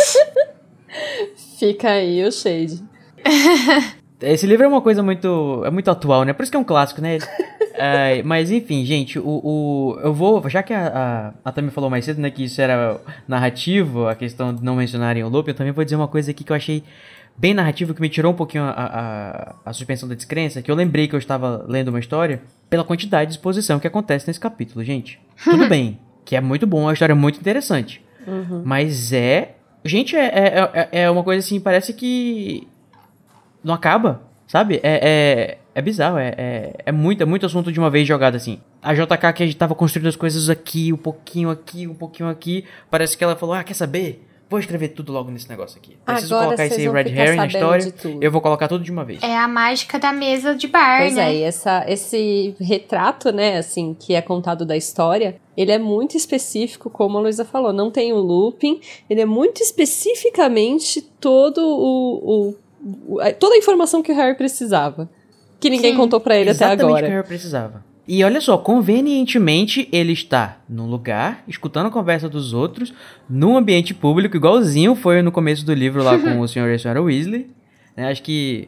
[1.60, 2.84] Fica aí o shade.
[4.22, 5.64] Esse livro é uma coisa muito.
[5.66, 6.34] É muito atual, né?
[6.34, 7.18] Por isso que é um clássico, né?
[7.84, 10.00] É, mas enfim, gente, o, o.
[10.04, 10.48] Eu vou.
[10.50, 12.30] Já que a, a, a Tami falou mais cedo, né?
[12.30, 15.96] Que isso era narrativo, a questão de não mencionarem o Lope, eu também vou dizer
[15.96, 16.84] uma coisa aqui que eu achei
[17.38, 20.76] bem narrativo que me tirou um pouquinho a, a, a, suspensão da descrença, que eu
[20.76, 24.84] lembrei que eu estava lendo uma história pela quantidade de exposição que acontece nesse capítulo,
[24.84, 25.20] gente.
[25.44, 28.04] Tudo bem, que é muito bom, é uma história muito interessante.
[28.28, 28.62] Uhum.
[28.64, 29.56] Mas é.
[29.84, 32.68] Gente, é, é, é, é uma coisa assim, parece que.
[33.64, 34.80] Não acaba, sabe?
[34.84, 38.36] É, é, é bizarro, é, é, é, muito, é muito assunto de uma vez jogado
[38.36, 38.60] assim.
[38.82, 42.30] A JK que a gente tava construindo as coisas aqui, um pouquinho aqui, um pouquinho
[42.30, 42.66] aqui.
[42.90, 44.28] Parece que ela falou: ah, quer saber?
[44.50, 45.96] Vou escrever tudo logo nesse negócio aqui.
[46.06, 47.94] Preciso Agora colocar esse red herring na história.
[48.20, 49.24] Eu vou colocar tudo de uma vez.
[49.24, 51.30] É a mágica da mesa de bar, pois né?
[51.30, 56.18] é, e essa, esse retrato, né, assim, que é contado da história, ele é muito
[56.18, 57.72] específico, como a Luísa falou.
[57.72, 64.04] Não tem o looping, ele é muito especificamente todo o, o, o toda a informação
[64.04, 65.10] que o Harry precisava.
[65.62, 67.06] Que ninguém Sim, contou para ele até agora.
[67.06, 67.86] que o Harry precisava.
[68.08, 72.92] E olha só, convenientemente ele está num lugar, escutando a conversa dos outros,
[73.30, 76.68] num ambiente público, igualzinho foi no começo do livro lá com o Sr.
[76.68, 77.02] e a Sra.
[77.02, 77.52] Weasley.
[77.96, 78.10] Né?
[78.10, 78.68] Acho que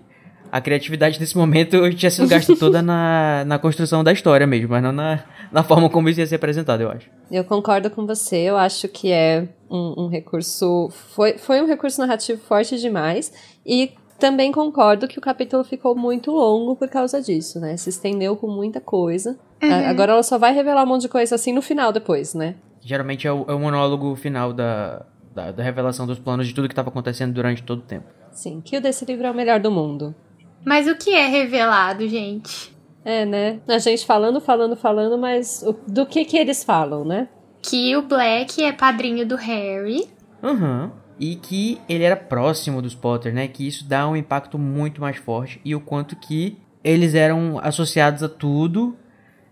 [0.52, 4.84] a criatividade nesse momento tinha sido gasta toda na, na construção da história mesmo, mas
[4.84, 7.10] não na, na forma como isso ia ser apresentado, eu acho.
[7.32, 10.90] Eu concordo com você, eu acho que é um, um recurso.
[11.16, 13.34] Foi, foi um recurso narrativo forte demais.
[13.66, 13.94] E
[14.24, 17.76] também concordo que o capítulo ficou muito longo por causa disso, né?
[17.76, 19.38] Se estendeu com muita coisa.
[19.62, 19.70] Uhum.
[19.70, 22.56] Agora ela só vai revelar um monte de coisa assim no final depois, né?
[22.80, 25.06] Geralmente é o, é o monólogo final da,
[25.36, 28.06] da, da, revelação dos planos de tudo que estava acontecendo durante todo o tempo.
[28.32, 30.16] Sim, que o desse livro é o melhor do mundo.
[30.64, 32.74] Mas o que é revelado, gente?
[33.04, 33.60] É, né?
[33.68, 37.28] A gente falando, falando, falando, mas do que que eles falam, né?
[37.62, 40.08] Que o Black é padrinho do Harry.
[40.42, 40.94] Aham.
[40.96, 43.48] Uhum e que ele era próximo dos Potter, né?
[43.48, 48.22] Que isso dá um impacto muito mais forte e o quanto que eles eram associados
[48.22, 48.94] a tudo.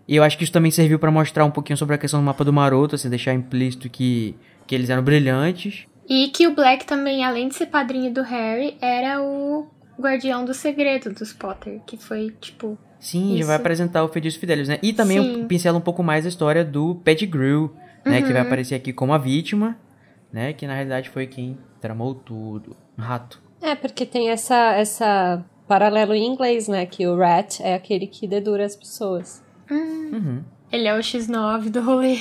[0.06, 2.26] E eu acho que isso também serviu para mostrar um pouquinho sobre a questão do
[2.26, 4.36] mapa do Maroto, assim, deixar implícito que,
[4.66, 5.86] que eles eram brilhantes.
[6.06, 9.66] E que o Black também, além de ser padrinho do Harry, era o
[9.98, 12.76] guardião do segredo dos Potter, que foi, tipo...
[13.00, 13.38] Sim, isso.
[13.38, 14.78] já vai apresentar o Feitiço Fidelis, né?
[14.82, 17.74] E também pincela um pouco mais a história do Pettigrew,
[18.04, 18.18] né?
[18.18, 18.26] Uhum.
[18.26, 19.78] Que vai aparecer aqui como a vítima
[20.32, 20.52] né?
[20.52, 22.76] Que na realidade foi quem tramou tudo.
[22.98, 23.40] Um rato.
[23.60, 26.86] É, porque tem essa, essa paralelo em inglês, né?
[26.86, 29.44] Que o rat é aquele que dedura as pessoas.
[29.70, 30.10] Hum.
[30.12, 30.44] Uhum.
[30.70, 32.18] Ele é o X9 do rolê.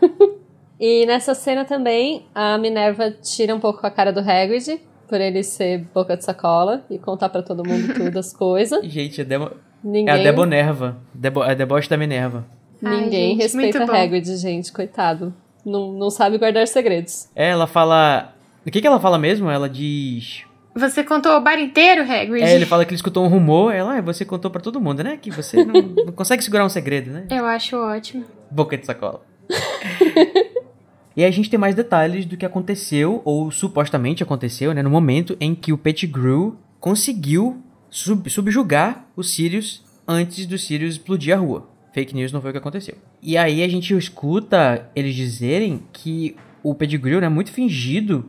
[0.78, 5.42] e nessa cena também, a Minerva tira um pouco a cara do Hagrid, por ele
[5.42, 8.84] ser boca de sacola e contar para todo mundo tudo as coisas.
[8.86, 9.50] Gente, é, Debo...
[9.82, 10.08] Ninguém...
[10.08, 10.96] é a Debonerva.
[11.12, 11.42] Debo...
[11.42, 12.46] É a deboche da Minerva.
[12.80, 15.34] Ninguém Ai, gente, respeita Hagrid, gente, coitado
[15.64, 17.28] não, não sabe guardar segredos.
[17.34, 18.34] É, ela fala.
[18.66, 19.50] O que, que ela fala mesmo?
[19.50, 20.44] Ela diz.
[20.74, 22.42] Você contou o bar inteiro, Hagrid?
[22.42, 23.72] É, ele fala que ele escutou um rumor.
[23.72, 25.16] Ela, ah, você contou para todo mundo, né?
[25.16, 27.26] Que você não, não, consegue segurar um segredo, né?
[27.30, 28.24] Eu acho ótimo.
[28.50, 29.22] Boca de sacola.
[31.16, 34.82] e aí a gente tem mais detalhes do que aconteceu, ou supostamente aconteceu, né?
[34.82, 41.34] No momento em que o Pettigrew conseguiu sub subjugar os Sirius antes do Sirius explodir
[41.34, 41.68] a rua.
[41.92, 42.96] Fake news não foi o que aconteceu.
[43.24, 48.26] E aí a gente escuta eles dizerem que o Pedigree é muito fingido.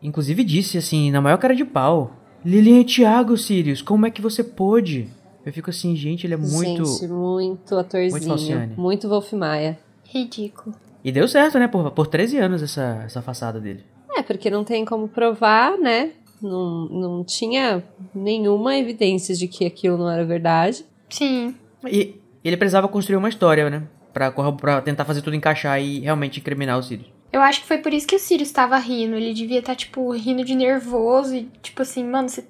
[0.00, 2.12] Inclusive disse assim, na maior cara de pau.
[2.44, 5.08] Lilian e Thiago, Sirius, como é que você pôde?
[5.44, 6.84] Eu fico assim, gente, ele é muito...
[6.84, 8.58] Gente, muito atorzinho.
[8.58, 9.76] Muito, muito Wolf Maia.
[10.04, 10.72] Ridículo.
[11.02, 11.66] E deu certo, né?
[11.66, 13.82] Por, por 13 anos essa, essa façada dele.
[14.16, 16.12] É, porque não tem como provar, né?
[16.40, 17.82] Não, não tinha
[18.14, 20.84] nenhuma evidência de que aquilo não era verdade.
[21.08, 21.56] Sim.
[21.84, 23.82] E ele precisava construir uma história, né?
[24.18, 27.08] Pra, pra tentar fazer tudo encaixar e realmente incriminar o Sirius.
[27.32, 29.14] Eu acho que foi por isso que o Sirius tava rindo.
[29.14, 32.44] Ele devia estar, tá, tipo, rindo de nervoso e, tipo assim, mano, você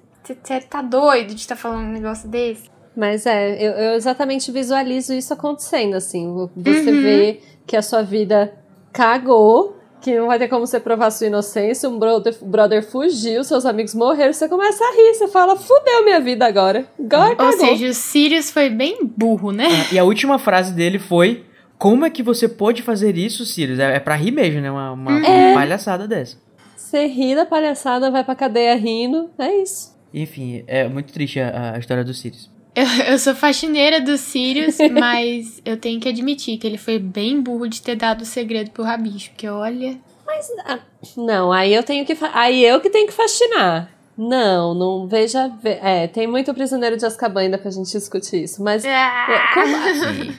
[0.69, 2.69] tá doido de estar tá falando um negócio desse?
[2.95, 6.49] Mas é, eu, eu, exatamente visualizo isso acontecendo, assim.
[6.55, 7.01] Você uhum.
[7.01, 8.53] vê que a sua vida
[8.91, 13.65] cagou que não vai ter como você provar sua inocência, um brother, brother fugiu, seus
[13.65, 16.85] amigos morreram, você começa a rir, você fala, fudeu minha vida agora.
[16.97, 19.67] Agora Ou seja, o Sirius foi bem burro, né?
[19.67, 21.43] É, e a última frase dele foi,
[21.79, 23.79] como é que você pôde fazer isso, Sirius?
[23.79, 24.69] É, é pra rir mesmo, né?
[24.69, 25.47] Uma, uma, é.
[25.47, 26.37] uma palhaçada dessa.
[26.75, 29.97] Você ri da palhaçada, vai pra cadeia rindo, é isso.
[30.13, 32.49] Enfim, é muito triste a, a história do Sirius.
[32.75, 37.41] Eu, eu sou faxineira do Sirius, mas eu tenho que admitir que ele foi bem
[37.41, 39.97] burro de ter dado o segredo pro Rabicho, porque olha.
[40.25, 40.79] Mas ah,
[41.15, 43.89] não, aí eu tenho que aí eu que tenho que faxinar.
[44.17, 45.49] Não, não veja.
[45.63, 48.83] É, tem muito prisioneiro de Azkaban ainda pra gente discutir isso, mas.
[48.83, 49.27] Ah.
[49.29, 49.75] É, como,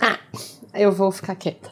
[0.00, 0.18] ah,
[0.74, 1.70] eu vou ficar quieta.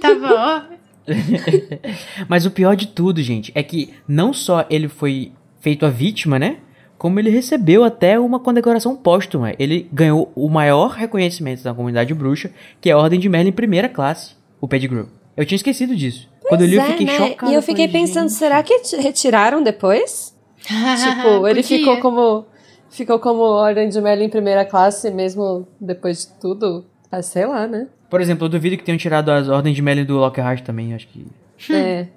[0.00, 0.76] Tá bom.
[2.28, 6.38] mas o pior de tudo, gente, é que não só ele foi feito a vítima,
[6.38, 6.58] né?
[7.00, 9.54] como ele recebeu até uma condecoração póstuma.
[9.58, 13.88] Ele ganhou o maior reconhecimento da comunidade bruxa, que é a Ordem de Merlin primeira
[13.88, 15.08] classe, o Pettigrew.
[15.34, 16.28] Eu tinha esquecido disso.
[16.42, 17.16] Pois Quando eu li, é, eu fiquei né?
[17.16, 17.50] chocado.
[17.50, 18.36] E eu fiquei pensando, gente.
[18.38, 20.36] será que retiraram depois?
[20.60, 22.44] tipo, ele ficou como
[22.90, 26.84] ficou como ordem de Merlin em primeira classe mesmo depois de tudo.
[27.10, 27.88] Ah, sei lá, né?
[28.10, 31.06] Por exemplo, eu duvido que tenham tirado as ordens de Merlin do Lockhart também, acho
[31.08, 31.26] que...
[31.72, 32.08] É.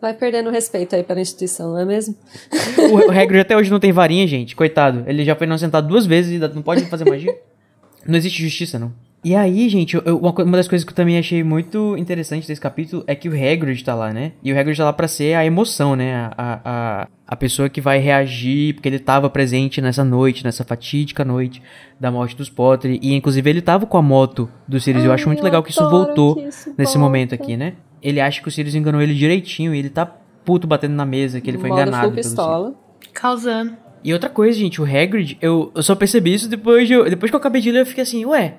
[0.00, 2.16] Vai perdendo respeito aí pela instituição, não é mesmo?
[2.90, 4.56] O, o Hagrid até hoje não tem varinha, gente.
[4.56, 5.04] Coitado.
[5.06, 7.34] Ele já foi inocentado duas vezes e não pode fazer magia.
[8.04, 8.92] Não existe justiça, não.
[9.24, 12.60] E aí, gente, eu- uma, uma das coisas que eu também achei muito interessante desse
[12.60, 14.32] capítulo é que o Hagrid tá lá, né?
[14.42, 16.30] E o Hagrid tá lá pra ser a emoção, né?
[16.36, 21.24] A, a, a, pessoa que vai reagir, porque ele tava presente nessa noite, nessa fatídica
[21.24, 21.62] noite
[22.00, 22.98] da morte dos Potter.
[23.00, 25.04] E, inclusive, ele tava com a moto do Sirius.
[25.04, 26.36] eu acho muito legal que isso voltou
[26.76, 27.74] nesse momento aqui, né?
[28.02, 31.40] Ele acha que o Sirius enganou ele direitinho e ele tá puto batendo na mesa,
[31.40, 32.74] que ele foi Modo enganado full pistola.
[33.14, 33.76] Causando.
[34.02, 37.30] E outra coisa, gente, o Hagrid, eu, eu só percebi isso depois, de eu, depois
[37.30, 38.54] que eu acabei de ler, eu fiquei assim, ué,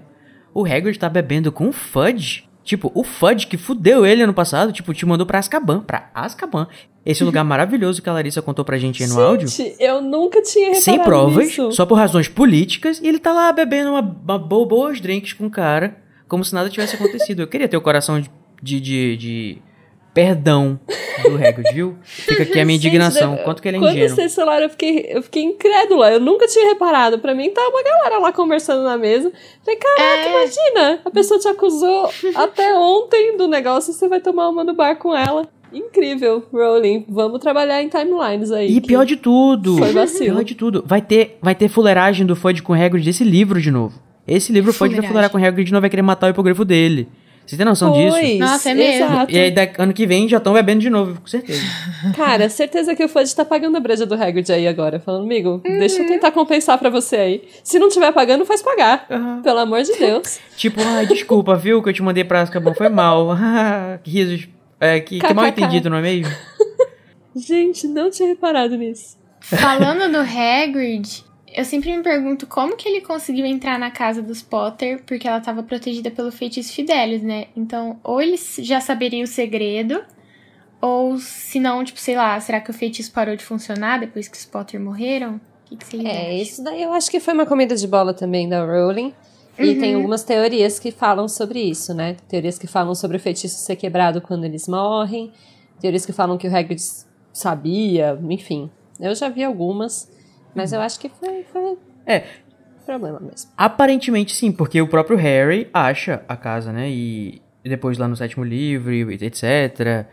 [0.53, 2.45] o Hagrid tá bebendo com o Fudge?
[2.63, 6.67] Tipo, o Fudge que fudeu ele ano passado, tipo, te mandou pra Azkaban, pra Azkaban.
[7.05, 9.47] Esse lugar maravilhoso que a Larissa contou pra gente aí no áudio.
[9.49, 11.71] Gente, eu nunca tinha reparado Sem provas, nisso.
[11.73, 15.47] só por razões políticas, e ele tá lá bebendo uma, uma bo- boas drinks com
[15.47, 15.97] o cara,
[16.27, 17.41] como se nada tivesse acontecido.
[17.41, 18.29] Eu queria ter o coração de,
[18.61, 19.57] de, de, de
[20.13, 20.79] perdão
[21.23, 21.95] do Hagrid, viu?
[22.03, 24.15] Fica aqui a minha Gente, indignação, deve- quanto que ele é Quando ingênuo.
[24.15, 26.11] vocês falaram, eu fiquei, eu fiquei incrédula.
[26.11, 27.19] Eu nunca tinha reparado.
[27.19, 29.31] Pra mim, tava uma galera lá conversando na mesa.
[29.63, 30.29] Falei, caraca, É.
[30.29, 30.99] imagina!
[31.05, 34.95] A pessoa te acusou até ontem do negócio e você vai tomar uma no bar
[34.97, 35.47] com ela.
[35.71, 37.03] Incrível, Rowling.
[37.09, 38.71] Vamos trabalhar em timelines aí.
[38.77, 40.35] E pior de tudo, Foi vacilo.
[40.35, 43.59] pior de tudo, vai ter, vai ter fuleiragem do Fudge com o Hagrid desse livro
[43.59, 43.99] de novo.
[44.27, 46.63] Esse livro Fudge vai fuleirar com o Hagrid de novo, vai querer matar o hipogrifo
[46.63, 47.09] dele.
[47.45, 48.09] Você tem noção disso?
[48.09, 49.05] Pois, Nossa, é mesmo.
[49.05, 49.31] Exato.
[49.31, 51.61] E aí, da- ano que vem, já estão bebendo de novo, com certeza.
[52.15, 54.99] Cara, certeza que o Fudge tá pagando a breja do Hagrid aí agora.
[54.99, 56.03] Falando, amigo, deixa Uhum.
[56.03, 57.43] eu tentar compensar pra você aí.
[57.63, 59.07] Se não tiver pagando, faz pagar.
[59.43, 60.39] Pelo amor de Deus.
[60.55, 63.35] tipo, ai, desculpa, viu, que eu te mandei pra Azkaban, foi mal.
[64.03, 64.47] que risos,
[64.79, 66.33] é, que, que mal entendido, não é mesmo?
[67.35, 69.17] Gente, não tinha reparado nisso.
[69.41, 71.23] Falando do Hagrid,
[71.55, 75.37] eu sempre me pergunto como que ele conseguiu entrar na casa dos Potter, porque ela
[75.37, 77.47] estava protegida pelo feitiço Fidelis, né?
[77.55, 80.03] Então, ou ele já saberia o segredo,
[80.81, 84.37] ou se não, tipo, sei lá, será que o feitiço parou de funcionar depois que
[84.37, 85.35] os Potter morreram?
[85.35, 86.31] O que, que vocês É, acham?
[86.37, 89.13] isso daí eu acho que foi uma comida de bola também da Rowling.
[89.57, 89.79] E Uhum.
[89.79, 92.17] tem algumas teorias que falam sobre isso, né?
[92.27, 95.31] Teorias que falam sobre o feitiço ser quebrado quando eles morrem.
[95.79, 96.81] Teorias que falam que o Hagrid
[97.31, 98.69] sabia, enfim.
[98.99, 100.09] Eu já vi algumas,
[100.55, 102.23] mas eu acho que foi, foi É.
[102.85, 103.49] problema mesmo.
[103.57, 106.89] Aparentemente sim, porque o próprio Harry acha a casa, né?
[106.89, 110.05] E depois lá no sétimo livro, etc.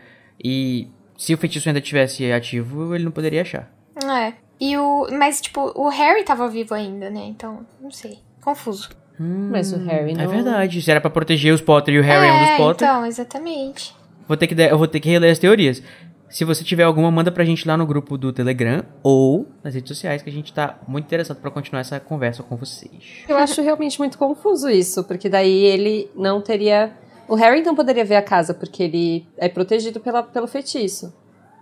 [0.42, 3.70] E se o feitiço ainda tivesse ativo, ele não poderia achar.
[4.04, 4.32] É.
[4.60, 5.08] E o.
[5.12, 7.20] Mas, tipo, o Harry tava vivo ainda, né?
[7.24, 8.18] Então, não sei.
[8.42, 8.90] Confuso.
[9.18, 10.24] Mas o Harry não...
[10.24, 10.80] É verdade.
[10.80, 13.04] Se era pra proteger os Potter e o Harry é, um dos é, Potter, então,
[13.04, 13.94] exatamente.
[14.26, 15.82] vou ter que, de- eu vou ter que reler as teorias.
[16.30, 19.88] Se você tiver alguma, manda pra gente lá no grupo do Telegram ou nas redes
[19.88, 23.24] sociais, que a gente tá muito interessado pra continuar essa conversa com vocês.
[23.28, 26.92] Eu acho realmente muito confuso isso, porque daí ele não teria.
[27.28, 31.12] O Harry então poderia ver a casa, porque ele é protegido pela, pelo feitiço.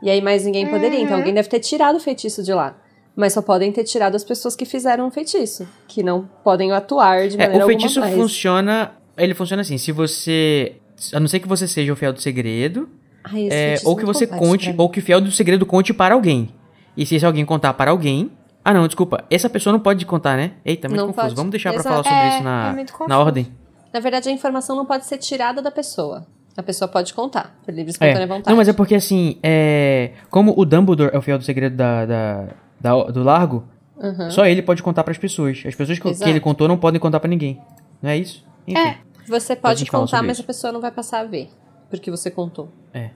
[0.03, 1.19] E aí mais ninguém poderia, então Uhum.
[1.19, 2.77] alguém deve ter tirado o feitiço de lá.
[3.17, 7.27] Mas só podem ter tirado as pessoas que fizeram o feitiço, que não podem atuar
[7.27, 8.93] de É, maneira o feitiço funciona.
[9.17, 10.77] Ele funciona assim: se você.
[11.13, 12.89] A não ser que você seja o fiel do segredo,
[13.25, 16.15] Ai, é, ou é que você conte, ou que o fiel do segredo conte para
[16.15, 16.49] alguém.
[16.97, 18.31] E se esse alguém contar para alguém.
[18.65, 19.25] Ah, não, desculpa.
[19.31, 20.53] Essa pessoa não pode contar, né?
[20.65, 21.27] Eita, muito Não confuso.
[21.29, 21.35] pode.
[21.37, 22.03] Vamos deixar pra Exato.
[22.03, 23.47] falar sobre É, isso na, é na ordem.
[23.93, 26.27] Na verdade, a informação não pode ser tirada da pessoa.
[26.57, 27.93] A pessoa pode contar, por livre É.
[27.93, 28.49] espontânea vontade.
[28.51, 30.11] Não, mas é porque assim, é.
[30.29, 32.45] Como o Dumbledore é o fiel do segredo da, da,
[32.81, 33.65] da- do largo,
[33.97, 34.31] Uhum.
[34.31, 35.63] só ele pode contar pras pessoas.
[35.65, 37.61] As pessoas que, que ele contou não podem contar pra ninguém.
[38.03, 38.45] Não é isso?
[38.67, 38.81] Enfim.
[38.81, 38.99] É.
[39.29, 40.43] Você pode contar, mas isso.
[40.43, 41.49] a pessoa não vai passar a ver,
[41.91, 42.69] porque você contou.
[42.93, 43.11] É.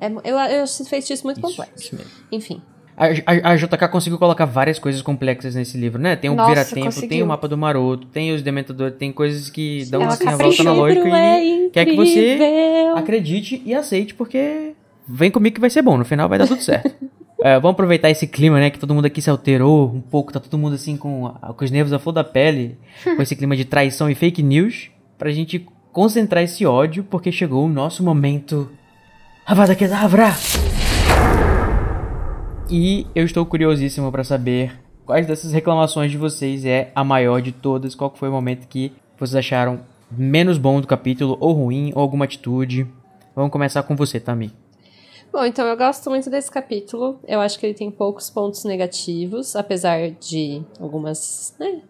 [0.00, 1.82] É, eu, eu acho esse feitiço muito Isso, complexo.
[1.84, 2.10] isso mesmo.
[2.32, 2.62] Enfim.
[2.96, 6.14] A, a- a JK conseguiu colocar várias coisas complexas nesse livro, né?
[6.14, 7.24] Tem o Nossa, Vira-Tempo, tem conseguiu.
[7.24, 10.64] o Mapa do Maroto, tem os Dementadores, tem coisas que dão Ela assim a caprichou.
[10.64, 12.38] volta na lógica é e quer que você
[12.96, 14.74] acredite e aceite, porque
[15.08, 16.94] vem comigo que vai ser bom, no final vai dar tudo certo.
[17.42, 18.70] É, vamos aproveitar esse clima, né?
[18.70, 21.70] Que todo mundo aqui se alterou um pouco, tá todo mundo assim com, com os
[21.70, 24.88] nervos à flor da pele, com esse clima de traição e fake news,
[25.18, 28.68] pra gente concentrar esse ódio, porque chegou o nosso momento.
[29.46, 30.32] Avada Kedavra!
[32.68, 34.76] E eu estou curiosíssimo pra saber
[35.06, 38.92] quais dessas reclamações de vocês é a maior de todas, qual foi o momento que
[39.16, 42.88] vocês acharam menos bom do capítulo, ou ruim, ou alguma atitude.
[43.36, 44.52] Vamos começar com você, Tami.
[45.32, 47.20] Bom, então eu gosto muito desse capítulo.
[47.24, 51.82] Eu acho que ele tem poucos pontos negativos, apesar de algumas né,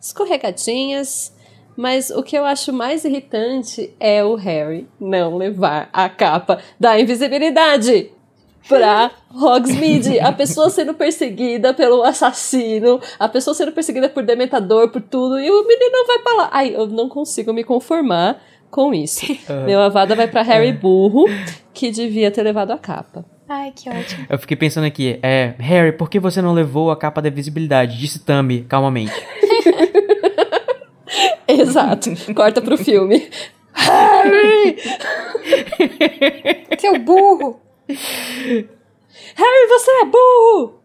[0.00, 1.33] escorregadinhas.
[1.76, 6.98] Mas o que eu acho mais irritante é o Harry não levar a capa da
[6.98, 8.10] invisibilidade.
[8.68, 10.18] pra Hogsmeade.
[10.20, 15.50] A pessoa sendo perseguida pelo assassino, a pessoa sendo perseguida por dementador, por tudo, e
[15.50, 16.48] o menino vai pra lá.
[16.52, 18.40] Ai, eu não consigo me conformar
[18.70, 19.26] com isso.
[19.66, 21.26] Meu avada vai pra Harry burro,
[21.72, 23.24] que devia ter levado a capa.
[23.48, 24.26] Ai, que ótimo.
[24.30, 27.98] Eu fiquei pensando aqui, é, Harry, por que você não levou a capa da visibilidade?
[27.98, 29.12] Disse Tammy, calmamente.
[31.48, 32.10] Exato.
[32.34, 33.30] Corta pro filme.
[33.72, 34.76] Harry!
[36.78, 37.60] Seu burro!
[37.88, 40.80] Harry, você é burro!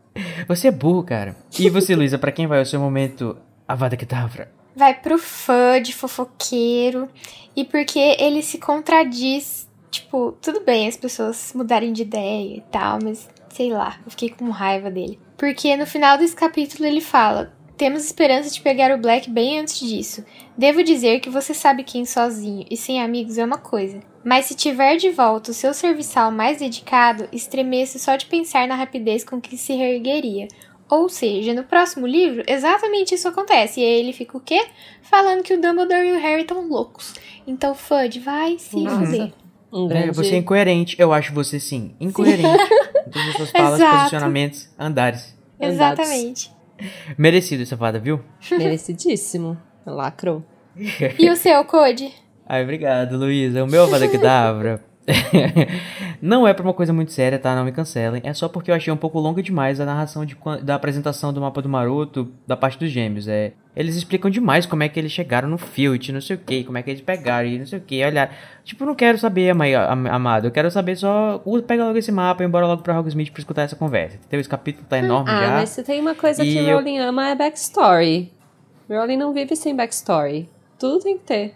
[0.48, 1.36] Você é burro, cara.
[1.58, 3.38] E você, Luísa, pra quem vai o seu momento
[3.68, 4.52] Avada Kedavra?
[4.76, 7.08] Vai pro fã de fofoqueiro
[7.56, 9.68] e porque ele se contradiz.
[9.92, 14.30] Tipo, tudo bem as pessoas mudarem de ideia e tal, mas sei lá, eu fiquei
[14.30, 15.20] com raiva dele.
[15.38, 19.80] Porque no final desse capítulo ele fala: Temos esperança de pegar o Black bem antes
[19.80, 20.26] disso.
[20.58, 24.02] Devo dizer que você sabe quem sozinho e sem amigos é uma coisa.
[24.22, 28.76] Mas se tiver de volta o seu serviçal mais dedicado, estremeço só de pensar na
[28.76, 30.50] rapidez com que se reergueria.
[30.90, 33.80] Ou seja, no próximo livro, exatamente isso acontece.
[33.80, 34.62] E aí ele fica o quê?
[35.02, 37.14] Falando que o Dumbledore e o Harry estão loucos.
[37.48, 39.06] Então, Fudge, vai se Nossa.
[39.06, 39.32] fuder.
[39.72, 40.18] Um É, grande...
[40.18, 40.98] você é incoerente.
[41.00, 41.96] Eu acho você sim.
[41.98, 42.44] Incoerente.
[43.10, 43.98] todas as suas falas, Exato.
[44.00, 45.34] posicionamentos, andares.
[45.62, 46.59] Andados.
[47.18, 48.20] Merecido essa fada, viu?
[48.52, 49.58] Merecidíssimo.
[49.86, 50.44] Lacrou.
[51.20, 52.14] E o seu, Code?
[52.48, 53.64] Ai, obrigado, Luísa.
[53.64, 54.89] O meu Avada Kedavra
[56.22, 57.56] não é pra uma coisa muito séria, tá?
[57.56, 58.22] Não me cancelem.
[58.24, 61.42] É só porque eu achei um pouco longa demais a narração de, da apresentação do
[61.42, 63.28] mapa do Maroto da parte dos gêmeos.
[63.28, 66.64] É, eles explicam demais como é que eles chegaram no Filt, não sei o que,
[66.64, 68.04] como é que eles pegaram e não sei o que.
[68.04, 68.32] Olhar,
[68.64, 70.46] tipo, não quero saber, ama- am- amado.
[70.48, 71.42] Eu quero saber só.
[71.68, 74.18] Pega logo esse mapa e embora logo pra Hogsmeade pra escutar essa conversa.
[74.18, 74.40] Entendeu?
[74.42, 75.50] Esse capítulo tá enorme Ah, já.
[75.52, 78.32] mas se tem uma coisa E que eu- Rowling ama é backstory.
[78.90, 80.50] Rowling não vive sem backstory.
[80.80, 81.54] Tudo tem que ter.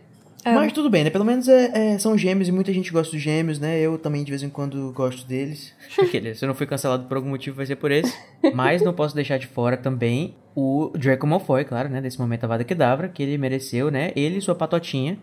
[0.52, 1.10] Mas tudo bem, né?
[1.10, 3.80] Pelo menos é, é, são gêmeos e muita gente gosta dos gêmeos, né?
[3.80, 5.74] Eu também de vez em quando gosto deles.
[5.98, 8.14] Aquele, se eu não fui cancelado por algum motivo, vai ser por esse.
[8.54, 12.02] Mas não posso deixar de fora também o Draco Malfoy, claro, né?
[12.02, 14.12] Desse momento Avada Kedavra, que ele mereceu, né?
[14.16, 15.18] Ele e sua patotinha,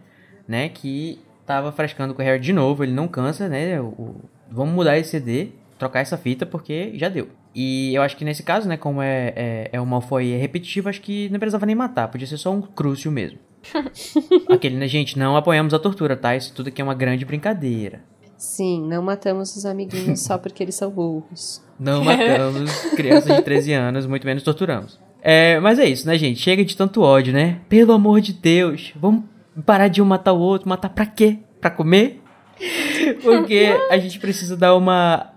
[0.49, 0.69] né?
[0.69, 3.81] Que tava frescando com o Harry de novo, ele não cansa, né?
[3.81, 4.21] O, o-
[4.51, 5.49] vamos mudar esse CD,
[5.79, 7.29] trocar essa fita, porque já deu.
[7.55, 8.77] E eu acho que nesse caso, né?
[8.77, 12.37] Como é, é, é o Malfoy repetitivo, acho que não precisava nem matar, podia ser
[12.37, 13.39] só um Crucio mesmo.
[14.49, 15.19] Aquele, né, gente?
[15.19, 16.35] Não apoiamos a tortura, tá?
[16.35, 18.03] Isso tudo aqui é uma grande brincadeira.
[18.37, 21.63] Sim, não matamos os amiguinhos só porque eles são burros.
[21.79, 24.99] Não matamos crianças de 13 anos, muito menos torturamos.
[25.23, 26.41] É, mas é isso, né, gente?
[26.41, 27.61] Chega de tanto ódio, né?
[27.69, 29.25] Pelo amor de Deus, vamos
[29.67, 30.69] parar de um matar o outro.
[30.69, 31.39] Matar pra quê?
[31.61, 32.23] Pra comer?
[33.23, 35.35] Porque a gente precisa dar uma.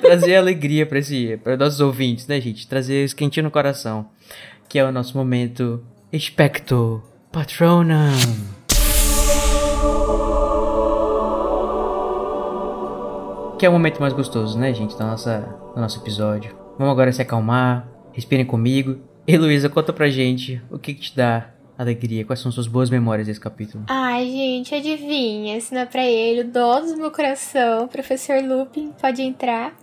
[0.00, 2.66] trazer alegria pra esse, para nossos ouvintes, né, gente?
[2.66, 4.08] Trazer esse quentinho no coração.
[4.68, 5.80] Que é o nosso momento
[6.14, 8.12] Expecto Patronum.
[13.58, 15.40] Que é o momento mais gostoso, né, gente, da nossa,
[15.74, 16.54] do nosso episódio.
[16.78, 19.00] Vamos agora se acalmar, respirem comigo.
[19.26, 22.90] E Luísa, conta pra gente o que, que te dá alegria, quais são suas boas
[22.90, 23.82] memórias desse capítulo.
[23.88, 25.58] Ai, gente, adivinha?
[25.72, 29.74] É pra ele, o dono do meu coração, professor Lupin, pode entrar.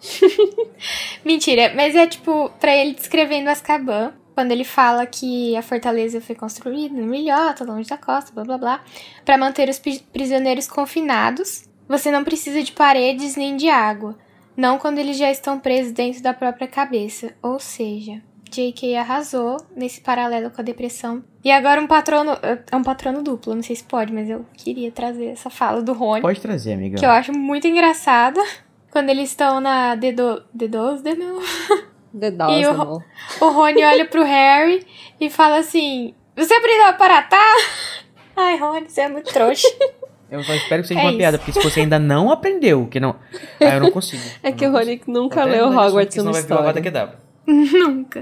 [1.25, 6.33] Mentira, mas é tipo, pra ele descrevendo Azkaban, quando ele fala que a fortaleza foi
[6.33, 8.83] construída no Milhota, longe da costa, blá blá blá,
[9.23, 11.65] pra manter os pri- prisioneiros confinados.
[11.87, 14.17] Você não precisa de paredes nem de água,
[14.57, 17.33] não quando eles já estão presos dentro da própria cabeça.
[17.43, 18.95] Ou seja, J.K.
[18.97, 21.23] arrasou nesse paralelo com a depressão.
[21.43, 22.31] E agora um patrono.
[22.71, 25.93] É um patrono duplo, não sei se pode, mas eu queria trazer essa fala do
[25.93, 26.21] Rony.
[26.21, 26.97] Pode trazer, amiga.
[26.97, 28.41] Que eu acho muito engraçada.
[28.91, 31.39] Quando eles estão na D12, D12 não.
[32.17, 32.27] The
[32.59, 33.03] E o- amor.
[33.39, 34.85] O Rony olha pro Harry
[35.19, 37.55] e fala assim: Você aprendeu a paratar?
[38.35, 39.67] Ai, Rony, você é muito trouxa.
[40.29, 41.17] Eu só espero que seja É uma isso.
[41.17, 43.15] piada, porque se você ainda não aprendeu, que não.
[43.59, 44.23] Ah, eu não consigo.
[44.41, 45.11] É Eu que não o Rony consigo.
[45.19, 47.19] nunca leu Hogwarts uma vai ver história.
[47.47, 48.21] Nunca.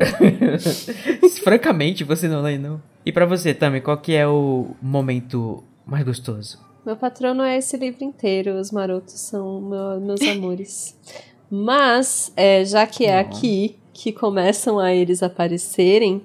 [1.44, 2.82] Francamente, você não lê, não.
[3.06, 6.60] E pra você, Tami, qual que é o momento mais gostoso?
[6.86, 10.98] Meu patrono é esse livro inteiro, os marotos são meu- meus amores.
[11.52, 16.22] Mas, é, já que é aqui que começam a eles aparecerem,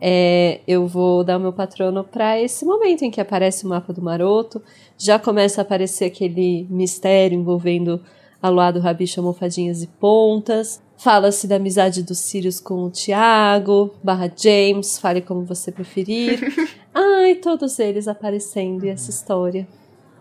[0.00, 3.92] é, eu vou dar o meu patrono para esse momento em que aparece o mapa
[3.92, 4.62] do maroto,
[4.96, 8.00] já começa a aparecer aquele mistério envolvendo
[8.40, 10.80] a Luado, Rabicho, Almofadinhas e Pontas.
[10.96, 16.38] Fala-se da amizade dos Sirius com o Tiago, barra James, fale como você preferir.
[16.94, 19.66] Ai, todos eles aparecendo e essa história.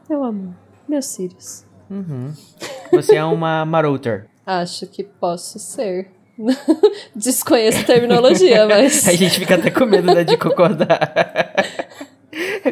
[0.10, 0.56] Meu amor,
[0.90, 1.64] meus Sirius.
[1.92, 2.34] Uhum.
[2.92, 4.28] Você é uma Maroter.
[4.44, 6.17] Acho que posso ser.
[7.16, 9.08] Desconheço a terminologia, mas.
[9.08, 11.14] A gente fica até com medo né, de concordar.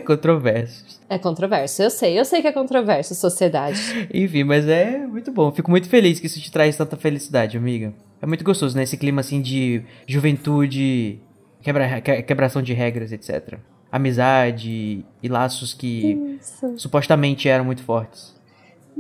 [0.06, 1.00] Controversos.
[1.10, 4.08] É controverso, eu sei, eu sei que é controverso, sociedade.
[4.14, 5.52] Enfim, mas é muito bom.
[5.52, 7.94] Fico muito feliz que isso te traz tanta felicidade, amiga.
[8.22, 8.84] É muito gostoso, né?
[8.84, 11.20] Esse clima assim de juventude,
[11.62, 13.58] quebra, quebração de regras, etc.
[13.92, 16.74] Amizade e laços que Isso.
[16.78, 18.35] supostamente eram muito fortes.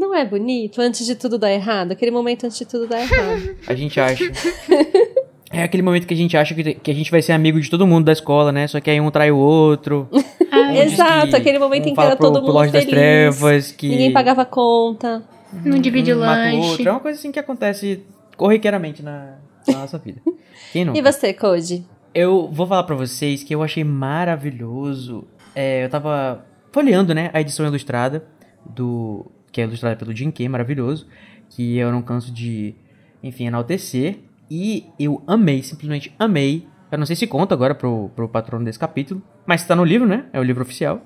[0.07, 0.79] Não é bonito?
[0.81, 3.55] Antes de tudo dar errado, aquele momento antes de tudo dar errado.
[3.67, 4.23] A gente acha.
[5.51, 7.69] É aquele momento que a gente acha que, que a gente vai ser amigo de
[7.69, 8.67] todo mundo da escola, né?
[8.67, 10.07] Só que aí um trai o outro.
[10.55, 12.83] Um diz Exato, que- aquele momento um em que era pro- todo pro mundo das
[12.83, 12.89] feliz.
[12.89, 15.21] Trevas, que Ninguém pagava conta.
[15.65, 16.69] não divide o um mata o lanche.
[16.69, 16.87] outro.
[16.87, 18.03] É uma coisa assim que acontece
[18.37, 19.35] corriqueiramente na,
[19.67, 20.21] na nossa vida.
[20.71, 20.95] Quem não?
[20.95, 21.85] E você, Cody?
[22.13, 25.25] Eu vou falar pra vocês que eu achei maravilhoso.
[25.53, 28.23] É, eu tava folheando, né, a edição ilustrada
[28.65, 29.25] do
[29.55, 31.07] que é ilustrada pelo Jim Kay, maravilhoso,
[31.49, 32.75] que eu não canso de,
[33.23, 34.19] enfim, enaltecer.
[34.51, 36.67] E eu amei, simplesmente amei.
[36.91, 40.05] Eu não sei se conta agora pro, pro patrono desse capítulo, mas tá no livro,
[40.05, 40.25] né?
[40.33, 41.01] É o livro oficial.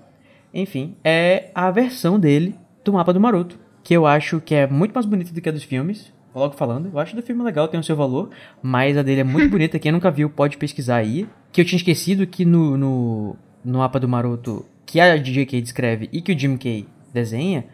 [0.51, 4.93] Enfim, é a versão dele do mapa do Maroto, que eu acho que é muito
[4.93, 6.11] mais bonita do que a dos filmes.
[6.34, 8.31] Logo falando, eu acho do filme legal, tem o seu valor,
[8.63, 9.77] mas a dele é muito bonita.
[9.77, 11.30] Quem nunca viu pode pesquisar aí.
[11.51, 15.61] Que eu tinha esquecido que no, no, no mapa do Maroto, que a DJ K
[15.61, 17.65] descreve e que o Jim Kay desenha,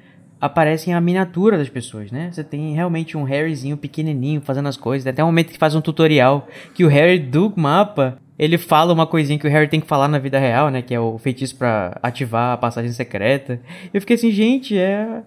[0.45, 2.29] aparecem a miniatura das pessoas, né?
[2.31, 5.03] Você tem realmente um Harryzinho pequenininho fazendo as coisas.
[5.03, 8.93] Tem até um momento que faz um tutorial que o Harry do mapa, ele fala
[8.93, 10.81] uma coisinha que o Harry tem que falar na vida real, né?
[10.81, 13.59] Que é o feitiço pra ativar a passagem secreta.
[13.93, 15.23] Eu fiquei assim, gente, é...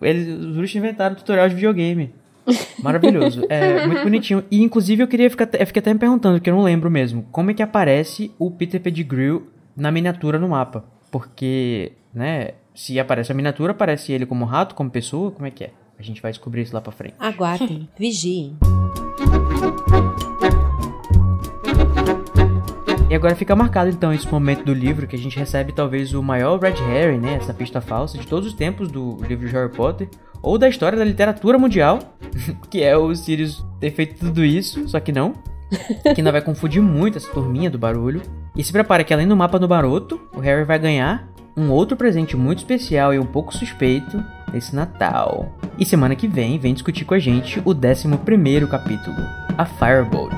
[0.00, 2.12] Eles, os bruxos inventaram tutorial de videogame.
[2.82, 3.44] Maravilhoso.
[3.48, 4.44] É muito bonitinho.
[4.50, 7.26] E inclusive eu queria ficar, eu fiquei até me perguntando, que eu não lembro mesmo,
[7.30, 10.84] como é que aparece o Peter Pettigrew na miniatura no mapa?
[11.10, 15.64] Porque, né, se aparece a miniatura, aparece ele como rato, como pessoa, como é que
[15.64, 15.70] é?
[15.98, 17.14] A gente vai descobrir isso lá pra frente.
[17.18, 18.56] Aguardem, vigiem.
[23.08, 26.22] E agora fica marcado então esse momento do livro que a gente recebe talvez o
[26.22, 29.70] maior Red Herring, né, essa pista falsa de todos os tempos do livro de Harry
[29.70, 30.08] Potter,
[30.40, 31.98] ou da história da literatura mundial,
[32.70, 35.34] que é o Sirius ter feito tudo isso, só que não.
[36.02, 38.22] Que ainda vai confundir muito essa turminha do barulho.
[38.54, 41.96] E se prepara que além do mapa do Baroto, o Harry vai ganhar um outro
[41.96, 44.22] presente muito especial e um pouco suspeito
[44.52, 45.58] nesse Natal.
[45.78, 49.16] E semana que vem, vem discutir com a gente o 11 primeiro capítulo,
[49.56, 50.32] a Firebolt.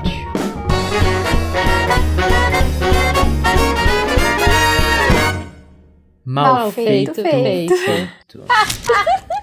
[6.23, 7.75] Mal feito, feito.
[7.75, 8.43] feito.